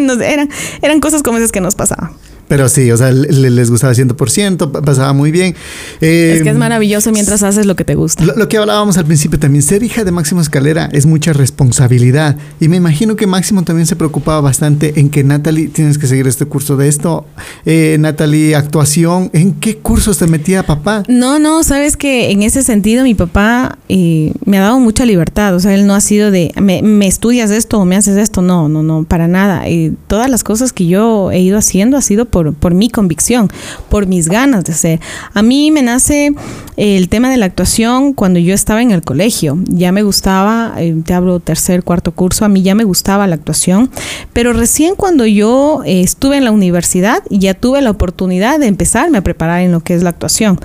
Nos- 0.02 0.22
eran, 0.22 0.50
eran 0.82 1.00
cosas 1.02 1.22
como 1.24 1.38
esas 1.40 1.52
que 1.52 1.60
nos 1.60 1.76
pasaban. 1.76 2.12
Pero 2.54 2.70
sí, 2.70 2.92
o 2.92 2.98
sea, 2.98 3.12
le- 3.12 3.50
les 3.50 3.72
gustaba 3.72 3.96
100%, 3.96 4.72
pa- 4.72 4.84
pasaba 4.84 5.12
muy 5.12 5.32
bien. 5.32 5.56
Eh, 6.02 6.34
Es 6.38 6.44
que 6.44 6.50
es 6.52 6.56
maravilloso 6.56 7.12
mientras 7.12 7.42
haces 7.42 7.66
lo 7.66 7.76
que 7.76 7.84
te 7.84 7.96
gusta. 7.96 8.24
Lo, 8.24 8.36
lo 8.36 8.48
que 8.48 8.58
hablábamos 8.60 8.96
al 9.00 9.06
principio 9.06 9.40
también, 9.40 9.64
ser 9.64 9.82
hija 9.82 10.04
de 10.04 10.12
Máximo 10.12 10.40
Escalera 10.40 10.88
es 10.92 11.08
mucha 11.08 11.34
responsabilidad. 11.34 12.38
Y 12.60 12.68
me 12.68 12.78
imagino 12.78 13.16
que 13.16 13.26
Máximo 13.26 13.64
también 13.64 13.88
se 13.88 13.96
preocupaba 13.96 14.40
bastante 14.40 15.00
en 15.00 15.10
que 15.10 15.24
Natalie, 15.24 15.70
tienes 15.70 15.98
que 15.98 16.06
seguir 16.06 16.28
este 16.28 16.46
curso 16.46 16.78
de 16.78 16.90
esto. 16.90 17.26
Eh, 17.66 17.98
Natalie, 18.00 18.56
actuación, 18.56 19.32
¿en 19.34 19.54
qué 19.54 19.78
cursos 19.78 20.20
te 20.20 20.28
metía 20.28 20.62
papá? 20.62 21.02
No, 21.08 21.40
no, 21.40 21.64
sabes 21.64 21.98
que 21.98 22.30
en 22.30 22.44
ese 22.44 22.62
sentido 22.62 23.04
mi 23.04 23.16
papá 23.16 23.80
eh, 23.90 24.32
me 24.46 24.60
ha 24.60 24.62
dado 24.62 24.80
mucha 24.80 25.06
libertad. 25.08 25.56
O 25.56 25.60
sea, 25.60 25.74
él 25.74 25.88
no 25.88 25.96
ha 25.96 26.02
sido 26.02 26.30
de, 26.30 26.52
me, 26.62 26.84
me 26.84 27.08
estudias 27.08 27.50
esto 27.50 27.80
o 27.80 27.86
me 27.86 27.96
haces 27.96 28.16
esto. 28.18 28.44
No, 28.44 28.70
no, 28.70 28.84
no, 28.84 29.06
para 29.06 29.28
nada. 29.28 29.68
Eh, 29.68 29.94
todas 30.06 30.30
las 30.30 30.44
cosas 30.44 30.72
que 30.72 30.86
yo 30.86 31.32
he 31.32 31.40
ido 31.40 31.58
haciendo 31.58 31.98
ha 31.98 32.02
sido 32.04 32.26
por, 32.26 32.43
por 32.52 32.74
mi 32.74 32.90
convicción, 32.90 33.50
por 33.90 34.08
mis 34.08 34.28
ganas 34.28 34.66
de 34.66 34.74
hacer. 34.74 35.00
A 35.34 35.42
mí 35.42 35.72
me 35.72 35.82
nace 35.82 36.34
el 36.76 37.08
tema 37.10 37.30
de 37.30 37.38
la 37.38 37.46
actuación 37.46 38.14
cuando 38.14 38.40
yo 38.40 38.54
estaba 38.54 38.82
en 38.82 38.92
el 38.92 39.02
colegio. 39.02 39.58
Ya 39.68 39.92
me 39.92 40.04
gustaba, 40.04 40.74
eh, 40.78 40.96
te 41.06 41.14
hablo 41.14 41.40
tercer, 41.40 41.84
cuarto 41.84 42.12
curso, 42.12 42.46
a 42.46 42.50
mí 42.50 42.62
ya 42.62 42.76
me 42.76 42.84
gustaba 42.84 43.28
la 43.28 43.36
actuación. 43.36 43.90
Pero 44.34 44.54
recién 44.54 44.96
cuando 44.96 45.26
yo 45.26 45.82
eh, 45.86 46.02
estuve 46.02 46.38
en 46.38 46.46
la 46.46 46.52
universidad, 46.52 47.24
ya 47.30 47.54
tuve 47.54 47.82
la 47.82 47.92
oportunidad 47.92 48.60
de 48.60 48.68
empezarme 48.68 49.20
a 49.20 49.22
preparar 49.22 49.62
en 49.62 49.72
lo 49.72 49.80
que 49.80 49.94
es 49.94 50.04
la 50.04 50.10
actuación. 50.10 50.60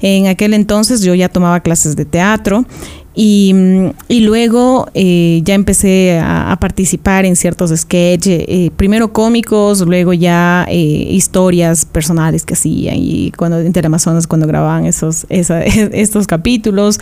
En 0.00 0.26
aquel 0.26 0.54
entonces 0.54 1.00
yo 1.00 1.14
ya 1.14 1.28
tomaba 1.28 1.60
clases 1.60 1.96
de 1.96 2.04
teatro 2.04 2.66
Y, 3.16 3.54
y 4.08 4.20
luego 4.22 4.88
eh, 4.94 5.40
ya 5.44 5.54
empecé 5.54 6.18
a, 6.20 6.56
participar 6.60 7.24
en 7.24 7.36
ciertos 7.36 7.70
sketches, 7.70 8.44
eh, 8.48 8.70
primero 8.76 9.12
cómicos, 9.12 9.82
luego 9.82 10.12
ya 10.12 10.66
eh, 10.68 10.74
historias 11.10 11.84
personales 11.84 12.44
que 12.44 12.54
hacía 12.54 12.94
y 12.96 13.32
cuando 13.36 13.60
en 13.60 13.72
Teleamazonas 13.72 14.26
cuando 14.26 14.46
grababan 14.48 14.86
esos, 14.86 15.26
esa- 15.28 15.62
estos 15.64 16.26
capítulos. 16.26 16.98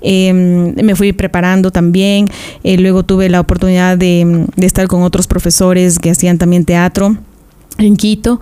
Eh, 0.00 0.32
me 0.32 0.94
fui 0.94 1.12
preparando 1.12 1.70
también. 1.72 2.26
Eh, 2.62 2.78
luego 2.78 3.02
tuve 3.02 3.28
la 3.28 3.40
oportunidad 3.40 3.98
de, 3.98 4.46
de 4.54 4.66
estar 4.66 4.86
con 4.86 5.02
otros 5.02 5.26
profesores 5.26 5.98
que 5.98 6.10
hacían 6.10 6.38
también 6.38 6.64
teatro 6.64 7.16
en 7.78 7.96
Quito. 7.96 8.40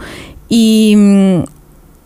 Y, 0.48 0.94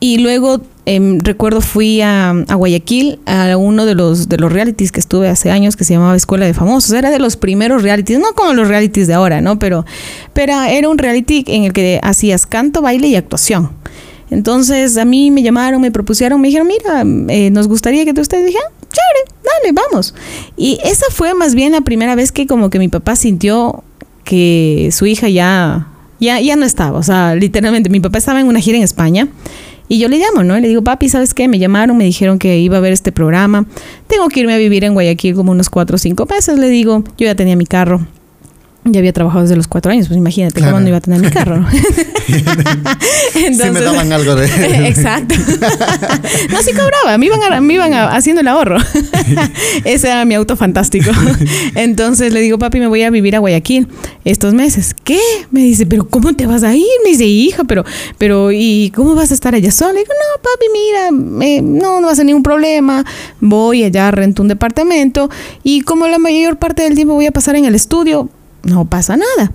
y 0.00 0.18
luego 0.18 0.60
em, 0.94 1.18
recuerdo 1.20 1.60
fui 1.60 2.00
a, 2.00 2.30
a 2.30 2.54
Guayaquil 2.54 3.18
a 3.26 3.56
uno 3.56 3.86
de 3.86 3.94
los, 3.94 4.28
de 4.28 4.36
los 4.38 4.52
realities 4.52 4.92
que 4.92 5.00
estuve 5.00 5.28
hace 5.28 5.50
años 5.50 5.76
que 5.76 5.84
se 5.84 5.94
llamaba 5.94 6.16
Escuela 6.16 6.46
de 6.46 6.54
Famosos. 6.54 6.92
Era 6.92 7.10
de 7.10 7.18
los 7.18 7.36
primeros 7.36 7.82
realities, 7.82 8.18
no 8.18 8.32
como 8.34 8.52
los 8.52 8.68
realities 8.68 9.06
de 9.06 9.14
ahora, 9.14 9.40
¿no? 9.40 9.58
Pero, 9.58 9.84
pero 10.32 10.60
era 10.62 10.88
un 10.88 10.98
reality 10.98 11.44
en 11.46 11.64
el 11.64 11.72
que 11.72 12.00
hacías 12.02 12.46
canto, 12.46 12.82
baile 12.82 13.08
y 13.08 13.16
actuación. 13.16 13.70
Entonces 14.30 14.96
a 14.96 15.04
mí 15.04 15.30
me 15.30 15.42
llamaron, 15.42 15.80
me 15.80 15.90
propusieron, 15.90 16.40
me 16.40 16.48
dijeron, 16.48 16.68
mira, 16.68 17.02
eh, 17.34 17.50
nos 17.50 17.68
gustaría 17.68 18.04
que 18.04 18.14
tú 18.14 18.20
estés. 18.20 18.46
Dije, 18.46 18.58
ah, 18.58 18.72
chévere, 18.80 19.42
dale, 19.42 19.72
vamos. 19.72 20.14
Y 20.56 20.78
esa 20.84 21.06
fue 21.10 21.34
más 21.34 21.54
bien 21.54 21.72
la 21.72 21.80
primera 21.80 22.14
vez 22.14 22.30
que 22.32 22.46
como 22.46 22.70
que 22.70 22.78
mi 22.78 22.88
papá 22.88 23.16
sintió 23.16 23.82
que 24.24 24.90
su 24.92 25.06
hija 25.06 25.28
ya, 25.28 25.88
ya, 26.20 26.40
ya 26.40 26.54
no 26.54 26.64
estaba. 26.64 26.98
O 26.98 27.02
sea, 27.02 27.34
literalmente, 27.34 27.90
mi 27.90 28.00
papá 28.00 28.18
estaba 28.18 28.40
en 28.40 28.46
una 28.46 28.60
gira 28.60 28.78
en 28.78 28.84
España. 28.84 29.28
Y 29.92 29.98
yo 29.98 30.06
le 30.06 30.18
llamo, 30.18 30.44
¿no? 30.44 30.56
Le 30.56 30.68
digo, 30.68 30.84
papi, 30.84 31.08
¿sabes 31.08 31.34
qué? 31.34 31.48
Me 31.48 31.58
llamaron, 31.58 31.96
me 31.96 32.04
dijeron 32.04 32.38
que 32.38 32.60
iba 32.60 32.76
a 32.76 32.80
ver 32.80 32.92
este 32.92 33.10
programa. 33.10 33.66
Tengo 34.06 34.28
que 34.28 34.38
irme 34.38 34.54
a 34.54 34.56
vivir 34.56 34.84
en 34.84 34.94
Guayaquil 34.94 35.34
como 35.34 35.50
unos 35.50 35.68
cuatro 35.68 35.96
o 35.96 35.98
cinco 35.98 36.26
meses. 36.26 36.60
Le 36.60 36.68
digo, 36.68 37.02
yo 37.18 37.26
ya 37.26 37.34
tenía 37.34 37.56
mi 37.56 37.66
carro. 37.66 38.06
Ya 38.92 38.98
había 39.00 39.12
trabajado 39.12 39.42
desde 39.42 39.56
los 39.56 39.68
cuatro 39.68 39.92
años, 39.92 40.08
pues 40.08 40.18
imagínate 40.18 40.54
Claro. 40.56 40.72
cómo 40.72 40.80
no 40.82 40.88
iba 40.88 40.96
a 40.98 41.00
tener 41.00 41.20
mi 41.20 41.30
carro. 41.30 41.58
¿no? 41.60 41.68
Sí 43.32 43.70
me 43.70 43.80
daban 43.80 44.12
algo 44.12 44.34
de... 44.36 44.46
Exacto. 44.88 45.34
no, 46.50 46.62
sí 46.62 46.70
cobraba, 46.72 47.16
me 47.18 47.26
iban, 47.26 47.40
a- 47.52 47.60
me 47.60 47.74
iban 47.74 47.92
a- 47.94 48.14
haciendo 48.14 48.40
el 48.40 48.48
ahorro. 48.48 48.76
Ese 49.84 50.08
era 50.08 50.24
mi 50.24 50.34
auto 50.34 50.56
fantástico. 50.56 51.10
Entonces 51.74 52.32
le 52.32 52.40
digo, 52.40 52.58
papi, 52.58 52.78
me 52.80 52.86
voy 52.86 53.02
a 53.02 53.10
vivir 53.10 53.36
a 53.36 53.38
Guayaquil 53.38 53.88
estos 54.24 54.54
meses. 54.54 54.94
¿Qué? 55.04 55.18
Me 55.50 55.60
dice, 55.60 55.86
pero 55.86 56.06
¿cómo 56.08 56.34
te 56.34 56.46
vas 56.46 56.62
a 56.62 56.74
ir? 56.74 56.84
Me 57.04 57.10
dice, 57.10 57.24
hija, 57.24 57.64
pero, 57.64 57.84
pero, 58.18 58.52
¿y 58.52 58.92
cómo 58.94 59.14
vas 59.14 59.30
a 59.30 59.34
estar 59.34 59.54
allá 59.54 59.70
sola? 59.70 59.92
Le 59.94 60.00
digo, 60.00 60.12
no, 60.12 60.42
papi, 60.42 60.66
mira, 60.72 61.46
eh, 61.46 61.62
no, 61.62 62.00
no 62.00 62.06
va 62.06 62.12
a 62.12 62.16
ser 62.16 62.26
ningún 62.26 62.42
problema. 62.42 63.04
Voy 63.40 63.84
allá, 63.84 64.10
rento 64.10 64.42
un 64.42 64.48
departamento 64.48 65.30
y 65.62 65.80
como 65.82 66.06
la 66.08 66.18
mayor 66.18 66.56
parte 66.58 66.82
del 66.82 66.94
tiempo 66.94 67.14
voy 67.14 67.26
a 67.26 67.32
pasar 67.32 67.56
en 67.56 67.64
el 67.64 67.74
estudio, 67.74 68.28
no 68.62 68.84
pasa 68.84 69.16
nada. 69.16 69.52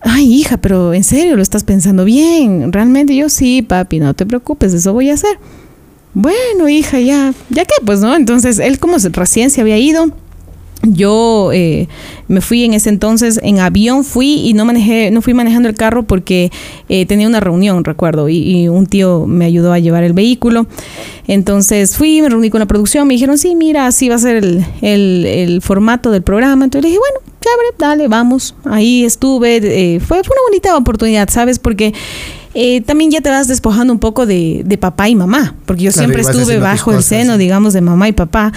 Ay, 0.00 0.32
hija, 0.34 0.56
pero 0.56 0.94
en 0.94 1.04
serio, 1.04 1.36
lo 1.36 1.42
estás 1.42 1.62
pensando 1.64 2.04
bien. 2.04 2.72
Realmente 2.72 3.14
yo 3.14 3.28
sí, 3.28 3.62
papi, 3.62 4.00
no 4.00 4.14
te 4.14 4.26
preocupes, 4.26 4.74
eso 4.74 4.92
voy 4.92 5.10
a 5.10 5.14
hacer. 5.14 5.38
Bueno, 6.14 6.68
hija, 6.68 7.00
ya, 7.00 7.32
ya 7.50 7.64
qué, 7.64 7.74
pues, 7.84 8.00
¿no? 8.00 8.14
Entonces, 8.16 8.58
él 8.58 8.78
como 8.78 8.96
recién 9.12 9.48
se 9.50 9.60
había 9.60 9.78
ido, 9.78 10.10
yo 10.82 11.50
eh, 11.54 11.86
me 12.26 12.40
fui 12.40 12.64
en 12.64 12.74
ese 12.74 12.88
entonces 12.88 13.38
en 13.44 13.60
avión, 13.60 14.02
fui 14.02 14.40
y 14.48 14.52
no 14.52 14.64
manejé, 14.64 15.12
no 15.12 15.22
fui 15.22 15.32
manejando 15.32 15.68
el 15.68 15.76
carro 15.76 16.02
porque 16.02 16.50
eh, 16.88 17.06
tenía 17.06 17.28
una 17.28 17.38
reunión, 17.38 17.84
recuerdo, 17.84 18.28
y, 18.28 18.38
y 18.38 18.68
un 18.68 18.86
tío 18.86 19.26
me 19.28 19.44
ayudó 19.44 19.72
a 19.72 19.78
llevar 19.78 20.02
el 20.02 20.12
vehículo. 20.12 20.66
Entonces 21.28 21.96
fui, 21.96 22.20
me 22.20 22.28
reuní 22.28 22.50
con 22.50 22.58
la 22.58 22.66
producción, 22.66 23.06
me 23.06 23.14
dijeron, 23.14 23.38
sí, 23.38 23.54
mira, 23.54 23.86
así 23.86 24.08
va 24.08 24.16
a 24.16 24.18
ser 24.18 24.36
el, 24.38 24.64
el- 24.80 25.24
el 25.26 25.62
formato 25.62 26.10
del 26.10 26.22
programa. 26.22 26.64
Entonces 26.64 26.82
le 26.82 26.88
dije, 26.88 26.98
bueno, 26.98 27.31
chévere, 27.42 27.76
dale, 27.78 28.08
vamos. 28.08 28.54
Ahí 28.64 29.04
estuve, 29.04 29.56
eh, 29.56 30.00
fue, 30.00 30.22
fue 30.24 30.34
una 30.34 30.42
bonita 30.48 30.76
oportunidad, 30.76 31.28
¿sabes? 31.30 31.58
Porque 31.58 31.92
eh, 32.54 32.82
también 32.82 33.10
ya 33.10 33.20
te 33.22 33.30
vas 33.30 33.48
despojando 33.48 33.92
un 33.92 33.98
poco 33.98 34.26
de, 34.26 34.62
de 34.64 34.76
papá 34.76 35.08
y 35.08 35.14
mamá, 35.14 35.54
porque 35.64 35.84
yo 35.84 35.92
Claro, 35.92 36.08
siempre 36.08 36.22
estuve 36.22 36.58
bajo 36.58 36.92
el 36.92 37.02
seno, 37.02 37.38
digamos, 37.38 37.72
de 37.72 37.80
mamá 37.80 38.08
y 38.08 38.12
papá. 38.12 38.52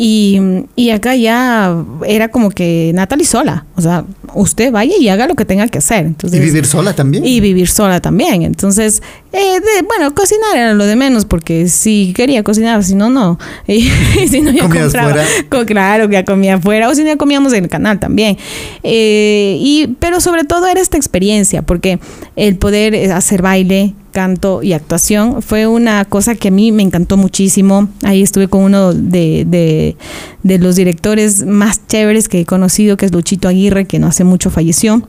Y, 0.00 0.38
y 0.76 0.90
acá 0.90 1.16
ya 1.16 1.74
era 2.06 2.28
como 2.28 2.50
que 2.50 2.92
Natalie 2.94 3.26
sola. 3.26 3.66
O 3.74 3.82
sea, 3.82 4.04
usted 4.32 4.70
vaya 4.70 4.94
y 4.96 5.08
haga 5.08 5.26
lo 5.26 5.34
que 5.34 5.44
tenga 5.44 5.66
que 5.66 5.78
hacer. 5.78 6.12
Y 6.32 6.38
vivir 6.38 6.66
sola 6.66 6.92
también. 6.92 7.26
y 7.26 7.40
vivir 7.40 7.66
sola 7.66 8.00
también. 8.00 8.42
Entonces, 8.42 9.02
eh, 9.32 9.58
de- 9.58 9.82
bueno, 9.88 10.14
cocinar 10.14 10.56
era 10.56 10.72
lo 10.74 10.86
de 10.86 10.94
menos, 10.94 11.24
porque 11.24 11.66
si 11.68 12.12
quería 12.14 12.44
cocinar, 12.44 12.84
si 12.84 12.94
no, 12.94 13.10
no. 13.10 13.40
Y, 13.66 13.90
si 14.28 14.40
no, 14.40 14.52
ya 14.52 14.62
¿Comías 14.62 14.84
compraba. 14.84 15.10
fuera? 15.10 15.26
Co- 15.48 15.66
claro, 15.66 16.08
ya 16.08 16.24
comía 16.24 16.54
afuera, 16.54 16.88
o 16.88 16.94
si 16.94 17.02
no, 17.02 17.08
ya 17.08 17.16
comíamos 17.16 17.52
en 17.52 17.64
el 17.64 17.68
canal 17.70 17.98
también. 17.98 18.36
Eh, 18.84 19.56
y, 19.60 19.96
pero 19.98 20.20
sobre 20.20 20.44
todo 20.44 20.68
era 20.68 20.80
esta 20.80 20.96
experiencia, 20.96 21.62
porque 21.62 21.98
el 22.36 22.56
poder 22.56 23.10
hacer 23.10 23.42
baile, 23.42 23.94
canto 24.18 24.64
y 24.64 24.72
actuación 24.72 25.42
fue 25.42 25.68
una 25.68 26.04
cosa 26.04 26.34
que 26.34 26.48
a 26.48 26.50
mí 26.50 26.72
me 26.72 26.82
encantó 26.82 27.16
muchísimo. 27.16 27.88
Ahí 28.02 28.20
estuve 28.20 28.48
con 28.48 28.62
uno 28.64 28.92
de, 28.92 29.44
de, 29.46 29.96
de 30.42 30.58
los 30.58 30.74
directores 30.74 31.46
más 31.46 31.86
chéveres 31.86 32.28
que 32.28 32.40
he 32.40 32.44
conocido, 32.44 32.96
que 32.96 33.06
es 33.06 33.12
Luchito 33.12 33.46
Aguirre, 33.46 33.84
que 33.84 34.00
no 34.00 34.08
hace 34.08 34.24
mucho 34.24 34.50
falleció. 34.50 35.04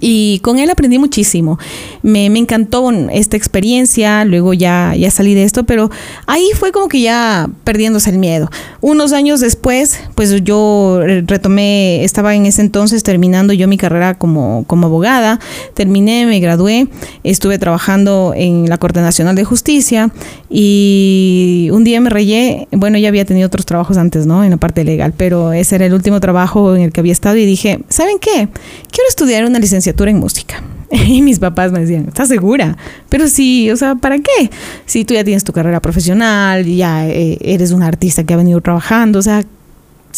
Y 0.00 0.38
con 0.40 0.58
él 0.58 0.70
aprendí 0.70 0.98
muchísimo. 0.98 1.58
Me, 2.02 2.30
me 2.30 2.38
encantó 2.38 2.90
esta 3.12 3.36
experiencia, 3.36 4.24
luego 4.24 4.54
ya, 4.54 4.94
ya 4.96 5.10
salí 5.10 5.34
de 5.34 5.44
esto, 5.44 5.64
pero 5.64 5.90
ahí 6.26 6.48
fue 6.58 6.72
como 6.72 6.88
que 6.88 7.02
ya 7.02 7.48
perdiéndose 7.64 8.10
el 8.10 8.18
miedo. 8.18 8.50
Unos 8.80 9.12
años 9.12 9.40
después, 9.40 10.00
pues 10.14 10.42
yo 10.42 11.00
retomé, 11.26 12.04
estaba 12.04 12.34
en 12.34 12.46
ese 12.46 12.62
entonces 12.62 13.02
terminando 13.02 13.52
yo 13.52 13.68
mi 13.68 13.76
carrera 13.76 14.14
como, 14.14 14.64
como 14.66 14.86
abogada, 14.86 15.38
terminé, 15.74 16.24
me 16.24 16.40
gradué, 16.40 16.88
estuve 17.22 17.58
trabajando 17.58 18.32
en 18.34 18.68
la 18.68 18.78
Corte 18.78 19.00
Nacional 19.00 19.36
de 19.36 19.44
Justicia 19.44 20.10
y 20.48 21.68
un 21.70 21.84
día 21.84 22.00
me 22.00 22.08
rayé, 22.08 22.66
bueno, 22.72 22.96
ya 22.98 23.08
había 23.08 23.24
tenido 23.24 23.46
otros 23.46 23.66
trabajos 23.66 23.98
antes, 23.98 24.26
¿no? 24.26 24.42
En 24.42 24.50
la 24.50 24.56
parte 24.56 24.84
legal, 24.84 25.12
pero 25.16 25.52
ese 25.52 25.74
era 25.74 25.86
el 25.86 25.92
último 25.92 26.18
trabajo 26.18 26.74
en 26.74 26.82
el 26.82 26.92
que 26.92 27.00
había 27.00 27.12
estado 27.12 27.36
y 27.36 27.44
dije, 27.44 27.80
¿saben 27.88 28.18
qué? 28.18 28.48
Quiero 28.90 29.08
estudiar 29.08 29.44
una 29.44 29.58
licenciatura 29.58 29.81
en 29.90 30.18
música. 30.18 30.62
Y 30.92 31.22
mis 31.22 31.38
papás 31.38 31.72
me 31.72 31.80
decían, 31.80 32.04
¿estás 32.08 32.28
segura? 32.28 32.76
Pero 33.08 33.26
sí, 33.28 33.70
o 33.70 33.76
sea, 33.78 33.94
¿para 33.94 34.18
qué? 34.18 34.50
Si 34.84 35.04
tú 35.06 35.14
ya 35.14 35.24
tienes 35.24 35.42
tu 35.42 35.52
carrera 35.52 35.80
profesional, 35.80 36.66
ya 36.66 37.06
eh, 37.08 37.38
eres 37.40 37.72
un 37.72 37.82
artista 37.82 38.24
que 38.24 38.34
ha 38.34 38.36
venido 38.36 38.60
trabajando, 38.60 39.18
o 39.18 39.22
sea, 39.22 39.42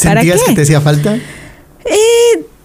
¿para 0.03 0.21
¿Sentías 0.23 0.41
qué? 0.43 0.47
que 0.51 0.55
te 0.57 0.63
hacía 0.63 0.81
falta? 0.81 1.15
eh, 1.15 1.21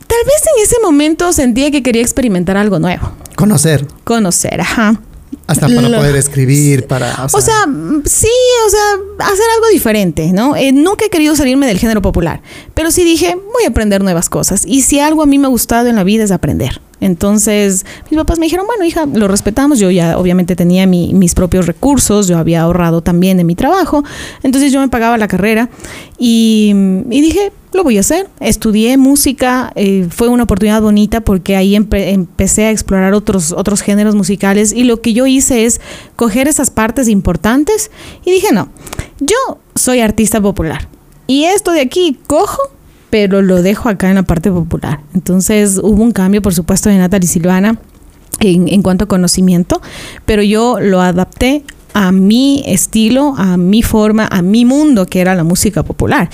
tal 0.07 0.17
vez 0.25 0.41
en 0.57 0.63
ese 0.63 0.75
momento 0.81 1.31
sentía 1.33 1.69
que 1.69 1.83
quería 1.83 2.01
experimentar 2.01 2.57
algo 2.57 2.79
nuevo, 2.79 3.11
Conocer. 3.35 3.85
conocer, 4.03 4.59
ajá. 4.61 4.99
Hasta 5.45 5.67
para 5.67 5.81
Lo- 5.89 5.97
poder 5.97 6.15
escribir, 6.15 6.87
para... 6.87 7.25
O 7.31 7.41
sea, 7.41 7.65
sí, 8.05 8.27
o 8.65 8.69
sea, 8.69 9.27
hacer 9.27 9.45
algo 9.55 9.67
diferente, 9.71 10.31
¿no? 10.33 10.55
Eh, 10.55 10.71
nunca 10.71 11.05
he 11.05 11.09
querido 11.11 11.35
salirme 11.35 11.67
del 11.67 11.77
género 11.77 12.01
popular, 12.01 12.41
pero 12.73 12.89
sí 12.91 13.03
dije, 13.03 13.35
voy 13.35 13.63
a 13.65 13.69
aprender 13.69 14.03
nuevas 14.03 14.29
cosas. 14.29 14.63
Y 14.65 14.81
si 14.81 14.99
algo 14.99 15.21
a 15.21 15.25
mí 15.27 15.37
me 15.37 15.45
ha 15.45 15.49
gustado 15.49 15.87
en 15.89 15.95
la 15.95 16.03
vida 16.03 16.23
es 16.23 16.31
aprender. 16.31 16.81
Entonces, 17.01 17.85
mis 18.09 18.17
papás 18.17 18.39
me 18.39 18.45
dijeron, 18.45 18.65
bueno, 18.67 18.83
hija, 18.85 19.05
lo 19.05 19.27
respetamos. 19.27 19.79
Yo 19.79 19.89
ya 19.91 20.17
obviamente 20.17 20.55
tenía 20.55 20.85
mi- 20.85 21.13
mis 21.13 21.33
propios 21.35 21.65
recursos, 21.65 22.27
yo 22.27 22.37
había 22.37 22.61
ahorrado 22.61 23.01
también 23.01 23.37
de 23.37 23.43
mi 23.43 23.55
trabajo. 23.55 24.03
Entonces 24.43 24.71
yo 24.71 24.79
me 24.81 24.89
pagaba 24.89 25.17
la 25.17 25.27
carrera 25.27 25.69
y, 26.17 26.73
dije, 27.09 27.51
lo 27.73 27.83
voy 27.83 27.97
a 27.97 28.01
hacer. 28.01 28.27
Estudié 28.39 28.97
música, 28.97 29.71
eh, 29.75 30.07
fue 30.09 30.27
una 30.27 30.43
oportunidad 30.43 30.81
bonita 30.81 31.21
porque 31.21 31.55
ahí 31.55 31.75
empe- 31.75 32.09
empecé 32.13 32.65
a 32.65 32.71
explorar 32.71 33.13
otros, 33.13 33.51
otros 33.51 33.81
géneros 33.81 34.15
musicales 34.15 34.73
y 34.73 34.83
lo 34.83 35.01
que 35.01 35.13
yo 35.13 35.25
hice 35.27 35.65
es 35.65 35.79
coger 36.15 36.47
esas 36.47 36.69
partes 36.71 37.07
importantes 37.07 37.91
y 38.25 38.31
dije, 38.31 38.47
no, 38.53 38.69
yo 39.19 39.35
soy 39.75 39.99
artista 40.01 40.41
popular 40.41 40.87
y 41.27 41.45
esto 41.45 41.71
de 41.71 41.81
aquí 41.81 42.17
cojo, 42.27 42.59
pero 43.09 43.41
lo 43.41 43.61
dejo 43.61 43.89
acá 43.89 44.09
en 44.09 44.15
la 44.15 44.23
parte 44.23 44.51
popular. 44.51 44.99
Entonces 45.13 45.79
hubo 45.81 46.03
un 46.03 46.11
cambio, 46.11 46.41
por 46.41 46.53
supuesto, 46.53 46.89
de 46.89 46.97
Natalie 46.97 47.27
Silvana 47.27 47.77
en, 48.39 48.67
en 48.67 48.81
cuanto 48.81 49.05
a 49.05 49.07
conocimiento, 49.07 49.81
pero 50.25 50.41
yo 50.41 50.79
lo 50.79 51.01
adapté 51.01 51.63
a 51.93 52.11
mi 52.11 52.63
estilo, 52.65 53.33
a 53.37 53.57
mi 53.57 53.81
forma, 53.81 54.27
a 54.31 54.41
mi 54.41 54.63
mundo, 54.65 55.05
que 55.07 55.19
era 55.21 55.35
la 55.35 55.43
música 55.43 55.83
popular. 55.83 56.29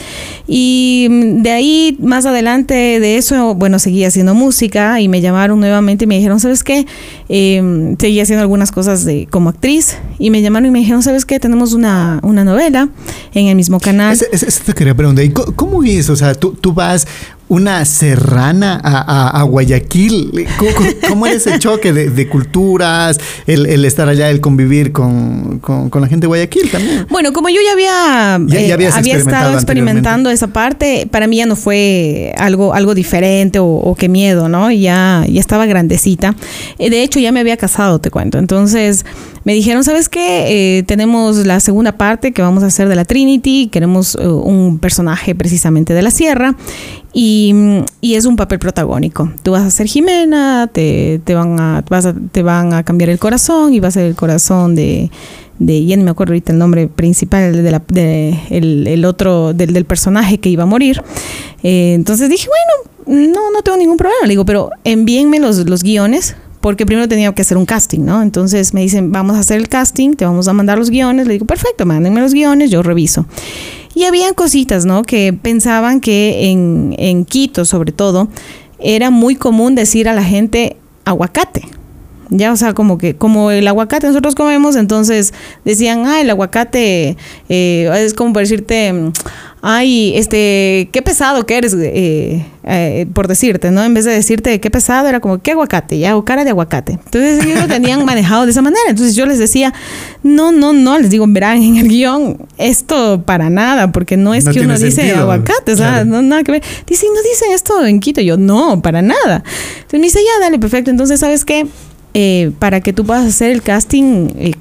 Y 0.47 1.07
mm, 1.09 1.41
de 1.41 1.51
ahí, 1.51 1.97
más 2.01 2.25
adelante 2.25 2.73
de 2.99 3.17
eso, 3.17 3.55
bueno, 3.55 3.79
seguí 3.79 4.03
haciendo 4.03 4.35
música 4.35 4.99
y 5.01 5.07
me 5.07 5.21
llamaron 5.21 5.59
nuevamente 5.59 6.03
y 6.05 6.07
me 6.07 6.15
dijeron, 6.15 6.39
¿sabes 6.39 6.63
qué? 6.63 6.85
Eh, 7.29 7.95
seguí 7.99 8.19
haciendo 8.19 8.41
algunas 8.41 8.71
cosas 8.71 9.05
de, 9.05 9.27
como 9.29 9.49
actriz 9.49 9.97
y 10.19 10.29
me 10.29 10.41
llamaron 10.41 10.67
y 10.67 10.71
me 10.71 10.79
dijeron, 10.79 11.01
¿sabes 11.03 11.25
qué? 11.25 11.39
Tenemos 11.39 11.73
una, 11.73 12.19
una 12.23 12.43
novela 12.43 12.89
en 13.33 13.47
el 13.47 13.55
mismo 13.55 13.79
canal. 13.79 14.13
Eso 14.31 14.63
te 14.65 14.73
quería 14.73 14.95
preguntar. 14.95 15.25
¿Y 15.25 15.29
co- 15.31 15.53
¿Cómo 15.55 15.83
es? 15.83 16.09
O 16.09 16.15
sea, 16.15 16.35
tú, 16.35 16.53
tú 16.53 16.73
vas, 16.73 17.07
una 17.47 17.85
serrana 17.85 18.79
a, 18.83 19.39
a, 19.39 19.43
Guayaquil. 19.43 20.47
¿Cómo, 21.07 21.27
era 21.27 21.35
ese 21.35 21.59
choque 21.59 21.93
de, 21.93 22.27
culturas, 22.27 23.19
el, 23.45 23.85
estar 23.85 24.09
allá, 24.09 24.29
el 24.29 24.41
convivir 24.41 24.91
con, 24.91 25.61
la 25.93 26.07
gente 26.07 26.21
de 26.21 26.27
Guayaquil 26.27 26.71
también? 26.71 27.05
Bueno, 27.09 27.33
como 27.33 27.49
yo 27.49 27.57
ya 27.63 27.73
había, 27.73 28.57
eh, 28.57 28.73
había 28.73 29.17
estado 29.17 29.53
experimentando 29.53 30.31
esa 30.31 30.47
parte, 30.47 31.07
para 31.11 31.27
mí 31.27 31.37
ya 31.37 31.45
no 31.45 31.55
fue 31.55 32.33
algo, 32.37 32.73
algo 32.73 32.95
diferente 32.95 33.59
o, 33.59 33.65
o 33.65 33.95
qué 33.95 34.09
miedo, 34.09 34.49
¿no? 34.49 34.71
Ya, 34.71 35.23
ya 35.29 35.39
estaba 35.39 35.67
grandecita. 35.67 36.35
Eh, 36.79 36.89
de 36.89 37.03
hecho, 37.03 37.19
ya 37.19 37.31
me 37.31 37.39
había 37.39 37.57
casado, 37.57 37.99
te 37.99 38.09
cuento. 38.09 38.39
Entonces 38.39 39.05
me 39.43 39.53
dijeron, 39.53 39.83
¿sabes 39.83 40.09
qué? 40.09 40.79
Eh, 40.79 40.83
tenemos 40.83 41.45
la 41.45 41.59
segunda 41.59 41.91
parte 41.91 42.31
que 42.31 42.41
vamos 42.41 42.63
a 42.63 42.67
hacer 42.67 42.89
de 42.89 42.95
la 42.95 43.05
Trinity, 43.05 43.69
queremos 43.71 44.15
un 44.15 44.79
personaje 44.79 45.35
precisamente 45.35 45.93
de 45.93 46.01
la 46.01 46.09
sierra 46.09 46.55
y, 47.17 47.55
es 48.01 48.25
un 48.25 48.35
papel 48.35 48.59
protagónico. 48.59 49.31
Tú 49.41 49.51
vas 49.51 49.63
a 49.63 49.71
ser 49.71 49.87
Jimena, 49.87 50.69
te, 50.71 51.21
van, 51.29 51.57
a, 51.61 51.83
te 52.31 52.43
van 52.43 52.73
a 52.73 52.83
cambiar 52.83 53.09
el 53.09 53.19
corazón 53.19 53.73
y 53.73 53.79
va 53.79 53.87
a 53.87 53.91
ser 53.91 54.03
el 54.03 54.15
corazón 54.15 54.75
de, 54.75 55.09
de 55.57 55.85
ya 55.85 55.95
me 55.95 56.11
acuerdo 56.11 56.33
ahorita 56.33 56.51
el 56.51 56.57
nombre 56.59 56.87
principal 56.87 57.63
de, 57.63 57.71
la, 57.71 57.81
de 57.87 58.37
el, 58.49 59.05
otro 59.05 59.53
del, 59.53 59.71
del, 59.71 59.85
personaje 59.85 60.39
que 60.39 60.49
iba 60.49 60.63
a 60.63 60.65
morir. 60.65 61.01
Eh, 61.63 61.93
entonces 61.93 62.29
dije, 62.29 62.49
bueno, 62.49 63.31
no, 63.31 63.49
no 63.49 63.61
tengo 63.61 63.77
ningún 63.77 63.95
problema. 63.95 64.23
Le 64.23 64.31
digo, 64.31 64.45
pero 64.45 64.71
envíenme 64.83 65.39
los, 65.39 65.69
los 65.69 65.83
guiones 65.83 66.35
porque 66.59 66.85
primero 66.85 67.07
tenía 67.07 67.31
que 67.31 67.43
hacer 67.43 67.57
un 67.57 67.65
casting, 67.65 68.01
¿no? 68.01 68.23
Entonces 68.23 68.73
me 68.73 68.81
dicen, 68.81 69.13
vamos 69.13 69.37
a 69.37 69.39
hacer 69.39 69.57
el 69.57 69.69
casting, 69.69 70.15
te 70.15 70.25
vamos 70.25 70.49
a 70.49 70.53
mandar 70.53 70.77
los 70.77 70.89
guiones. 70.89 71.27
Le 71.27 71.33
digo, 71.33 71.45
perfecto, 71.45 71.85
mándenme 71.85 72.19
los 72.19 72.33
guiones, 72.33 72.71
yo 72.71 72.83
reviso. 72.83 73.25
Y 73.95 74.03
había 74.03 74.33
cositas, 74.33 74.85
¿no? 74.85 75.03
Que 75.03 75.33
pensaban 75.33 76.01
que 76.01 76.51
en, 76.51 76.93
en 76.99 77.25
Quito, 77.25 77.65
sobre 77.65 77.93
todo, 77.93 78.27
era 78.77 79.09
muy 79.09 79.35
común 79.35 79.73
decir 79.73 80.09
a 80.09 80.13
la 80.13 80.23
gente 80.23 80.75
aguacate. 81.05 81.63
Ya, 82.29 82.51
o 82.51 82.57
sea, 82.57 82.73
como 82.73 82.97
que, 82.97 83.15
como 83.15 83.51
el 83.51 83.67
aguacate 83.67 84.07
nosotros 84.07 84.35
comemos, 84.35 84.75
entonces 84.75 85.33
decían, 85.63 86.05
ah, 86.07 86.21
el 86.21 86.29
aguacate 86.29 87.17
eh, 87.49 87.91
es 87.95 88.13
como 88.13 88.37
decirte, 88.37 89.11
ay, 89.61 90.13
este, 90.15 90.89
qué 90.91 91.01
pesado 91.01 91.45
que 91.45 91.57
eres, 91.57 91.73
eh, 91.73 92.45
eh, 92.63 93.07
por 93.13 93.27
decirte, 93.27 93.71
¿no? 93.71 93.83
En 93.83 93.93
vez 93.93 94.05
de 94.05 94.11
decirte 94.11 94.59
qué 94.59 94.69
pesado, 94.69 95.07
era 95.07 95.19
como, 95.19 95.39
qué 95.39 95.51
aguacate, 95.51 95.97
ya, 95.97 96.15
o 96.15 96.23
cara 96.23 96.43
de 96.43 96.51
aguacate. 96.51 96.93
Entonces 96.93 97.43
ellos 97.43 97.61
lo 97.61 97.67
tenían 97.67 98.05
manejado 98.05 98.45
de 98.45 98.51
esa 98.51 98.61
manera. 98.61 98.83
Entonces 98.89 99.15
yo 99.15 99.25
les 99.25 99.39
decía, 99.39 99.73
no, 100.21 100.51
no, 100.51 100.71
no, 100.71 100.99
les 100.99 101.09
digo, 101.09 101.25
verán, 101.27 101.63
en 101.63 101.77
el 101.77 101.87
guion, 101.87 102.37
esto 102.57 103.23
para 103.25 103.49
nada, 103.49 103.91
porque 103.91 104.17
no 104.17 104.33
es 104.33 104.47
que 104.47 104.61
uno 104.61 104.77
dice 104.77 105.11
aguacate, 105.13 105.73
o 105.73 105.75
sea, 105.75 106.05
no, 106.05 106.21
nada 106.21 106.43
que 106.43 106.51
ver. 106.51 106.63
Dicen, 106.85 107.09
no 107.13 107.21
dicen 107.21 107.51
esto 107.51 107.83
en 107.85 107.99
Quito. 107.99 108.21
Yo, 108.21 108.37
no, 108.37 108.81
para 108.81 109.01
nada. 109.01 109.43
Entonces 109.77 109.99
me 109.99 110.05
dice, 110.05 110.19
ya, 110.23 110.43
dale, 110.43 110.59
perfecto. 110.59 110.91
Entonces, 110.91 111.19
¿sabes 111.19 111.43
qué? 111.43 111.65
Eh, 112.13 112.51
para 112.59 112.81
que 112.81 112.93
tú 112.93 113.05
puedas 113.05 113.25
hacer 113.25 113.51
el 113.51 113.61
casting 113.61 114.53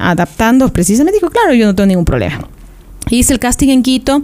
adaptando 0.00 0.72
precisamente, 0.72 1.18
digo, 1.20 1.30
claro, 1.30 1.52
yo 1.52 1.66
no 1.66 1.74
tengo 1.74 1.86
ningún 1.86 2.04
problema. 2.04 2.48
Hice 3.08 3.32
el 3.32 3.38
casting 3.38 3.68
en 3.68 3.84
Quito. 3.84 4.20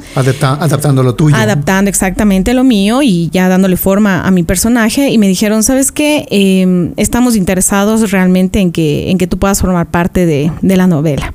adaptando 0.61 1.05
lo 1.05 1.15
tuyo. 1.15 1.37
Adaptando 1.37 1.89
exactamente 1.89 2.53
lo 2.53 2.65
mío 2.65 3.01
y 3.01 3.31
ya 3.31 3.49
dándole 3.49 3.77
forma 3.77 4.23
a 4.27 4.31
mi 4.33 4.43
personaje. 4.43 5.11
Y 5.11 5.19
me 5.19 5.29
dijeron, 5.29 5.63
¿sabes 5.63 5.93
qué? 5.93 6.27
Em, 6.31 6.93
estamos 6.97 7.37
interesados 7.37 8.11
realmente 8.11 8.59
en 8.59 8.73
que, 8.73 9.09
en 9.11 9.19
que 9.19 9.29
tú 9.29 9.39
puedas 9.39 9.61
formar 9.61 9.87
parte 9.87 10.27
de, 10.27 10.51
de 10.63 10.77
la 10.77 10.89
novela. 10.89 11.33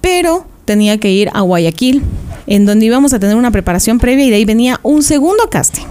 Pero 0.00 0.46
tenía 0.64 0.98
que 0.98 1.10
ir 1.10 1.28
a 1.34 1.40
Guayaquil, 1.40 2.02
en 2.46 2.66
donde 2.66 2.86
íbamos 2.86 3.12
a 3.14 3.18
tener 3.18 3.34
una 3.34 3.50
preparación 3.50 3.98
previa 3.98 4.26
y 4.26 4.30
de 4.30 4.36
ahí 4.36 4.44
venía 4.44 4.78
un 4.84 5.02
segundo 5.02 5.50
casting. 5.50 5.86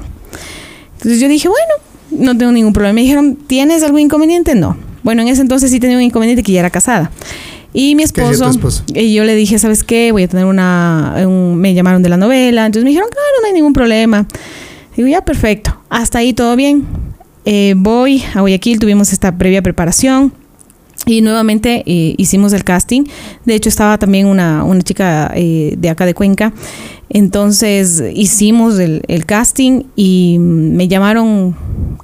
Entonces 0.94 1.20
yo 1.20 1.28
dije, 1.28 1.50
bueno, 1.50 1.74
no 2.12 2.38
tengo 2.38 2.54
ningún 2.54 2.72
problema. 2.72 2.94
Me 2.94 3.02
dijeron, 3.02 3.36
¿tienes 3.36 3.84
algún 3.84 4.00
inconveniente? 4.00 4.56
No. 4.56 4.78
Bueno, 5.04 5.24
en 5.24 5.28
ese 5.28 5.42
entonces 5.42 5.72
sí 5.72 5.80
tenía 5.82 5.98
un 5.98 6.04
inconveniente 6.04 6.42
que 6.42 6.54
ya 6.54 6.62
era 6.62 6.70
casada. 6.70 7.12
Y 7.74 7.96
mi 7.96 8.04
esposo, 8.04 8.52
y 8.94 9.14
yo 9.14 9.24
le 9.24 9.36
dije, 9.36 9.60
¿sabes 9.60 9.84
qué? 9.84 10.12
Voy 10.12 10.24
a 10.24 10.28
tener 10.28 10.46
una, 10.46 11.16
me 11.56 11.74
llamaron 11.74 12.02
de 12.02 12.10
la 12.10 12.18
novela, 12.18 12.66
entonces 12.66 12.84
me 12.84 12.90
dijeron, 12.90 13.10
claro, 13.12 13.28
no 13.42 13.48
hay 13.48 13.54
ningún 13.54 13.74
problema. 13.74 14.26
Digo, 14.96 15.08
ya, 15.08 15.24
perfecto, 15.24 15.80
hasta 15.90 16.18
ahí 16.18 16.34
todo 16.34 16.56
bien. 16.56 16.88
Eh, 17.46 17.74
voy 17.78 18.24
a 18.34 18.42
Guayaquil, 18.42 18.80
tuvimos 18.80 19.14
esta 19.14 19.38
previa 19.38 19.62
preparación 19.62 20.34
y 21.06 21.22
nuevamente 21.22 21.84
eh, 21.86 22.16
hicimos 22.18 22.54
el 22.54 22.64
casting. 22.64 23.04
De 23.46 23.56
hecho, 23.56 23.70
estaba 23.70 23.98
también 23.98 24.28
una, 24.28 24.64
una 24.64 24.82
chica 24.82 25.32
eh, 25.36 25.76
de 25.78 25.90
acá 25.90 26.06
de 26.06 26.14
Cuenca. 26.14 26.54
Entonces 27.10 28.04
hicimos 28.14 28.78
el, 28.78 29.26
casting 29.26 29.84
y 29.96 30.38
me 30.40 30.88
llamaron 30.88 31.56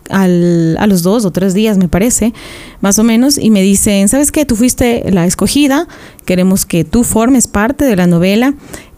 al, 0.10 0.78
a 0.80 0.88
los 0.88 1.04
dos 1.04 1.26
o 1.26 1.32
tres 1.32 1.54
días, 1.54 1.78
me 1.78 1.88
parece, 1.88 2.34
más 2.82 2.98
o 2.98 3.04
menos, 3.04 3.38
y 3.38 3.52
me 3.52 3.62
dicen, 3.62 4.08
¿sabes 4.08 4.32
qué? 4.32 4.46
Tú 4.46 4.56
fuiste 4.56 5.04
la 5.12 5.28
escogida, 5.28 5.88
queremos 6.26 6.66
que 6.66 6.84
tú 6.86 7.04
formes 7.04 7.46
parte 7.46 7.86
de 7.86 7.96
la 7.96 8.08
novela 8.08 8.56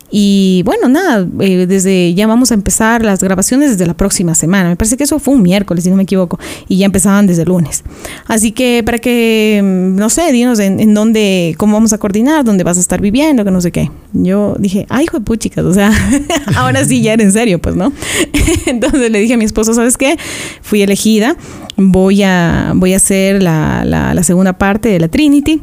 y 0.09 0.61
bueno, 0.63 0.87
nada, 0.87 1.27
eh, 1.41 1.65
desde 1.67 2.13
ya 2.13 2.27
vamos 2.27 2.51
a 2.51 2.53
empezar 2.53 3.03
las 3.03 3.21
grabaciones 3.21 3.71
desde 3.71 3.85
la 3.85 3.93
próxima 3.93 4.35
semana. 4.35 4.69
Me 4.69 4.75
parece 4.77 4.95
que 4.95 5.03
eso 5.03 5.19
fue 5.19 5.33
un 5.33 5.41
miércoles, 5.41 5.83
si 5.83 5.89
no 5.89 5.97
me 5.97 6.03
equivoco, 6.03 6.39
y 6.69 6.77
ya 6.77 6.85
empezaban 6.85 7.27
desde 7.27 7.45
lunes. 7.45 7.83
Así 8.25 8.51
que 8.51 8.83
para 8.85 8.99
que, 8.99 9.61
mm, 9.61 9.95
no 9.95 10.09
sé, 10.09 10.31
dinos 10.31 10.59
en, 10.59 10.93
dónde, 10.93 11.55
cómo 11.57 11.73
vamos 11.73 11.91
a 11.91 11.97
coordinar, 11.97 12.45
dónde 12.45 12.63
vas 12.63 12.77
a 12.77 12.81
estar 12.81 13.01
viviendo, 13.01 13.43
que 13.43 13.51
no 13.51 13.59
sé 13.59 13.71
qué. 13.71 13.91
Yo 14.13 14.55
dije, 14.59 14.85
ay, 14.89 15.05
hijo 15.05 15.19
de 15.19 15.25
puchicas, 15.25 15.65
o 15.65 15.73
sea, 15.73 15.91
ahora 16.55 16.85
sí 16.85 17.01
ya 17.01 17.13
era 17.13 17.23
en 17.23 17.33
serio, 17.33 17.59
pues, 17.59 17.75
¿no? 17.75 17.91
Entonces 18.65 19.11
le 19.11 19.19
dije 19.19 19.33
a 19.33 19.37
mi 19.37 19.45
esposo, 19.45 19.73
¿sabes 19.73 19.97
qué? 19.97 20.17
Fui 20.61 20.81
elegida, 20.81 21.35
voy 21.75 22.23
a, 22.23 22.71
voy 22.75 22.93
a 22.93 22.97
hacer 22.97 23.43
la, 23.43 23.83
la 23.83 24.23
segunda 24.23 24.53
parte 24.53 24.87
de 24.87 24.99
la 24.99 25.09
Trinity 25.09 25.61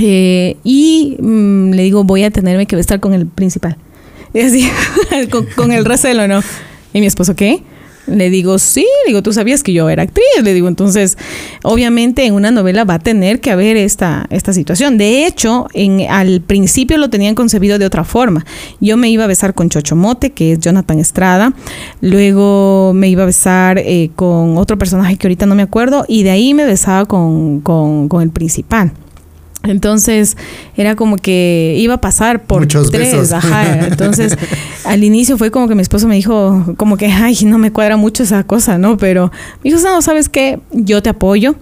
eh, 0.00 0.56
y 0.64 1.16
mm, 1.20 1.70
le 1.70 1.82
digo, 1.82 2.04
voy 2.04 2.24
a 2.24 2.30
tenerme 2.30 2.66
que 2.66 2.78
estar 2.78 3.00
con 3.00 3.14
el 3.14 3.26
principal. 3.26 3.76
Y 4.32 4.40
así, 4.40 4.68
con, 5.56 5.72
el 5.72 5.84
recelo, 5.84 6.26
¿no? 6.26 6.40
Y 6.92 7.00
mi 7.00 7.06
esposo, 7.06 7.36
¿qué? 7.36 7.62
Le 8.06 8.28
digo, 8.28 8.58
sí, 8.58 8.86
le 9.04 9.12
digo, 9.12 9.22
tú 9.22 9.32
sabías 9.32 9.62
que 9.62 9.72
yo 9.72 9.88
era 9.88 10.02
actriz, 10.02 10.26
le 10.42 10.52
digo, 10.52 10.68
entonces, 10.68 11.16
obviamente 11.62 12.26
en 12.26 12.34
una 12.34 12.50
novela 12.50 12.84
va 12.84 12.94
a 12.94 12.98
tener 12.98 13.40
que 13.40 13.50
haber 13.50 13.78
esta, 13.78 14.26
esta 14.28 14.52
situación. 14.52 14.98
De 14.98 15.26
hecho, 15.26 15.68
en, 15.72 16.02
al 16.10 16.42
principio 16.42 16.98
lo 16.98 17.08
tenían 17.08 17.34
concebido 17.34 17.78
de 17.78 17.86
otra 17.86 18.04
forma. 18.04 18.44
Yo 18.78 18.98
me 18.98 19.08
iba 19.08 19.24
a 19.24 19.26
besar 19.26 19.54
con 19.54 19.70
Chocho 19.70 19.96
Mote, 19.96 20.32
que 20.32 20.52
es 20.52 20.58
Jonathan 20.58 20.98
Estrada, 20.98 21.54
luego 22.02 22.92
me 22.94 23.08
iba 23.08 23.22
a 23.22 23.26
besar 23.26 23.78
eh, 23.78 24.10
con 24.14 24.58
otro 24.58 24.76
personaje 24.76 25.16
que 25.16 25.26
ahorita 25.26 25.46
no 25.46 25.54
me 25.54 25.62
acuerdo, 25.62 26.04
y 26.06 26.24
de 26.24 26.30
ahí 26.30 26.52
me 26.52 26.66
besaba 26.66 27.06
con, 27.06 27.60
con, 27.60 28.08
con 28.08 28.20
el 28.20 28.28
principal. 28.28 28.92
Entonces 29.64 30.36
era 30.76 30.94
como 30.94 31.16
que 31.16 31.74
iba 31.78 31.94
a 31.94 32.00
pasar 32.00 32.44
por 32.44 32.60
Muchos 32.60 32.90
tres, 32.90 33.32
ajá. 33.32 33.86
Entonces 33.86 34.36
al 34.84 35.02
inicio 35.04 35.38
fue 35.38 35.50
como 35.50 35.68
que 35.68 35.74
mi 35.74 35.82
esposo 35.82 36.06
me 36.06 36.16
dijo, 36.16 36.74
como 36.76 36.96
que, 36.96 37.06
ay, 37.06 37.36
no 37.44 37.58
me 37.58 37.72
cuadra 37.72 37.96
mucho 37.96 38.22
esa 38.22 38.44
cosa, 38.44 38.78
¿no? 38.78 38.96
Pero 38.96 39.32
me 39.62 39.70
dijo, 39.70 39.82
no, 39.82 40.02
¿sabes 40.02 40.28
qué? 40.28 40.60
Yo 40.72 41.02
te 41.02 41.10
apoyo. 41.10 41.56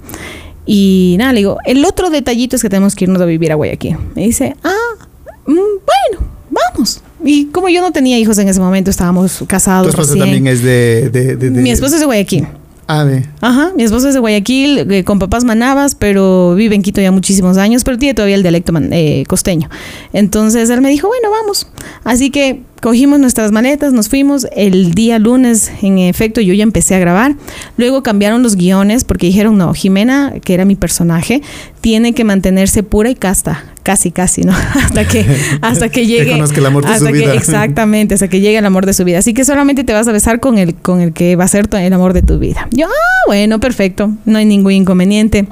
Y 0.66 1.16
nada, 1.18 1.32
le 1.32 1.40
digo, 1.40 1.58
el 1.64 1.84
otro 1.84 2.10
detallito 2.10 2.56
es 2.56 2.62
que 2.62 2.68
tenemos 2.68 2.94
que 2.94 3.04
irnos 3.04 3.20
a 3.20 3.24
vivir 3.24 3.50
a 3.52 3.56
Guayaquil. 3.56 3.96
Me 4.14 4.22
dice, 4.22 4.54
ah, 4.62 5.06
mm, 5.46 5.52
bueno, 5.54 6.26
vamos. 6.50 7.02
Y 7.24 7.46
como 7.46 7.68
yo 7.68 7.80
no 7.80 7.92
tenía 7.92 8.18
hijos 8.18 8.38
en 8.38 8.48
ese 8.48 8.60
momento, 8.60 8.90
estábamos 8.90 9.44
casados. 9.46 9.86
Tu 9.86 9.90
esposo 9.90 10.16
también 10.16 10.46
es 10.46 10.62
de, 10.62 11.10
de, 11.10 11.36
de, 11.36 11.50
Mi 11.50 11.70
esposo 11.70 11.94
es 11.94 12.00
de 12.00 12.06
Guayaquil. 12.06 12.46
Ave. 12.86 13.26
Ajá, 13.40 13.72
mi 13.76 13.82
esposo 13.82 14.08
es 14.08 14.14
de 14.14 14.20
Guayaquil, 14.20 14.90
eh, 14.90 15.04
con 15.04 15.18
papás 15.18 15.44
manabas, 15.44 15.94
pero 15.94 16.54
vive 16.54 16.74
en 16.74 16.82
Quito 16.82 17.00
ya 17.00 17.10
muchísimos 17.10 17.56
años, 17.56 17.84
pero 17.84 17.98
tiene 17.98 18.14
todavía 18.14 18.36
el 18.36 18.42
dialecto 18.42 18.72
eh, 18.90 19.24
costeño. 19.28 19.68
Entonces 20.12 20.68
él 20.70 20.80
me 20.80 20.90
dijo, 20.90 21.08
bueno, 21.08 21.30
vamos. 21.30 21.68
Así 22.04 22.30
que 22.30 22.62
Cogimos 22.82 23.20
nuestras 23.20 23.52
maletas, 23.52 23.92
nos 23.92 24.08
fuimos. 24.08 24.48
El 24.56 24.94
día 24.94 25.20
lunes, 25.20 25.70
en 25.82 25.98
efecto, 25.98 26.40
yo 26.40 26.52
ya 26.52 26.64
empecé 26.64 26.96
a 26.96 26.98
grabar. 26.98 27.36
Luego 27.76 28.02
cambiaron 28.02 28.42
los 28.42 28.56
guiones 28.56 29.04
porque 29.04 29.28
dijeron, 29.28 29.56
no, 29.56 29.72
Jimena, 29.72 30.32
que 30.42 30.52
era 30.52 30.64
mi 30.64 30.74
personaje, 30.74 31.42
tiene 31.80 32.12
que 32.12 32.24
mantenerse 32.24 32.82
pura 32.82 33.08
y 33.08 33.14
casta. 33.14 33.71
Casi, 33.82 34.12
casi, 34.12 34.42
¿no? 34.42 34.52
hasta 34.74 35.06
que, 35.06 35.26
hasta 35.60 35.88
que 35.88 36.06
llegue. 36.06 36.24
que 36.24 36.60
el 36.60 36.66
amor 36.66 36.86
de 36.86 36.98
su 36.98 37.06
vida. 37.06 37.34
exactamente, 37.34 38.14
hasta 38.14 38.28
que 38.28 38.40
llegue 38.40 38.58
el 38.58 38.66
amor 38.66 38.86
de 38.86 38.94
su 38.94 39.04
vida. 39.04 39.18
Así 39.18 39.34
que 39.34 39.44
solamente 39.44 39.84
te 39.84 39.92
vas 39.92 40.06
a 40.08 40.12
besar 40.12 40.40
con 40.40 40.58
el, 40.58 40.74
con 40.74 41.00
el 41.00 41.12
que 41.12 41.36
va 41.36 41.44
a 41.44 41.48
ser 41.48 41.68
el 41.72 41.92
amor 41.92 42.12
de 42.12 42.22
tu 42.22 42.38
vida. 42.38 42.68
Yo, 42.70 42.86
ah, 42.86 43.22
bueno, 43.26 43.60
perfecto. 43.60 44.10
No 44.24 44.38
hay 44.38 44.44
ningún 44.44 44.72
inconveniente. 44.72 45.46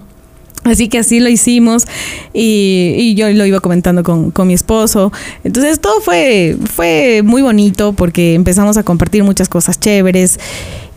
Así 0.64 0.88
que 0.88 0.98
así 0.98 1.20
lo 1.20 1.30
hicimos 1.30 1.86
y, 2.34 3.14
yo 3.14 3.30
lo 3.30 3.46
iba 3.46 3.60
comentando 3.60 4.02
con, 4.02 4.46
mi 4.46 4.54
esposo. 4.54 5.10
Entonces 5.42 5.80
todo 5.80 6.00
fue, 6.00 6.56
fue 6.74 7.22
muy 7.24 7.40
bonito 7.40 7.94
porque 7.94 8.34
empezamos 8.34 8.76
a 8.76 8.82
compartir 8.82 9.24
muchas 9.24 9.48
cosas 9.48 9.80
chéveres. 9.80 10.38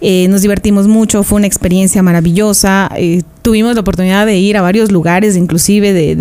Eh, 0.01 0.27
nos 0.27 0.41
divertimos 0.41 0.87
mucho, 0.89 1.23
fue 1.23 1.37
una 1.37 1.47
experiencia 1.47 2.03
maravillosa. 2.03 2.91
Eh, 2.97 3.21
tuvimos 3.41 3.73
la 3.75 3.81
oportunidad 3.81 4.25
de 4.25 4.37
ir 4.37 4.57
a 4.57 4.61
varios 4.61 4.91
lugares, 4.91 5.37
inclusive 5.37 5.93
de, 5.93 6.15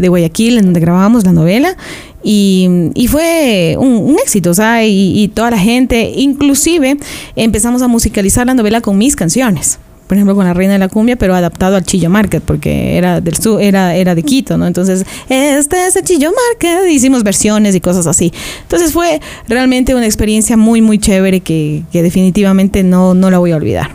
de, 0.00 0.08
Guayaquil, 0.08 0.58
en 0.58 0.64
donde 0.64 0.80
grabábamos 0.80 1.24
la 1.24 1.32
novela. 1.32 1.76
Y, 2.24 2.90
y 2.94 3.06
fue 3.06 3.76
un, 3.78 4.16
éxito, 4.20 4.50
o 4.50 4.54
sea, 4.54 4.84
y 4.84 5.30
toda 5.32 5.52
la 5.52 5.58
gente, 5.58 6.12
inclusive 6.16 6.96
empezamos 7.36 7.80
a 7.80 7.86
musicalizar 7.86 8.44
la 8.44 8.54
novela 8.54 8.80
con 8.80 8.98
mis 8.98 9.14
canciones 9.14 9.78
por 10.08 10.16
ejemplo, 10.16 10.34
con 10.34 10.46
la 10.46 10.54
Reina 10.54 10.72
de 10.72 10.78
la 10.78 10.88
Cumbia, 10.88 11.16
pero 11.16 11.34
adaptado 11.34 11.76
al 11.76 11.84
Chillo 11.84 12.08
Market, 12.08 12.42
porque 12.42 12.96
era 12.96 13.20
del 13.20 13.36
sur, 13.36 13.60
era, 13.60 13.94
era 13.94 14.14
de 14.14 14.22
Quito, 14.22 14.56
¿no? 14.56 14.66
Entonces, 14.66 15.04
este 15.28 15.86
es 15.86 15.96
el 15.96 16.02
Chillo 16.02 16.32
Market, 16.32 16.90
hicimos 16.90 17.22
versiones 17.22 17.74
y 17.74 17.80
cosas 17.80 18.06
así. 18.06 18.32
Entonces 18.62 18.92
fue 18.92 19.20
realmente 19.48 19.94
una 19.94 20.06
experiencia 20.06 20.56
muy, 20.56 20.80
muy 20.80 20.98
chévere 20.98 21.40
que, 21.40 21.84
definitivamente 21.92 22.82
no, 22.82 23.12
no 23.12 23.30
la 23.30 23.38
voy 23.38 23.52
a 23.52 23.56
olvidar. 23.56 23.90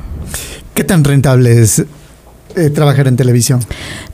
¿Qué 0.76 0.84
tan 0.84 1.04
rentable 1.04 1.60
es 1.60 1.84
eh, 2.56 2.70
trabajar 2.70 3.08
en 3.08 3.16
televisión? 3.16 3.60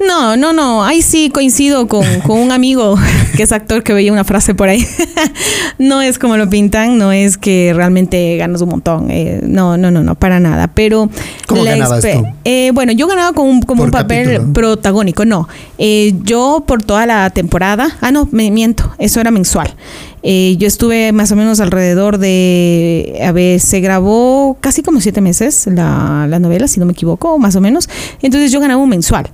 No, 0.05 0.37
no, 0.37 0.53
no. 0.53 0.83
Ahí 0.83 1.01
sí 1.01 1.29
coincido 1.29 1.87
con, 1.87 2.05
con 2.25 2.39
un 2.39 2.51
amigo 2.51 2.97
que 3.35 3.43
es 3.43 3.51
actor 3.51 3.83
que 3.83 3.93
veía 3.93 4.11
una 4.11 4.23
frase 4.23 4.55
por 4.55 4.69
ahí. 4.69 4.85
no 5.77 6.01
es 6.01 6.19
como 6.19 6.37
lo 6.37 6.49
pintan, 6.49 6.97
no 6.97 7.11
es 7.11 7.37
que 7.37 7.73
realmente 7.75 8.37
ganas 8.37 8.61
un 8.61 8.69
montón. 8.69 9.11
Eh, 9.11 9.41
no, 9.43 9.77
no, 9.77 9.91
no, 9.91 10.03
no, 10.03 10.15
para 10.15 10.39
nada. 10.39 10.67
Pero. 10.67 11.09
¿Cómo 11.47 11.63
la 11.63 11.71
ganabas 11.71 12.01
tú? 12.01 12.25
Eh, 12.45 12.71
bueno, 12.73 12.91
yo 12.91 13.07
ganaba 13.07 13.33
con 13.33 13.47
un, 13.47 13.61
como 13.61 13.83
un 13.83 13.91
papel 13.91 14.25
capítulo. 14.25 14.53
protagónico, 14.53 15.25
no. 15.25 15.47
Eh, 15.77 16.13
yo 16.23 16.63
por 16.65 16.83
toda 16.83 17.05
la 17.05 17.29
temporada. 17.29 17.97
Ah, 18.01 18.11
no, 18.11 18.27
me 18.31 18.51
miento. 18.51 18.93
Eso 18.97 19.19
era 19.19 19.31
mensual. 19.31 19.73
Eh, 20.21 20.55
yo 20.57 20.67
estuve 20.67 21.11
más 21.11 21.31
o 21.31 21.35
menos 21.35 21.59
alrededor 21.59 22.17
de, 22.17 23.21
a 23.25 23.31
ver, 23.31 23.59
se 23.59 23.79
grabó 23.79 24.57
casi 24.59 24.83
como 24.83 24.99
siete 25.01 25.21
meses 25.21 25.67
la, 25.67 26.27
la 26.27 26.39
novela, 26.39 26.67
si 26.67 26.79
no 26.79 26.85
me 26.85 26.93
equivoco, 26.93 27.37
más 27.37 27.55
o 27.55 27.61
menos. 27.61 27.89
Entonces 28.21 28.51
yo 28.51 28.59
ganaba 28.59 28.81
un 28.81 28.89
mensual. 28.89 29.29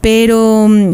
Pero 0.00 0.66
mm, 0.68 0.92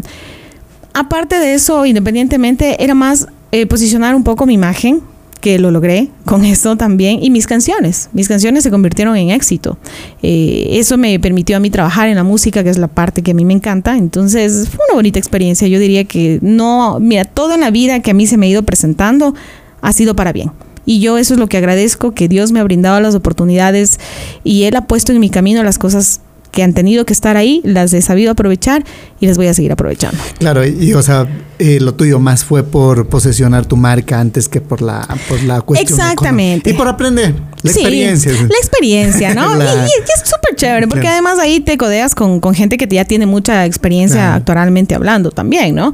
aparte 0.94 1.38
de 1.38 1.55
eso, 1.55 1.86
independientemente, 1.86 2.82
era 2.82 2.94
más 2.94 3.28
eh, 3.53 3.66
posicionar 3.66 4.14
un 4.14 4.24
poco 4.24 4.47
mi 4.47 4.55
imagen, 4.55 5.01
que 5.47 5.61
lo 5.61 5.70
logré 5.70 6.09
con 6.24 6.44
esto 6.57 6.74
también, 6.76 7.22
y 7.22 7.30
mis 7.30 7.47
canciones. 7.47 8.09
Mis 8.12 8.26
canciones 8.26 8.64
se 8.64 8.70
convirtieron 8.72 9.16
en 9.16 9.30
éxito. 9.30 9.78
Eh, 10.20 10.70
eso 10.72 10.99
me 10.99 11.20
permitió 11.20 11.57
a 11.57 11.61
mí 11.61 11.70
trabajar 11.70 12.09
en 12.09 12.16
la 12.16 12.24
música, 12.24 12.64
que 12.64 12.70
es 12.70 12.78
la 12.78 12.88
parte 12.88 13.22
que 13.22 13.30
a 13.30 13.34
mí 13.34 13.44
me 13.44 13.53
encanta. 13.53 13.97
Entonces, 13.97 14.68
fue 14.68 14.84
una 14.88 14.97
bonita 14.97 15.20
experiencia. 15.20 15.68
Yo 15.68 15.78
diría 15.78 16.03
que 16.03 16.40
no, 16.42 16.99
mira, 16.99 17.24
todo 17.24 17.55
en 17.55 17.61
la 17.61 17.70
vida 17.70 18.01
que 18.01 18.11
a 18.11 18.14
mí 18.14 18.26
se 18.26 18.36
me 18.36 18.47
ha 18.47 18.49
ido 18.49 18.64
presentando 18.64 19.36
ha 19.82 19.92
sido 19.92 20.16
para 20.16 20.32
bien. 20.32 20.51
Y 20.84 20.99
yo 20.99 21.16
eso 21.16 21.34
es 21.34 21.38
lo 21.38 21.47
que 21.47 21.59
agradezco, 21.59 22.11
que 22.11 22.26
Dios 22.26 22.51
me 22.51 22.59
ha 22.59 22.64
brindado 22.64 22.99
las 23.01 23.14
oportunidades 23.14 24.01
y 24.42 24.64
Él 24.64 24.74
ha 24.74 24.88
puesto 24.88 25.12
en 25.12 25.20
mi 25.20 25.30
camino 25.30 25.62
las 25.62 25.78
cosas 25.78 26.22
que 26.51 26.64
han 26.64 26.72
tenido 26.72 27.05
que 27.05 27.12
estar 27.12 27.36
ahí, 27.36 27.61
las 27.62 27.92
he 27.92 28.03
sabido 28.03 28.32
aprovechar 28.32 28.84
y 29.20 29.26
las 29.26 29.36
voy 29.36 29.46
a 29.46 29.54
seguir 29.54 29.72
aprovechando. 29.72 30.18
Claro, 30.38 30.66
y, 30.66 30.76
y, 30.80 30.94
o 30.94 31.02
sea, 31.02 31.26
eh, 31.58 31.78
lo 31.80 31.94
tuyo 31.94 32.18
más 32.18 32.44
fue 32.44 32.62
por 32.64 33.08
posesionar 33.08 33.64
tu 33.66 33.76
marca 33.76 34.20
antes 34.20 34.48
que 34.48 34.60
por 34.60 34.82
la, 34.82 35.06
por 35.28 35.42
la 35.42 35.60
cuestión. 35.62 35.98
Exactamente. 35.98 36.70
Y 36.70 36.72
por 36.74 36.86
aprender 36.88 37.34
la 37.62 37.72
Sí, 37.72 37.80
experiencia. 37.80 38.32
La 38.32 38.58
experiencia, 38.58 39.34
¿no? 39.34 39.54
La- 39.56 39.64
Y, 39.64 39.78
y- 39.78 39.80
y 39.80 39.84
es 39.84 40.20
súper 40.28 40.54
chévere, 40.56 40.86
porque 40.86 41.00
Claro. 41.02 41.14
además 41.14 41.38
ahí 41.38 41.60
te 41.60 41.76
codeas 41.78 42.14
con, 42.14 42.40
con 42.40 42.54
gente 42.54 42.76
que 42.76 42.86
ya 42.86 43.04
tiene 43.06 43.24
mucha 43.26 43.64
experiencia 43.64 44.16
Claro. 44.20 44.34
actualmente 44.36 44.94
hablando 44.94 45.30
también, 45.30 45.74
¿no? 45.74 45.92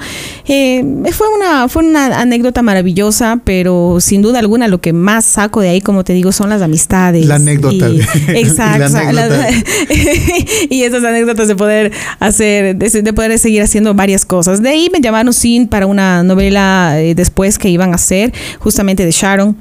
Eh, 0.48 0.84
fue, 1.12 1.26
una, 1.36 1.68
fue 1.68 1.84
una 1.84 2.20
anécdota 2.20 2.62
maravillosa, 2.62 3.38
pero 3.44 3.98
sin 4.00 4.22
duda 4.22 4.40
alguna 4.40 4.66
lo 4.68 4.80
que 4.80 4.92
más 4.92 5.24
saco 5.24 5.60
de 5.60 5.68
ahí, 5.68 5.80
como 5.80 6.02
te 6.04 6.12
digo, 6.12 6.32
son 6.32 6.48
las 6.50 6.60
amistades. 6.62 7.24
La 7.26 7.36
anécdota. 7.36 7.88
Y- 7.88 8.00
exacto. 8.36 8.78
La 8.80 8.86
o 8.86 8.88
sea, 8.90 9.00
anécdota. 9.08 9.36
las- 9.36 9.54
y 10.70 10.82
esas 10.82 11.04
anécdotas 11.04 11.46
de 11.48 11.54
poder 11.56 11.92
hacer, 12.18 12.76
de, 12.76 13.02
de 13.02 13.11
poder 13.12 13.38
seguir 13.38 13.62
haciendo 13.62 13.94
varias 13.94 14.24
cosas. 14.24 14.62
De 14.62 14.68
ahí 14.68 14.88
me 14.92 15.00
llamaron 15.00 15.32
sin 15.32 15.68
para 15.68 15.86
una 15.86 16.22
novela 16.22 17.00
eh, 17.00 17.14
después 17.14 17.58
que 17.58 17.68
iban 17.68 17.92
a 17.92 17.96
hacer, 17.96 18.32
justamente 18.58 19.04
de 19.04 19.10
Sharon. 19.10 19.56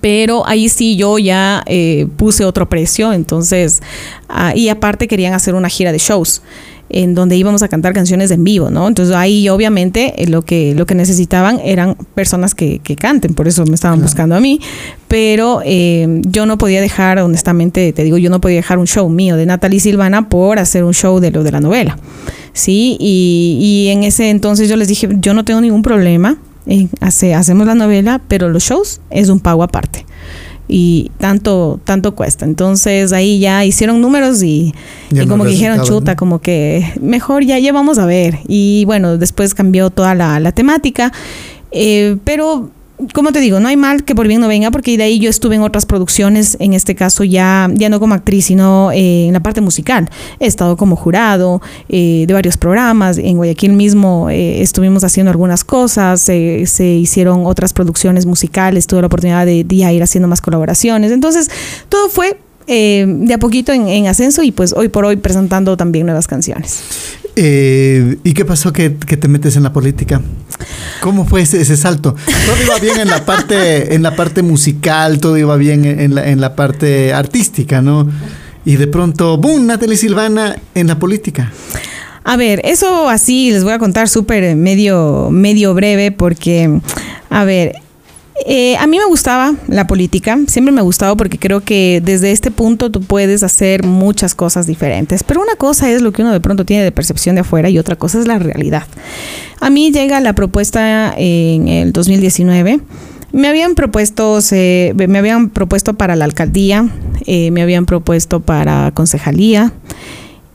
Pero 0.00 0.46
ahí 0.46 0.68
sí 0.68 0.96
yo 0.96 1.18
ya 1.18 1.64
eh, 1.66 2.06
puse 2.16 2.44
otro 2.44 2.68
precio, 2.68 3.12
entonces, 3.12 3.82
ah, 4.28 4.52
y 4.54 4.68
aparte 4.68 5.08
querían 5.08 5.34
hacer 5.34 5.54
una 5.54 5.68
gira 5.68 5.90
de 5.90 5.98
shows 5.98 6.42
en 6.90 7.14
donde 7.14 7.36
íbamos 7.36 7.62
a 7.62 7.68
cantar 7.68 7.92
canciones 7.92 8.30
en 8.32 8.42
vivo, 8.44 8.68
¿no? 8.70 8.88
Entonces 8.88 9.14
ahí 9.14 9.48
obviamente 9.48 10.22
eh, 10.22 10.26
lo 10.26 10.42
que, 10.42 10.74
lo 10.74 10.86
que 10.86 10.94
necesitaban 10.94 11.60
eran 11.64 11.94
personas 12.14 12.54
que, 12.54 12.80
que 12.80 12.96
canten, 12.96 13.34
por 13.34 13.46
eso 13.48 13.64
me 13.64 13.74
estaban 13.74 13.98
Claro. 13.98 14.08
buscando 14.08 14.34
a 14.34 14.40
mí, 14.40 14.60
pero 15.08 15.60
eh, 15.64 16.20
yo 16.26 16.46
no 16.46 16.58
podía 16.58 16.80
dejar, 16.80 17.18
honestamente, 17.20 17.92
te 17.92 18.02
digo, 18.04 18.18
yo 18.18 18.28
no 18.30 18.40
podía 18.40 18.56
dejar 18.56 18.78
un 18.78 18.86
show 18.86 19.08
mío 19.08 19.36
de 19.36 19.46
Natalie 19.46 19.80
Silvana 19.80 20.28
por 20.28 20.58
hacer 20.58 20.84
un 20.84 20.92
show 20.94 21.20
de 21.20 21.30
lo 21.30 21.42
de 21.44 21.52
la 21.52 21.60
novela, 21.60 21.96
¿sí? 22.52 22.96
Y, 22.98 23.58
y 23.60 23.88
en 23.90 24.02
ese 24.02 24.30
entonces 24.30 24.68
yo 24.68 24.76
les 24.76 24.88
dije, 24.88 25.08
yo 25.20 25.32
no 25.34 25.44
tengo 25.44 25.60
ningún 25.60 25.82
problema, 25.82 26.38
eh, 26.66 26.88
hace, 27.00 27.34
hacemos 27.34 27.66
la 27.66 27.74
novela, 27.74 28.20
pero 28.28 28.48
los 28.48 28.62
shows 28.64 29.00
es 29.10 29.28
un 29.28 29.40
pago 29.40 29.62
aparte. 29.62 30.04
Y 30.72 31.10
tanto, 31.18 31.80
tanto 31.84 32.14
cuesta. 32.14 32.44
Entonces 32.44 33.12
ahí 33.12 33.40
ya 33.40 33.64
hicieron 33.64 34.00
números 34.00 34.42
y, 34.42 34.72
y 35.10 35.26
como 35.26 35.44
que 35.44 35.50
dijeron, 35.50 35.82
chuta, 35.82 36.12
¿no? 36.12 36.16
como 36.16 36.40
que 36.40 36.92
mejor 37.00 37.44
ya, 37.44 37.58
ya 37.58 37.72
vamos 37.72 37.98
a 37.98 38.06
ver. 38.06 38.38
Y 38.46 38.84
bueno, 38.84 39.18
después 39.18 39.54
cambió 39.54 39.90
toda 39.90 40.14
la, 40.14 40.38
la 40.38 40.52
temática. 40.52 41.12
Eh, 41.72 42.16
pero, 42.24 42.70
como 43.14 43.32
te 43.32 43.40
digo, 43.40 43.60
no 43.60 43.68
hay 43.68 43.76
mal 43.76 44.04
que 44.04 44.14
por 44.14 44.26
bien 44.28 44.40
no 44.40 44.48
venga, 44.48 44.70
porque 44.70 44.96
de 44.96 45.04
ahí 45.04 45.18
yo 45.18 45.30
estuve 45.30 45.56
en 45.56 45.62
otras 45.62 45.86
producciones, 45.86 46.56
en 46.60 46.74
este 46.74 46.94
caso 46.94 47.24
ya, 47.24 47.68
ya 47.72 47.88
no 47.88 48.00
como 48.00 48.14
actriz, 48.14 48.46
sino 48.46 48.90
eh, 48.92 49.26
en 49.26 49.32
la 49.32 49.40
parte 49.40 49.60
musical. 49.60 50.08
He 50.38 50.46
estado 50.46 50.76
como 50.76 50.96
jurado 50.96 51.60
eh, 51.88 52.24
de 52.26 52.34
varios 52.34 52.56
programas. 52.56 53.18
En 53.18 53.36
Guayaquil 53.36 53.72
mismo 53.72 54.28
eh, 54.30 54.60
estuvimos 54.62 55.04
haciendo 55.04 55.30
algunas 55.30 55.64
cosas, 55.64 56.20
se- 56.20 56.66
hicieron 57.00 57.46
otras 57.46 57.72
producciones 57.72 58.26
musicales, 58.26 58.86
tuve 58.86 59.00
la 59.00 59.06
oportunidad 59.06 59.46
de, 59.46 59.64
de 59.64 59.74
ir 59.74 60.02
haciendo 60.02 60.28
más 60.28 60.40
colaboraciones. 60.40 61.12
Entonces, 61.12 61.50
todo 61.88 62.08
fue 62.08 62.36
eh, 62.66 63.04
de 63.06 63.34
a 63.34 63.38
poquito 63.38 63.72
en, 63.72 63.88
en 63.88 64.06
ascenso 64.06 64.42
y 64.42 64.52
pues 64.52 64.72
hoy 64.72 64.88
por 64.88 65.04
hoy 65.04 65.16
presentando 65.16 65.76
también 65.76 66.06
nuevas 66.06 66.26
canciones. 66.26 66.80
Eh, 67.36 68.18
¿Y 68.24 68.34
qué 68.34 68.44
pasó 68.44 68.72
que 68.72 68.90
te 68.90 69.28
metes 69.28 69.56
en 69.56 69.62
la 69.62 69.72
política? 69.72 70.20
¿Cómo 71.00 71.26
fue 71.26 71.42
ese, 71.42 71.76
salto? 71.76 72.14
Todo 72.46 72.62
iba 72.64 72.78
bien 72.78 73.00
en 73.00 73.08
la 73.08 73.24
parte, 73.24 73.94
en 73.94 74.02
la 74.02 74.16
parte 74.16 74.42
musical, 74.42 75.20
todo 75.20 75.36
iba 75.38 75.56
bien 75.56 75.84
en, 75.84 76.00
en 76.00 76.14
la, 76.14 76.28
en 76.28 76.40
la 76.40 76.56
parte 76.56 77.12
artística, 77.12 77.82
¿no? 77.82 78.08
Y 78.64 78.76
de 78.76 78.86
pronto, 78.86 79.38
¡boom! 79.38 79.66
Natalie 79.66 79.96
Silvana 79.96 80.56
en 80.74 80.86
la 80.86 80.98
política. 80.98 81.50
A 82.24 82.36
ver, 82.36 82.60
eso 82.64 83.08
así 83.08 83.50
les 83.50 83.64
voy 83.64 83.72
a 83.72 83.78
contar 83.78 84.08
súper 84.08 84.54
medio, 84.54 85.28
medio 85.30 85.74
breve 85.74 86.12
porque, 86.12 86.80
a 87.30 87.44
ver, 87.44 87.76
eh, 88.46 88.76
a 88.78 88.86
mí 88.86 88.98
me 88.98 89.04
gustaba 89.06 89.54
la 89.68 89.86
política, 89.86 90.38
siempre 90.46 90.72
me 90.72 90.80
ha 90.80 90.84
gustado 90.84 91.16
porque 91.16 91.38
creo 91.38 91.60
que 91.60 92.00
desde 92.04 92.32
este 92.32 92.50
punto 92.50 92.90
tú 92.90 93.00
puedes 93.02 93.42
hacer 93.42 93.84
muchas 93.84 94.34
cosas 94.34 94.66
diferentes, 94.66 95.22
pero 95.24 95.40
una 95.42 95.54
cosa 95.56 95.90
es 95.90 96.02
lo 96.02 96.12
que 96.12 96.22
uno 96.22 96.32
de 96.32 96.40
pronto 96.40 96.64
tiene 96.64 96.82
de 96.84 96.92
percepción 96.92 97.34
de 97.36 97.42
afuera 97.42 97.68
y 97.70 97.78
otra 97.78 97.96
cosa 97.96 98.18
es 98.20 98.26
la 98.26 98.38
realidad. 98.38 98.84
A 99.60 99.70
mí 99.70 99.90
llega 99.92 100.20
la 100.20 100.32
propuesta 100.32 101.12
en 101.16 101.68
el 101.68 101.92
2019. 101.92 102.80
Me 103.32 103.46
habían 103.48 103.74
propuesto, 103.74 104.40
se- 104.40 104.92
me 104.96 105.18
habían 105.18 105.50
propuesto 105.50 105.94
para 105.94 106.16
la 106.16 106.24
alcaldía, 106.24 106.88
eh, 107.26 107.50
me 107.52 107.62
habían 107.62 107.86
propuesto 107.86 108.40
para 108.40 108.90
concejalía. 108.92 109.72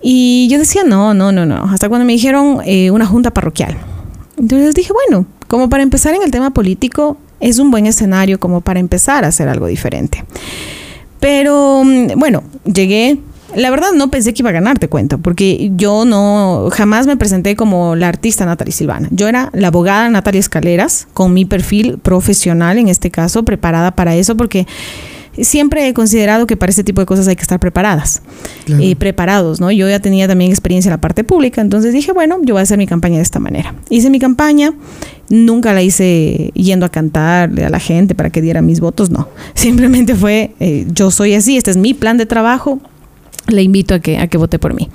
Y 0.02 0.48
yo 0.50 0.60
decía, 0.60 0.84
no, 0.86 1.14
no, 1.14 1.32
no, 1.32 1.46
no. 1.46 1.64
Hasta 1.72 1.88
cuando 1.90 2.06
me 2.06 2.14
dijeron 2.14 2.60
eh, 2.66 2.92
una 2.92 3.06
junta 3.06 3.32
parroquial. 3.32 3.78
Entonces 4.38 4.76
dije, 4.76 4.92
bueno, 4.92 5.26
como 5.48 5.70
para 5.70 5.84
empezar 5.84 6.14
en 6.16 6.22
el 6.24 6.32
tema 6.32 6.52
político, 6.52 7.18
es 7.40 7.60
un 7.60 7.72
buen 7.72 7.86
escenario 7.86 8.40
como 8.40 8.62
para 8.62 8.80
empezar 8.80 9.24
a 9.26 9.28
hacer 9.28 9.48
algo 9.48 9.68
diferente. 9.68 10.24
Pero 11.20 11.84
mm, 11.84 12.18
bueno, 12.18 12.44
llegué. 12.66 13.18
La 13.56 13.70
verdad 13.70 13.94
no 13.96 14.12
pensé 14.12 14.34
que 14.34 14.42
iba 14.42 14.50
a 14.50 14.54
ganar, 14.54 14.80
te 14.80 14.90
cuento, 14.90 15.18
porque 15.18 15.72
yo 15.76 16.04
no 16.04 16.68
jamás 16.74 17.08
me 17.08 17.16
presenté 17.16 17.56
como 17.56 17.96
la 17.96 18.10
artista 18.10 18.46
Natalie 18.46 18.74
Silvana. 18.74 19.08
Yo 19.12 19.30
era 19.30 19.50
la 19.54 19.68
abogada 19.68 20.10
Natalia 20.10 20.40
Escaleras, 20.40 21.08
con 21.14 21.34
mi 21.34 21.46
perfil 21.46 21.98
profesional 22.00 22.78
en 22.80 22.90
este 22.90 23.12
caso, 23.12 23.44
preparada 23.44 23.92
para 23.92 24.14
eso, 24.16 24.36
porque 24.36 24.68
siempre 25.42 25.88
he 25.88 25.94
considerado 25.94 26.48
que 26.48 26.56
para 26.58 26.70
este 26.70 26.84
tipo 26.84 27.02
de 27.02 27.06
cosas 27.06 27.28
hay 27.28 27.36
que 27.36 27.42
estar 27.42 27.60
preparadas, 27.60 28.22
Claro. 28.66 28.82
eh, 28.84 28.96
preparados, 28.96 29.60
¿no? 29.60 29.72
Yo 29.72 29.90
ya 29.90 30.00
tenía 30.00 30.28
también 30.28 30.52
experiencia 30.52 30.90
en 30.90 30.94
la 30.94 31.02
parte 31.02 31.24
pública, 31.24 31.62
entonces 31.62 31.94
dije, 31.94 32.12
bueno, 32.14 32.38
yo 32.44 32.54
voy 32.54 32.62
a 32.62 32.64
hacer 32.64 32.78
mi 32.78 32.88
campaña 32.88 33.18
de 33.18 33.24
esta 33.24 33.40
manera. 33.40 33.76
Hice 33.90 34.10
mi 34.10 34.20
campaña, 34.20 34.74
nunca 35.30 35.74
la 35.74 35.82
hice 35.84 36.52
yendo 36.54 36.86
a 36.86 36.90
cantarle 36.90 37.66
a 37.66 37.70
la 37.70 37.80
gente 37.80 38.16
para 38.16 38.30
que 38.30 38.42
diera 38.42 38.62
mis 38.62 38.80
votos, 38.80 39.10
no. 39.10 39.28
Simplemente 39.54 40.16
fue, 40.16 40.54
eh, 40.60 40.86
yo 40.94 41.12
soy 41.12 41.34
así, 41.34 41.58
este 41.58 41.72
es 41.72 41.78
mi 41.78 41.94
plan 41.94 42.18
de 42.18 42.26
trabajo, 42.26 42.80
le 43.48 43.62
invito 43.62 43.94
a 43.94 44.00
que, 44.00 44.18
a 44.18 44.28
que 44.28 44.38
vote 44.38 44.60
por 44.60 44.74
mí. 44.74 44.90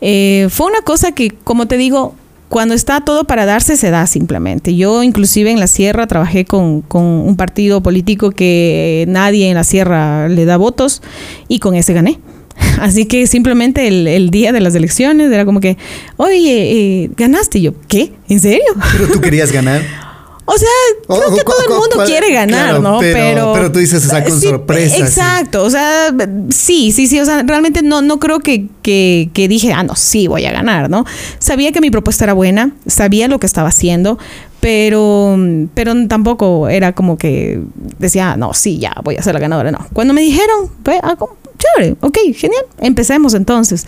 Eh, 0.00 0.48
fue 0.50 0.66
una 0.66 0.82
cosa 0.82 1.12
que, 1.12 1.30
como 1.30 1.66
te 1.66 1.76
digo, 1.76 2.14
cuando 2.48 2.74
está 2.74 3.00
todo 3.00 3.24
para 3.24 3.44
darse, 3.44 3.76
se 3.76 3.90
da 3.90 4.06
simplemente. 4.06 4.76
Yo 4.76 5.02
inclusive 5.02 5.50
en 5.50 5.60
la 5.60 5.66
sierra 5.66 6.06
trabajé 6.06 6.44
con, 6.44 6.82
con 6.82 7.02
un 7.02 7.36
partido 7.36 7.82
político 7.82 8.30
que 8.30 9.04
nadie 9.08 9.48
en 9.48 9.54
la 9.54 9.64
sierra 9.64 10.28
le 10.28 10.44
da 10.44 10.56
votos 10.56 11.02
y 11.48 11.58
con 11.58 11.74
ese 11.74 11.92
gané. 11.92 12.20
Así 12.80 13.06
que 13.06 13.26
simplemente 13.26 13.88
el, 13.88 14.06
el 14.06 14.30
día 14.30 14.52
de 14.52 14.60
las 14.60 14.74
elecciones 14.74 15.30
era 15.30 15.44
como 15.44 15.60
que, 15.60 15.76
oye, 16.16 17.04
eh, 17.04 17.10
ganaste. 17.16 17.58
Y 17.58 17.62
yo, 17.62 17.74
¿qué? 17.88 18.12
¿En 18.28 18.40
serio? 18.40 18.74
Pero 18.92 19.08
tú 19.08 19.20
querías 19.20 19.50
ganar. 19.52 19.82
O 20.48 20.56
sea, 20.56 20.68
creo 21.08 21.34
que 21.34 21.42
todo 21.42 21.62
el 21.68 21.74
mundo 21.74 22.04
quiere 22.06 22.32
ganar, 22.32 22.80
¿no? 22.80 23.00
Pero, 23.00 23.52
pero, 23.52 23.72
tú 23.72 23.80
dices, 23.80 24.06
o 24.06 24.08
sea, 24.08 24.24
con 24.24 24.40
sorpresa. 24.40 24.98
Exacto, 24.98 25.64
o 25.64 25.70
sea, 25.70 26.14
sí, 26.50 26.92
sí, 26.92 27.08
sí, 27.08 27.18
o 27.18 27.24
sea, 27.24 27.42
realmente 27.42 27.82
no, 27.82 28.00
no 28.00 28.20
creo 28.20 28.38
que, 28.38 28.68
que, 28.80 29.28
que 29.34 29.48
dije, 29.48 29.72
ah, 29.72 29.82
no, 29.82 29.96
sí, 29.96 30.28
voy 30.28 30.44
a 30.44 30.52
ganar, 30.52 30.88
¿no? 30.88 31.04
Sabía 31.40 31.72
que 31.72 31.80
mi 31.80 31.90
propuesta 31.90 32.24
era 32.24 32.32
buena, 32.32 32.70
sabía 32.86 33.26
lo 33.26 33.40
que 33.40 33.46
estaba 33.46 33.70
haciendo, 33.70 34.20
pero, 34.60 35.36
pero 35.74 35.94
tampoco 36.06 36.68
era 36.68 36.92
como 36.92 37.18
que 37.18 37.60
decía, 37.98 38.32
ah, 38.32 38.36
no, 38.36 38.54
sí, 38.54 38.78
ya 38.78 38.94
voy 39.02 39.16
a 39.16 39.22
ser 39.22 39.34
la 39.34 39.40
ganadora. 39.40 39.72
No. 39.72 39.84
Cuando 39.92 40.14
me 40.14 40.20
dijeron, 40.20 40.70
pues, 40.84 41.00
ah, 41.02 41.16
chévere, 41.58 41.96
ok, 42.00 42.18
genial, 42.36 42.64
empecemos 42.78 43.34
entonces. 43.34 43.84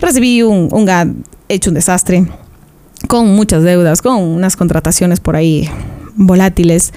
Recibí 0.00 0.42
un, 0.42 0.68
un 0.70 0.84
GAD 0.84 1.08
hecho 1.48 1.70
un 1.70 1.74
desastre, 1.74 2.26
con 3.08 3.28
muchas 3.34 3.62
deudas, 3.62 4.02
con 4.02 4.22
unas 4.22 4.56
contrataciones 4.56 5.20
por 5.20 5.36
ahí 5.36 5.68
volátiles. 6.14 6.92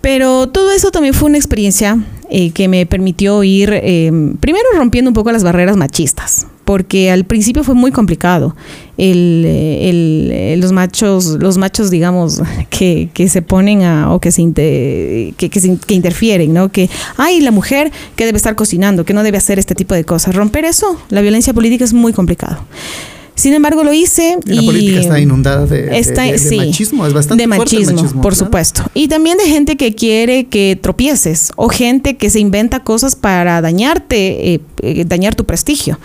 Pero 0.00 0.48
todo 0.48 0.70
eso 0.70 0.90
también 0.90 1.12
fue 1.12 1.28
una 1.28 1.36
experiencia 1.36 1.98
eh, 2.30 2.52
que 2.52 2.68
me 2.68 2.86
permitió 2.86 3.42
ir 3.44 3.70
eh, 3.72 4.10
primero 4.40 4.64
rompiendo 4.76 5.10
un 5.10 5.14
poco 5.14 5.30
las 5.30 5.42
barreras 5.44 5.76
machistas, 5.76 6.46
porque 6.64 7.10
al 7.10 7.24
principio 7.24 7.64
fue 7.64 7.74
muy 7.74 7.90
complicado. 7.90 8.56
El, 8.96 9.44
el, 9.44 10.60
los 10.60 10.72
machos, 10.72 11.36
los 11.38 11.58
machos, 11.58 11.90
digamos, 11.90 12.40
que, 12.70 13.10
se 13.28 13.42
ponen 13.42 13.82
a, 13.82 14.14
o 14.14 14.20
que 14.20 14.30
se, 14.32 14.50
que, 14.54 15.34
que, 15.36 15.50
que, 15.50 15.94
interfieren, 15.94 16.54
¿no? 16.54 16.70
Que, 16.70 16.88
ay, 17.18 17.40
la 17.40 17.50
mujer 17.50 17.92
que 18.16 18.24
debe 18.24 18.38
estar 18.38 18.54
cocinando, 18.54 19.04
que 19.04 19.12
no 19.12 19.22
debe 19.22 19.36
hacer 19.36 19.58
este 19.58 19.74
tipo 19.74 19.94
de 19.94 20.04
cosas. 20.04 20.34
Romper 20.34 20.64
eso, 20.64 20.98
la 21.10 21.20
violencia 21.20 21.52
política 21.52 21.84
es 21.84 21.92
muy 21.92 22.14
complicado. 22.14 22.58
Sin 23.40 23.54
embargo, 23.54 23.84
lo 23.84 23.94
hice. 23.94 24.38
Y 24.44 24.52
la 24.52 24.62
política 24.62 25.00
está 25.00 25.18
inundada 25.18 25.64
de, 25.64 25.86
machismo, 26.58 27.06
es 27.06 27.14
bastante 27.14 27.42
de 27.42 27.46
machismo, 27.46 28.20
por 28.20 28.34
supuesto. 28.34 28.84
Y 28.92 29.08
también 29.08 29.38
de 29.38 29.44
gente 29.44 29.78
que 29.78 29.94
quiere 29.94 30.44
que 30.44 30.78
tropieces 30.80 31.50
o 31.56 31.70
gente 31.70 32.18
que 32.18 32.28
se 32.28 32.38
inventa 32.38 32.80
cosas 32.80 33.16
para 33.16 33.62
dañarte, 33.62 34.52
eh, 34.52 34.60
eh, 34.82 35.04
dañar 35.06 35.34
tu 35.36 35.46
prestigio. 35.46 35.98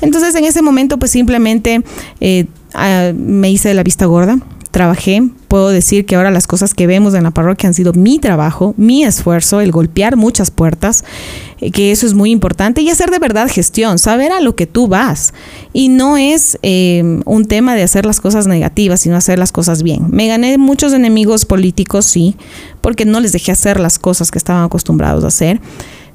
Entonces, 0.00 0.34
en 0.34 0.46
ese 0.46 0.62
momento, 0.62 0.98
pues 0.98 1.10
simplemente 1.10 1.82
eh, 2.20 2.46
ah, 2.72 3.12
me 3.14 3.50
hice 3.50 3.74
la 3.74 3.82
vista 3.82 4.06
gorda 4.06 4.38
trabajé, 4.78 5.28
puedo 5.48 5.70
decir 5.70 6.06
que 6.06 6.14
ahora 6.14 6.30
las 6.30 6.46
cosas 6.46 6.72
que 6.72 6.86
vemos 6.86 7.12
en 7.14 7.24
la 7.24 7.32
parroquia 7.32 7.66
han 7.66 7.74
sido 7.74 7.92
mi 7.94 8.20
trabajo, 8.20 8.74
mi 8.76 9.02
esfuerzo, 9.02 9.60
el 9.60 9.72
golpear 9.72 10.14
muchas 10.14 10.52
puertas, 10.52 11.04
eh, 11.60 11.72
que 11.72 11.90
eso 11.90 12.06
es 12.06 12.14
muy 12.14 12.30
importante, 12.30 12.80
y 12.80 12.88
hacer 12.88 13.10
de 13.10 13.18
verdad 13.18 13.48
gestión, 13.50 13.98
saber 13.98 14.30
a 14.30 14.40
lo 14.40 14.54
que 14.54 14.68
tú 14.68 14.86
vas. 14.86 15.34
Y 15.72 15.88
no 15.88 16.16
es 16.16 16.60
eh, 16.62 17.20
un 17.24 17.46
tema 17.46 17.74
de 17.74 17.82
hacer 17.82 18.06
las 18.06 18.20
cosas 18.20 18.46
negativas, 18.46 19.00
sino 19.00 19.16
hacer 19.16 19.36
las 19.40 19.50
cosas 19.50 19.82
bien. 19.82 20.06
Me 20.10 20.28
gané 20.28 20.58
muchos 20.58 20.92
enemigos 20.92 21.44
políticos, 21.44 22.04
sí, 22.04 22.36
porque 22.80 23.04
no 23.04 23.18
les 23.18 23.32
dejé 23.32 23.50
hacer 23.50 23.80
las 23.80 23.98
cosas 23.98 24.30
que 24.30 24.38
estaban 24.38 24.62
acostumbrados 24.62 25.24
a 25.24 25.28
hacer 25.28 25.60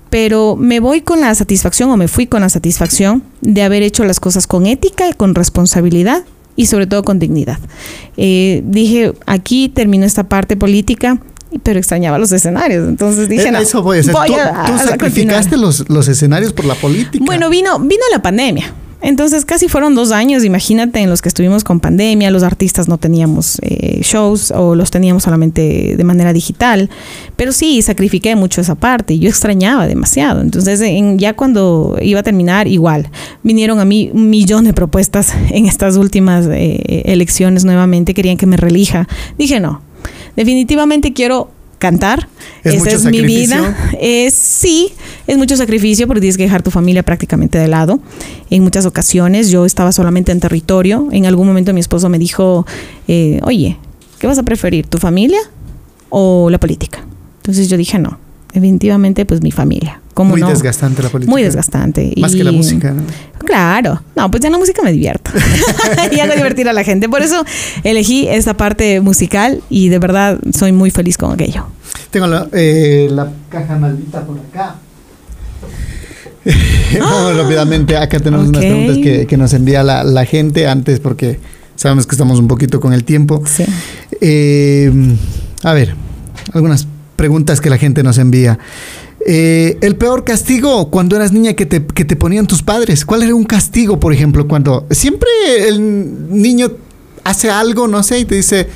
pero 0.10 0.56
me 0.56 0.80
voy 0.80 1.02
con 1.02 1.22
la 1.22 1.34
satisfacción 1.34 1.90
o 1.90 1.98
me 1.98 2.08
fui 2.08 2.28
con 2.28 2.42
la 2.42 2.50
satisfacción 2.50 3.24
de 3.42 3.64
haber 3.64 3.82
hecho 3.82 4.04
las 4.04 4.20
cosas 4.20 4.46
con 4.46 4.68
ética 4.68 5.10
y 5.10 5.14
con 5.14 5.34
responsabilidad 5.34 6.24
y 6.56 6.66
sobre 6.68 6.88
todo 6.88 7.04
con 7.04 7.20
dignidad. 7.20 7.60
Eh, 8.18 8.62
dije, 8.66 9.14
aquí 9.26 9.70
terminó 9.70 10.06
esta 10.06 10.24
parte 10.24 10.56
política, 10.56 11.20
pero 11.64 11.80
extrañaba 11.80 12.18
los 12.18 12.32
escenarios. 12.32 12.88
Entonces 12.88 13.30
dije, 13.30 13.52
no, 13.52 13.60
eso 13.60 13.82
voy, 13.82 14.00
a, 14.00 14.66
¿tú, 14.66 14.78
sacrificaste 14.78 15.58
los, 15.58 15.90
los, 15.90 16.08
escenarios 16.08 16.54
por 16.54 16.66
la 16.66 16.76
política? 16.76 17.24
Bueno, 17.26 17.50
vino, 17.50 17.80
vino 17.80 18.04
la 18.12 18.22
pandemia. 18.22 18.74
Entonces 19.04 19.44
casi 19.44 19.68
fueron 19.68 19.96
dos 19.96 20.14
años, 20.14 20.46
imagínate, 20.46 21.02
en 21.02 21.10
los 21.10 21.22
que 21.22 21.28
estuvimos 21.28 21.66
con 21.66 21.82
pandemia, 21.82 22.32
los 22.32 22.42
artistas 22.42 22.88
no 22.88 22.98
teníamos 22.98 23.60
eh, 23.62 24.00
shows 24.02 24.50
o 24.52 24.76
los 24.76 24.92
teníamos 24.92 25.24
solamente 25.24 25.96
de 25.98 26.04
manera 26.06 26.32
digital, 26.32 26.90
pero 27.36 27.52
sí, 27.52 27.82
sacrifiqué 27.82 28.38
mucho 28.38 28.62
esa 28.62 28.76
parte 28.76 29.20
yo 29.20 29.30
extrañaba 29.30 29.88
demasiado. 29.88 30.42
Entonces 30.42 30.82
ya 31.18 31.34
cuando 31.34 31.98
iba 32.02 32.22
a 32.22 32.24
terminar, 32.24 32.68
igual, 32.68 33.10
vinieron 33.44 33.80
a 33.80 33.86
mí 33.86 34.10
un 34.14 34.30
millón 34.30 34.64
de 34.64 34.74
propuestas 34.74 35.34
en 35.50 35.66
estas 35.66 35.98
últimas 35.98 36.48
eh, 36.50 37.04
elecciones 37.06 37.66
nuevamente, 37.66 38.14
querían 38.14 38.38
que 38.38 38.46
me 38.46 38.56
relija. 38.56 39.10
Dije, 39.38 39.60
no, 39.60 39.82
definitivamente 40.38 41.12
quiero 41.12 41.50
cantar. 41.84 42.30
¿Es 42.64 42.76
Esa 42.76 42.92
es 42.92 43.06
mi 43.06 43.20
vida. 43.22 43.92
Es, 44.00 44.34
sí, 44.34 44.94
es 45.28 45.38
mucho 45.38 45.58
sacrificio 45.58 46.08
porque 46.08 46.22
tienes 46.22 46.38
que 46.38 46.44
dejar 46.44 46.64
tu 46.64 46.72
familia 46.72 47.04
prácticamente 47.04 47.58
de 47.58 47.68
lado. 47.68 48.00
En 48.50 48.64
muchas 48.64 48.86
ocasiones 48.86 49.52
yo 49.52 49.66
estaba 49.66 49.92
solamente 49.92 50.32
en 50.32 50.40
territorio. 50.40 51.10
En 51.12 51.26
algún 51.26 51.46
momento 51.46 51.74
mi 51.74 51.82
esposo 51.82 52.08
me 52.08 52.18
dijo, 52.20 52.66
eh, 53.10 53.42
oye, 53.44 53.78
¿qué 54.18 54.28
vas 54.28 54.38
a 54.38 54.44
preferir, 54.44 54.88
tu 54.88 54.98
familia 54.98 55.40
o 56.10 56.50
la 56.50 56.58
política? 56.58 57.04
Entonces 57.42 57.70
yo 57.70 57.76
dije, 57.76 58.00
no, 58.00 58.18
definitivamente 58.54 59.26
pues 59.26 59.42
mi 59.42 59.52
familia. 59.52 60.00
Muy 60.16 60.42
desgastante 60.42 61.02
la 61.02 61.10
política. 61.10 61.32
Muy 61.32 61.44
desgastante. 61.44 62.14
Más 62.18 62.36
que 62.36 62.44
la 62.44 62.52
música. 62.52 62.94
Claro. 63.40 64.02
No, 64.16 64.30
pues 64.30 64.44
ya 64.44 64.50
la 64.50 64.58
música 64.58 64.82
me 64.84 64.92
divierto. 64.92 65.32
y 66.12 66.20
hago 66.20 66.36
divertir 66.36 66.70
a 66.70 66.74
la 66.74 66.84
gente. 66.84 67.10
Por 67.10 67.22
eso 67.22 67.44
elegí 67.84 68.28
esta 68.28 68.56
parte 68.56 69.02
musical 69.02 69.62
y 69.70 69.90
de 69.90 70.00
verdad 70.00 70.40
soy 70.54 70.72
muy 70.72 70.92
feliz 70.92 71.18
con 71.18 71.32
aquello. 71.32 71.66
Tengo 72.12 72.28
la, 72.28 72.48
eh, 72.52 73.08
la 73.12 73.32
caja 73.50 73.78
maldita 73.78 74.26
por 74.26 74.40
acá. 74.40 74.76
Vamos 77.00 77.38
rápidamente. 77.38 77.98
Acá 77.98 78.20
tenemos 78.20 78.50
unas 78.50 78.62
preguntas 78.64 78.98
que, 78.98 79.26
que 79.28 79.38
nos 79.38 79.54
envía 79.54 79.84
la, 79.84 80.04
la, 80.04 80.26
gente 80.26 80.68
antes 80.68 81.00
porque 81.00 81.40
sabemos 81.76 82.06
que 82.06 82.14
estamos 82.14 82.40
un 82.40 82.48
poquito 82.48 82.80
con 82.80 82.94
el 82.94 83.04
tiempo. 83.04 83.42
Sí. 83.46 83.66
Eh, 84.22 84.92
a 85.64 85.74
ver, 85.74 85.96
algunas 86.54 86.88
preguntas 87.16 87.62
que 87.62 87.70
la 87.70 87.78
gente 87.78 88.04
nos 88.04 88.18
envía. 88.18 88.60
Eh, 89.26 89.78
el 89.82 89.96
peor 89.96 90.26
castigo 90.26 90.90
cuando 90.90 91.16
eras 91.16 91.32
niña 91.32 91.54
que 91.54 91.66
te, 91.66 91.86
que 91.86 92.04
te 92.06 92.16
ponían 92.16 92.46
tus 92.48 92.62
padres. 92.62 93.06
¿Cuál 93.06 93.24
era 93.24 93.34
un 93.34 93.46
castigo, 93.46 94.00
por 94.00 94.14
ejemplo, 94.14 94.48
cuando 94.48 94.86
siempre 94.92 95.30
el 95.68 96.30
niño 96.30 96.72
hace 97.24 97.50
algo, 97.50 97.88
no 97.88 98.04
sé, 98.04 98.20
y 98.20 98.26
te 98.26 98.36
dice, 98.36 98.68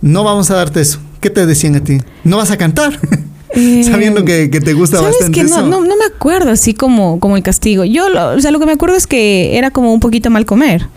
no 0.00 0.24
vamos 0.24 0.50
a 0.50 0.54
darte 0.54 0.80
eso? 0.80 1.00
¿Qué 1.20 1.30
te 1.30 1.44
decían 1.46 1.74
a 1.76 1.80
ti? 1.84 1.98
¿No 2.24 2.36
vas 2.38 2.50
a 2.50 2.56
cantar? 2.56 2.98
Eh, 3.56 3.84
Sabiendo 3.84 4.24
que, 4.24 4.48
te 4.48 4.72
gusta 4.72 5.00
bastante 5.00 5.30
que 5.30 5.44
no, 5.44 5.62
No, 5.62 5.80
no, 5.80 5.96
me 5.96 6.04
acuerdo 6.12 6.50
así 6.50 6.74
como, 6.74 7.20
como 7.20 7.36
el 7.36 7.44
castigo. 7.44 7.84
Yo, 7.84 8.06
o 8.06 8.40
sea, 8.40 8.50
lo 8.50 8.58
que 8.58 8.66
me 8.66 8.72
acuerdo 8.72 8.96
es 8.96 9.06
que 9.06 9.56
era 9.56 9.70
como 9.70 9.94
un 9.94 10.00
poquito 10.00 10.28
mal 10.28 10.44
comer. 10.44 10.88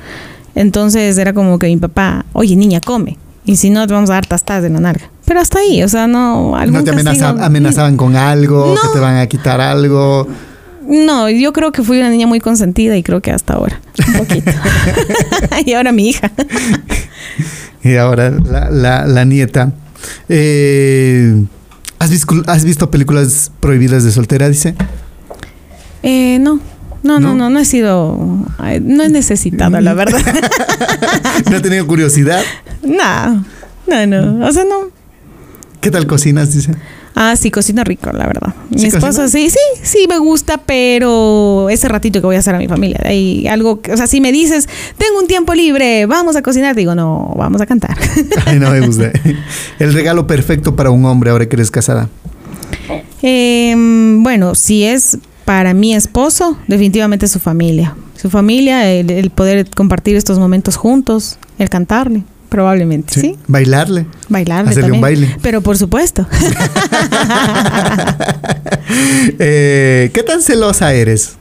Entonces 0.56 1.20
era 1.20 1.34
como 1.34 1.60
que 1.60 1.68
mi 1.68 1.78
papá, 1.78 2.26
oye, 2.34 2.56
niña, 2.56 2.82
come. 2.82 3.16
Y 3.48 3.56
si 3.56 3.70
no, 3.70 3.88
te 3.88 3.94
vamos 3.94 4.10
a 4.10 4.14
dar 4.14 4.26
tastadas 4.26 4.62
de 4.62 4.70
la 4.70 4.82
narga. 4.82 5.10
Pero 5.26 5.40
hasta 5.40 5.60
ahí, 5.60 5.82
o 5.82 5.88
sea, 5.88 6.06
no... 6.06 6.54
¿No 6.68 6.84
te 6.84 6.92
amenazaban 6.92 7.96
con 7.96 8.18
algo? 8.18 8.76
¿Que 8.76 8.90
te 8.94 9.00
van 9.00 9.16
a 9.16 9.28
quitar 9.28 9.62
algo? 9.62 10.28
No, 10.86 11.30
yo 11.30 11.54
creo 11.54 11.72
que 11.72 11.82
fui 11.82 11.98
una 11.98 12.10
niña 12.10 12.28
muy 12.28 12.42
consentida 12.42 12.98
y 12.98 13.04
creo 13.04 13.22
que 13.22 13.32
hasta 13.32 13.54
ahora, 13.54 13.80
un 14.06 14.14
poquito. 14.16 14.52
y 15.66 15.74
ahora 15.74 15.94
mi 15.94 16.10
hija. 16.10 16.30
y 17.84 17.96
ahora 17.96 18.32
la, 18.32 19.24
nieta. 19.24 19.72
Eh, 20.28 21.42
¿has, 22.00 22.10
visto, 22.10 22.36
¿Has 22.48 22.66
visto 22.66 22.92
películas 22.92 23.52
prohibidas 23.62 24.04
de 24.04 24.12
soltera, 24.12 24.50
dice? 24.50 24.76
Eh, 26.04 26.38
no. 26.42 26.60
No, 27.04 27.22
no, 27.22 27.36
no, 27.36 27.50
no, 27.50 27.60
he 27.60 27.66
sido, 27.66 28.18
no 28.82 29.04
he 29.04 29.10
necesitado, 29.10 29.80
la 29.80 29.94
verdad. 29.94 30.20
¿No 31.50 31.58
he 31.58 31.62
tenido 31.62 31.88
curiosidad? 31.88 32.42
No, 32.88 33.46
no, 33.88 34.08
no, 34.08 34.48
o 34.48 34.52
sea, 34.52 34.64
no. 34.64 34.92
¿Qué 35.82 35.92
tal 35.92 36.08
cocinas, 36.08 36.54
dice? 36.54 36.74
Ah, 37.20 37.36
sí, 37.36 37.50
cocina 37.50 37.84
rico, 37.84 38.12
la 38.12 38.28
verdad. 38.28 38.54
Mi 38.70 38.86
esposo 38.86 39.28
sí, 39.28 39.50
sí, 39.50 39.58
sí 39.82 40.06
me 40.08 40.20
gusta, 40.20 40.58
pero 40.58 41.68
ese 41.68 41.88
ratito 41.88 42.22
que 42.22 42.28
voy 42.28 42.36
a 42.36 42.40
hacer 42.40 42.54
a 42.54 42.60
mi 42.60 42.68
familia, 42.68 43.00
hay 43.04 43.48
algo, 43.48 43.82
o 43.92 43.98
sea, 43.98 44.06
si 44.06 44.22
me 44.22 44.32
dices, 44.32 44.70
tengo 45.00 45.20
un 45.20 45.26
tiempo 45.26 45.56
libre, 45.56 46.06
vamos 46.06 46.36
a 46.36 46.44
cocinar, 46.44 46.76
digo, 46.76 46.94
no, 46.94 47.34
vamos 47.36 47.60
a 47.60 47.66
cantar. 47.66 47.98
Ay, 48.46 48.60
no 48.60 48.70
me 48.70 48.82
gusta. 48.82 49.12
El 49.80 49.94
regalo 49.94 50.28
perfecto 50.28 50.76
para 50.76 50.92
un 50.92 51.06
hombre 51.06 51.32
ahora 51.32 51.50
que 51.50 51.56
eres 51.56 51.72
casada. 51.72 52.08
Em, 53.24 54.22
bueno, 54.22 54.54
si 54.54 54.84
es 54.84 55.18
para 55.44 55.74
mi 55.74 55.96
esposo, 55.96 56.60
definitivamente 56.68 57.28
su 57.28 57.40
familia. 57.40 57.96
Su 58.16 58.30
familia, 58.30 58.92
el 58.92 59.30
poder 59.32 59.68
compartir 59.72 60.16
estos 60.16 60.38
momentos 60.38 60.76
juntos, 60.76 61.40
el 61.58 61.70
cantarle. 61.70 62.24
Probablemente, 62.50 63.20
sí. 63.20 63.38
Bailarle. 63.48 64.06
Bailarle. 64.30 64.72
Hacerle 64.72 64.92
un 64.94 65.02
baile. 65.02 65.38
Pero 65.42 65.62
por 65.62 65.78
supuesto. 65.78 66.26
Eh, 69.40 70.12
¿Qué 70.14 70.24
tan 70.24 70.42
celosa 70.42 70.94
eres? 70.94 71.34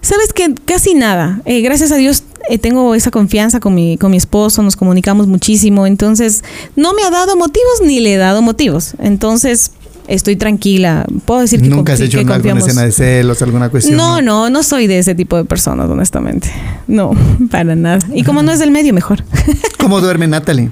Sabes 0.00 0.32
que 0.32 0.54
casi 0.64 0.94
nada. 0.94 1.40
Eh, 1.44 1.60
gracias 1.60 1.90
a 1.90 1.96
Dios 1.96 2.22
eh, 2.48 2.58
tengo 2.58 2.94
esa 2.94 3.10
confianza 3.10 3.60
con 3.60 3.74
mi, 3.74 3.98
con 3.98 4.10
mi 4.10 4.16
esposo, 4.16 4.62
nos 4.62 4.76
comunicamos 4.76 5.26
muchísimo. 5.26 5.86
Entonces, 5.86 6.42
no 6.76 6.94
me 6.94 7.02
ha 7.02 7.10
dado 7.10 7.36
motivos 7.36 7.82
ni 7.84 8.00
le 8.00 8.14
he 8.14 8.16
dado 8.16 8.42
motivos. 8.42 8.94
Entonces, 8.98 9.72
estoy 10.08 10.36
tranquila. 10.36 11.06
Puedo 11.24 11.40
decir 11.40 11.62
que 11.62 11.68
¿Nunca 11.68 11.92
has 11.92 12.00
hecho 12.00 12.20
una, 12.20 12.34
alguna 12.34 12.58
escena 12.58 12.82
de 12.82 12.92
celos, 12.92 13.42
alguna 13.42 13.70
cuestión? 13.70 13.96
No, 13.96 14.22
no, 14.22 14.50
no 14.50 14.62
soy 14.62 14.86
de 14.86 14.98
ese 14.98 15.14
tipo 15.14 15.36
de 15.36 15.44
personas, 15.44 15.88
honestamente. 15.88 16.50
No, 16.86 17.12
para 17.50 17.74
nada. 17.74 17.98
Y 18.14 18.22
como 18.22 18.42
no 18.42 18.52
es 18.52 18.58
del 18.58 18.70
medio, 18.70 18.92
mejor. 18.92 19.24
¿Cómo 19.78 20.00
duerme 20.00 20.26
Natalie? 20.26 20.70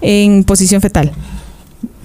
en 0.00 0.44
posición 0.44 0.80
fetal. 0.80 1.12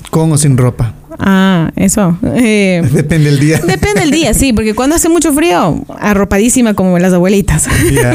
¿Con 0.09 0.31
o 0.31 0.37
sin 0.37 0.57
ropa? 0.57 0.95
Ah, 1.19 1.71
eso. 1.75 2.17
Eh, 2.35 2.81
Depende 2.91 3.29
del 3.29 3.39
día. 3.39 3.59
Depende 3.59 4.01
del 4.01 4.11
día, 4.11 4.33
sí, 4.33 4.53
porque 4.53 4.73
cuando 4.73 4.95
hace 4.95 5.07
mucho 5.07 5.31
frío, 5.33 5.83
arropadísima 5.99 6.73
como 6.73 6.97
las 6.99 7.13
abuelitas. 7.13 7.67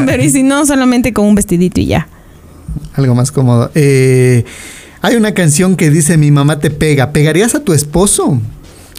Pero 0.07 0.23
y 0.23 0.31
si 0.31 0.43
no, 0.43 0.67
solamente 0.67 1.13
con 1.13 1.27
un 1.27 1.35
vestidito 1.35 1.81
y 1.81 1.87
ya. 1.87 2.09
Algo 2.95 3.15
más 3.15 3.31
cómodo. 3.31 3.71
Eh, 3.75 4.45
hay 5.07 5.15
una 5.15 5.35
canción 5.35 5.77
que 5.77 5.89
dice 5.89 6.17
Mi 6.17 6.33
mamá 6.33 6.59
te 6.59 6.69
pega. 6.69 7.13
¿Pegarías 7.13 7.55
a 7.55 7.61
tu 7.61 7.73
esposo? 7.73 8.41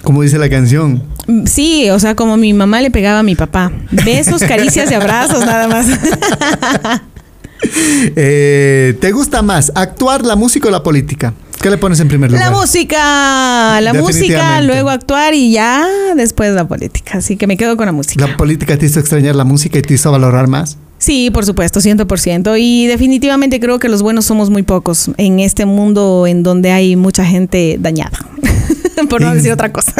Como 0.03 0.21
dice 0.21 0.37
la 0.37 0.49
canción. 0.49 1.03
Sí, 1.45 1.89
o 1.89 1.99
sea, 1.99 2.15
como 2.15 2.37
mi 2.37 2.53
mamá 2.53 2.79
le 2.79 2.91
pegaba 2.91 3.19
a 3.19 3.23
mi 3.23 3.35
papá. 3.35 3.73
Besos, 3.91 4.41
caricias 4.41 4.89
y 4.89 4.93
abrazos, 4.93 5.45
nada 5.45 5.67
más. 5.67 5.87
Eh, 8.15 8.95
¿Te 9.01 9.11
gusta 9.11 9.41
más 9.41 9.71
actuar, 9.73 10.23
la 10.23 10.35
música 10.35 10.67
o 10.67 10.71
la 10.71 10.83
política? 10.83 11.33
¿Qué 11.59 11.71
le 11.71 11.79
pones 11.79 11.99
en 11.99 12.07
primer 12.07 12.31
lugar? 12.31 12.51
La 12.51 12.55
música, 12.55 13.81
la 13.81 13.93
música, 13.95 14.61
luego 14.61 14.91
actuar 14.91 15.33
y 15.33 15.51
ya 15.51 15.87
después 16.15 16.53
la 16.53 16.67
política. 16.67 17.17
Así 17.17 17.35
que 17.35 17.47
me 17.47 17.57
quedo 17.57 17.75
con 17.75 17.87
la 17.87 17.91
música. 17.91 18.27
¿La 18.27 18.37
política 18.37 18.77
te 18.77 18.85
hizo 18.85 18.99
extrañar 18.99 19.35
la 19.35 19.43
música 19.43 19.79
y 19.79 19.81
te 19.81 19.95
hizo 19.95 20.11
valorar 20.11 20.47
más? 20.47 20.77
Sí, 20.99 21.29
por 21.31 21.45
supuesto, 21.45 21.79
100%. 21.79 22.57
Y 22.59 22.87
definitivamente 22.87 23.59
creo 23.59 23.79
que 23.79 23.87
los 23.89 24.01
buenos 24.01 24.25
somos 24.25 24.49
muy 24.49 24.63
pocos 24.63 25.11
en 25.17 25.39
este 25.39 25.65
mundo 25.65 26.25
en 26.27 26.43
donde 26.43 26.71
hay 26.71 26.95
mucha 26.95 27.23
gente 27.25 27.77
dañada. 27.79 28.17
por 29.09 29.21
no 29.21 29.29
In- 29.29 29.35
decir 29.35 29.51
otra 29.51 29.71
cosa. 29.71 29.93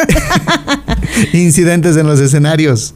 Incidentes 1.32 1.96
en 1.96 2.06
los 2.06 2.20
escenarios. 2.20 2.94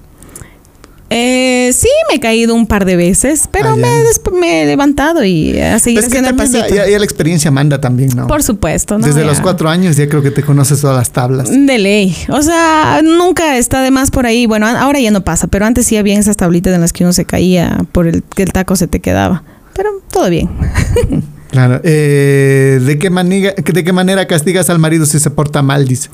Eh, 1.14 1.72
sí, 1.72 1.88
me 2.10 2.16
he 2.16 2.20
caído 2.20 2.54
un 2.54 2.66
par 2.66 2.84
de 2.84 2.96
veces, 2.96 3.48
pero 3.50 3.70
Ah, 3.70 3.76
me, 3.76 3.86
he 3.86 4.04
desp- 4.04 4.32
me 4.32 4.62
he 4.62 4.66
levantado 4.66 5.22
y 5.24 5.58
a 5.60 5.78
seguir 5.78 5.98
Es 6.00 6.06
que 6.06 6.18
haciendo 6.18 6.30
el 6.30 6.36
también 6.36 6.62
pasito. 6.62 6.74
ya, 6.76 6.88
ya 6.90 6.98
la 6.98 7.04
experiencia 7.04 7.50
manda 7.50 7.80
también, 7.80 8.10
¿no? 8.16 8.26
Por 8.26 8.42
supuesto, 8.42 8.98
¿no? 8.98 9.06
Desde 9.06 9.20
Ya. 9.20 9.26
los 9.26 9.40
cuatro 9.40 9.68
años 9.68 9.96
ya 9.96 10.08
creo 10.08 10.22
que 10.22 10.30
te 10.30 10.42
conoces 10.42 10.80
todas 10.80 10.96
las 10.96 11.10
tablas. 11.10 11.50
De 11.50 11.78
ley. 11.78 12.16
O 12.28 12.42
sea, 12.42 13.00
nunca 13.04 13.58
está 13.58 13.82
de 13.82 13.90
más 13.90 14.10
por 14.10 14.26
ahí. 14.26 14.46
Bueno, 14.46 14.66
ahora 14.66 15.00
ya 15.00 15.10
no 15.10 15.22
pasa, 15.22 15.46
pero 15.48 15.66
antes 15.66 15.86
sí 15.86 15.96
había 15.96 16.18
esas 16.18 16.36
tablitas 16.36 16.74
en 16.74 16.80
las 16.80 16.92
que 16.92 17.04
uno 17.04 17.12
se 17.12 17.24
caía 17.24 17.84
por 17.92 18.06
el 18.06 18.22
que 18.22 18.42
el 18.44 18.52
taco 18.52 18.74
se 18.76 18.86
te 18.88 19.00
quedaba. 19.00 19.42
Pero 19.74 19.90
todo 20.10 20.28
bien. 20.30 20.48
Claro. 21.52 21.82
Eh, 21.84 22.80
¿de, 22.82 22.98
qué 22.98 23.10
manera, 23.10 23.52
¿De 23.54 23.84
qué 23.84 23.92
manera 23.92 24.26
castigas 24.26 24.70
al 24.70 24.78
marido 24.78 25.04
si 25.04 25.20
se 25.20 25.28
porta 25.28 25.60
mal? 25.60 25.86
Dice. 25.86 26.08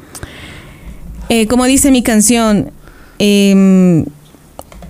Eh, 1.29 1.47
como 1.47 1.65
dice 1.67 1.93
mi 1.93 2.03
canción, 2.03 2.73
em, 3.21 4.05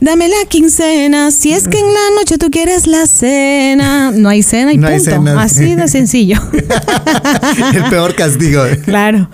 dame 0.00 0.28
la 0.28 0.48
quincena, 0.48 1.30
si 1.30 1.52
es 1.52 1.68
que 1.68 1.78
en 1.78 1.86
la 1.86 2.16
noche 2.18 2.38
tú 2.38 2.50
quieres 2.50 2.86
la 2.86 3.06
cena. 3.06 4.10
No 4.12 4.28
hay 4.28 4.42
cena 4.42 4.72
y 4.72 4.78
No 4.78 4.86
hay 4.88 4.96
punto. 4.96 5.10
cena. 5.10 5.42
Así 5.42 5.74
de 5.74 5.88
sencillo. 5.88 6.36
El 7.74 7.84
peor 7.90 8.14
castigo. 8.14 8.62
claro. 8.84 9.28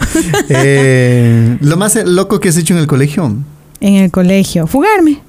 Eh, 0.48 1.56
lo 1.60 1.76
más 1.76 1.96
loco 2.04 2.40
que 2.40 2.48
has 2.48 2.56
hecho 2.56 2.74
en 2.74 2.80
el 2.80 2.86
colegio. 2.86 3.34
en 3.80 3.94
el 3.94 4.10
colegio, 4.10 4.66
fugarme. 4.66 5.20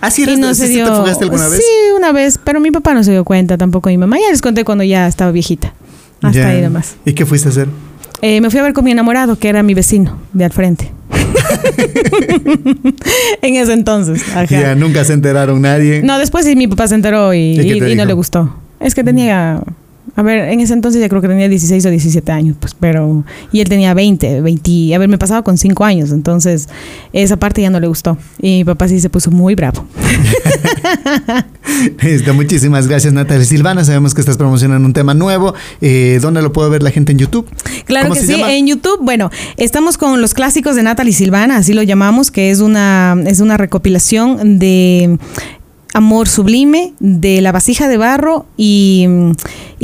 Ah, 0.00 0.10
sí, 0.10 0.22
eres- 0.24 0.38
no 0.38 0.52
sí, 0.54 0.62
se 0.62 0.68
dio. 0.68 0.84
te 0.90 0.96
fugaste 0.96 1.24
alguna 1.24 1.48
vez? 1.48 1.58
Sí, 1.58 1.92
una 1.96 2.12
vez, 2.12 2.38
pero 2.42 2.60
mi 2.60 2.70
papá 2.70 2.94
no 2.94 3.02
se 3.04 3.12
dio 3.12 3.24
cuenta, 3.24 3.56
tampoco 3.56 3.88
mi 3.88 3.96
mamá. 3.98 4.16
Ya 4.18 4.30
les 4.30 4.42
conté 4.42 4.64
cuando 4.64 4.84
ya 4.84 5.06
estaba 5.06 5.30
viejita. 5.30 5.72
Hasta 6.22 6.48
ahí 6.48 6.62
nomás. 6.62 6.96
¿Y 7.04 7.12
qué 7.12 7.24
fuiste 7.26 7.48
a 7.48 7.50
hacer? 7.52 7.68
Eh, 8.26 8.40
me 8.40 8.48
fui 8.48 8.58
a 8.58 8.62
ver 8.62 8.72
con 8.72 8.86
mi 8.86 8.90
enamorado, 8.90 9.36
que 9.36 9.50
era 9.50 9.62
mi 9.62 9.74
vecino 9.74 10.16
de 10.32 10.46
al 10.46 10.50
frente. 10.50 10.90
en 13.42 13.56
ese 13.56 13.74
entonces. 13.74 14.22
ajá. 14.34 14.46
Ya 14.46 14.74
nunca 14.74 15.04
se 15.04 15.12
enteraron 15.12 15.60
nadie. 15.60 16.00
No, 16.02 16.18
después 16.18 16.46
sí 16.46 16.56
mi 16.56 16.66
papá 16.66 16.88
se 16.88 16.94
enteró 16.94 17.34
y, 17.34 17.60
¿Y 17.60 17.94
no 17.94 18.06
le 18.06 18.14
gustó. 18.14 18.56
Es 18.80 18.94
que 18.94 19.04
tenía, 19.04 19.60
a 20.16 20.22
ver, 20.22 20.48
en 20.48 20.60
ese 20.60 20.72
entonces 20.72 21.00
ya 21.00 21.08
creo 21.08 21.20
que 21.20 21.28
tenía 21.28 21.48
16 21.48 21.84
o 21.86 21.90
17 21.90 22.32
años, 22.32 22.56
pues, 22.60 22.74
pero, 22.78 23.24
y 23.50 23.60
él 23.60 23.68
tenía 23.68 23.94
20, 23.94 24.40
20, 24.40 24.94
a 24.94 24.98
ver, 24.98 25.08
me 25.08 25.18
pasaba 25.18 25.42
con 25.42 25.58
5 25.58 25.84
años, 25.84 26.12
entonces 26.12 26.68
esa 27.12 27.36
parte 27.36 27.62
ya 27.62 27.70
no 27.70 27.80
le 27.80 27.88
gustó. 27.88 28.16
Y 28.40 28.58
mi 28.58 28.64
papá 28.64 28.88
sí 28.88 29.00
se 29.00 29.10
puso 29.10 29.30
muy 29.30 29.54
bravo. 29.54 29.84
Este, 32.00 32.30
muchísimas 32.32 32.86
gracias, 32.86 33.12
Natalia 33.12 33.44
Silvana. 33.44 33.84
Sabemos 33.84 34.14
que 34.14 34.20
estás 34.20 34.36
promocionando 34.36 34.86
un 34.86 34.92
tema 34.92 35.14
nuevo. 35.14 35.54
Eh, 35.80 36.18
¿Dónde 36.20 36.42
lo 36.42 36.52
puede 36.52 36.70
ver 36.70 36.82
la 36.82 36.90
gente 36.90 37.12
en 37.12 37.18
YouTube? 37.18 37.48
Claro 37.84 38.08
¿Cómo 38.08 38.20
que 38.20 38.26
sí, 38.26 38.32
llama? 38.32 38.52
en 38.52 38.66
YouTube, 38.66 38.98
bueno, 39.02 39.30
estamos 39.56 39.98
con 39.98 40.20
los 40.20 40.34
clásicos 40.34 40.76
de 40.76 40.82
Natalie 40.82 41.12
Silvana, 41.12 41.56
así 41.56 41.72
lo 41.72 41.82
llamamos, 41.82 42.30
que 42.30 42.50
es 42.50 42.60
una, 42.60 43.16
es 43.26 43.40
una 43.40 43.56
recopilación 43.56 44.58
de 44.58 45.18
Amor 45.94 46.28
Sublime, 46.28 46.92
de 46.98 47.40
La 47.40 47.52
Vasija 47.52 47.86
de 47.86 47.96
Barro 47.96 48.46
y, 48.56 49.06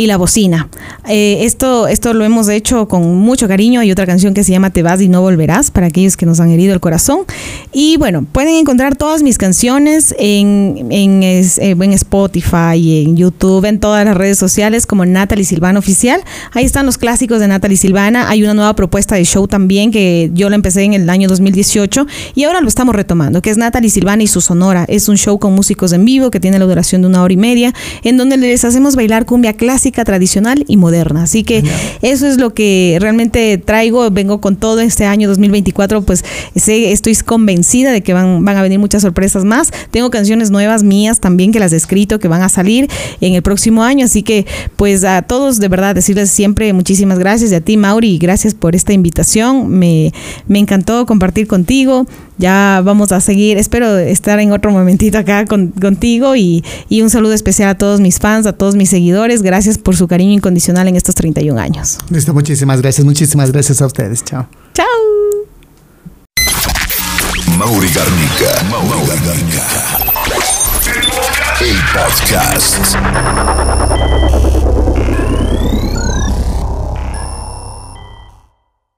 y 0.01 0.07
La 0.07 0.17
Bocina. 0.17 0.67
Eh, 1.11 1.41
esto, 1.43 1.87
esto 1.87 2.15
lo 2.15 2.25
hemos 2.25 2.49
hecho 2.49 2.89
con 2.89 3.19
mucho 3.19 3.47
cariño. 3.49 3.81
Hay 3.81 3.93
otra 3.93 4.07
canción 4.07 4.33
que 4.33 4.45
se 4.45 4.51
llama 4.51 4.71
Te 4.71 4.83
vas 4.83 5.03
y 5.03 5.09
no 5.09 5.21
volverás, 5.21 5.71
para 5.71 5.89
aquellos 5.89 6.17
que 6.17 6.25
nos 6.25 6.41
han 6.41 6.49
herido 6.49 6.73
el 6.73 6.81
corazón. 6.81 7.27
Y 7.71 7.99
bueno, 7.99 8.25
pueden 8.25 8.55
encontrar 8.55 8.97
todas 8.97 9.23
mis 9.23 9.37
canciones 9.37 10.15
en, 10.19 10.87
en, 10.89 11.23
eh, 11.23 11.45
en 11.59 11.93
Spotify, 11.93 13.03
en 13.05 13.15
YouTube, 13.15 13.67
en 13.67 13.79
todas 13.79 14.07
las 14.07 14.17
redes 14.17 14.39
sociales 14.39 14.87
como 14.87 15.05
Natalie 15.05 15.45
Silvana 15.45 15.79
Oficial. 15.79 16.23
Ahí 16.53 16.65
están 16.65 16.87
los 16.87 16.97
clásicos 16.97 17.39
de 17.39 17.49
Natalie 17.49 17.77
Silvana. 17.77 18.31
Hay 18.31 18.43
una 18.43 18.55
nueva 18.55 18.75
propuesta 18.75 19.17
de 19.17 19.27
show 19.27 19.47
también 19.49 19.91
que 19.91 20.31
yo 20.33 20.49
la 20.49 20.55
empecé 20.55 20.83
en 20.85 20.95
el 20.95 21.11
año 21.11 21.29
2018 21.29 22.07
y 22.35 22.45
ahora 22.45 22.63
lo 22.63 22.69
estamos 22.69 22.95
retomando, 22.95 23.43
que 23.43 23.51
es 23.51 23.59
Natalie 23.59 23.91
Silvana 23.91 24.23
y 24.23 24.29
su 24.29 24.41
Sonora. 24.41 24.87
Es 24.89 25.11
un 25.11 25.19
show 25.19 25.39
con 25.39 25.55
músicos 25.55 25.93
en 25.93 26.07
vivo 26.07 26.31
que 26.31 26.41
tiene 26.41 26.59
la 26.59 26.65
duración 26.65 27.03
de 27.03 27.09
una 27.09 27.23
hora 27.23 27.35
y 27.35 27.37
media, 27.37 27.75
en 28.03 28.17
donde 28.17 28.39
les 28.39 28.65
hacemos 28.65 28.97
bailar 28.97 29.27
cumbia 29.27 29.53
clásica, 29.53 29.90
tradicional 29.91 30.65
y 30.67 30.77
moderna. 30.77 31.23
Así 31.25 31.45
que 31.45 31.63
eso 32.03 32.27
es 32.27 32.39
lo 32.39 32.55
que 32.55 32.99
realmente 33.01 33.59
traigo. 33.59 34.11
Vengo 34.11 34.41
con 34.41 34.57
todo 34.57 34.81
este 34.81 35.05
año 35.07 35.29
2024, 35.29 36.03
pues 36.03 36.25
sé, 36.55 36.93
estoy 36.93 37.15
convencida 37.17 37.93
de 37.93 38.03
que 38.03 38.13
van, 38.13 38.45
van 38.45 38.57
a 38.57 38.63
venir 38.63 38.79
muchas 38.79 39.03
sorpresas 39.03 39.45
más. 39.45 39.71
Tengo 39.91 40.11
canciones 40.11 40.51
nuevas 40.51 40.83
mías 40.83 41.21
también 41.21 41.53
que 41.53 41.61
las 41.61 41.73
he 41.73 41.77
escrito, 41.77 42.19
que 42.19 42.29
van 42.29 42.43
a 42.43 42.49
salir 42.49 42.89
en 43.21 43.35
el 43.35 43.43
próximo 43.43 43.83
año. 43.83 44.05
Así 44.05 44.23
que, 44.23 44.47
pues 44.77 45.05
a 45.05 45.23
todos, 45.23 45.59
de 45.59 45.69
verdad, 45.69 45.95
decirles 45.95 46.31
siempre 46.31 46.73
muchísimas 46.73 47.19
gracias. 47.19 47.53
Y 47.53 47.55
a 47.55 47.61
ti, 47.61 47.77
Mauri, 47.77 48.19
gracias 48.19 48.55
por 48.55 48.75
esta 48.75 48.93
invitación. 48.93 49.69
Me, 49.69 50.13
me 50.47 50.59
encantó 50.59 51.07
compartir 51.07 51.47
contigo. 51.47 52.07
Ya 52.41 52.81
vamos 52.83 53.13
a 53.13 53.21
seguir. 53.21 53.59
Espero 53.59 53.99
estar 53.99 54.41
en 54.41 54.51
otro 54.53 54.71
momentito 54.73 55.19
acá 55.19 55.45
con- 55.45 55.69
contigo. 55.69 56.35
Y, 56.35 56.65
y 56.89 57.03
un 57.03 57.11
saludo 57.11 57.35
especial 57.35 57.69
a 57.69 57.75
todos 57.77 58.01
mis 58.01 58.19
fans, 58.19 58.47
a 58.47 58.53
todos 58.55 58.75
mis 58.77 58.89
seguidores. 58.91 59.43
Gracias 59.43 59.77
por 59.79 59.95
su 59.97 60.09
cariño 60.09 60.33
incondicional 60.33 60.89
en 60.89 60.97
estos 60.97 61.15
31 61.15 61.61
años. 61.61 61.99
Listo, 62.11 62.33
muchísimas 62.35 62.81
gracias. 62.81 63.05
Muchísimas 63.05 63.53
gracias 63.53 63.83
a 63.83 63.87
ustedes. 63.87 64.25
Chao. 64.25 64.49
Chao. 64.75 64.87
Mauri 67.59 67.89
Garnica. 67.89 68.63
Mauri 68.71 69.07
Garnica. 69.25 69.67
El 71.61 71.77
podcast. 71.93 72.97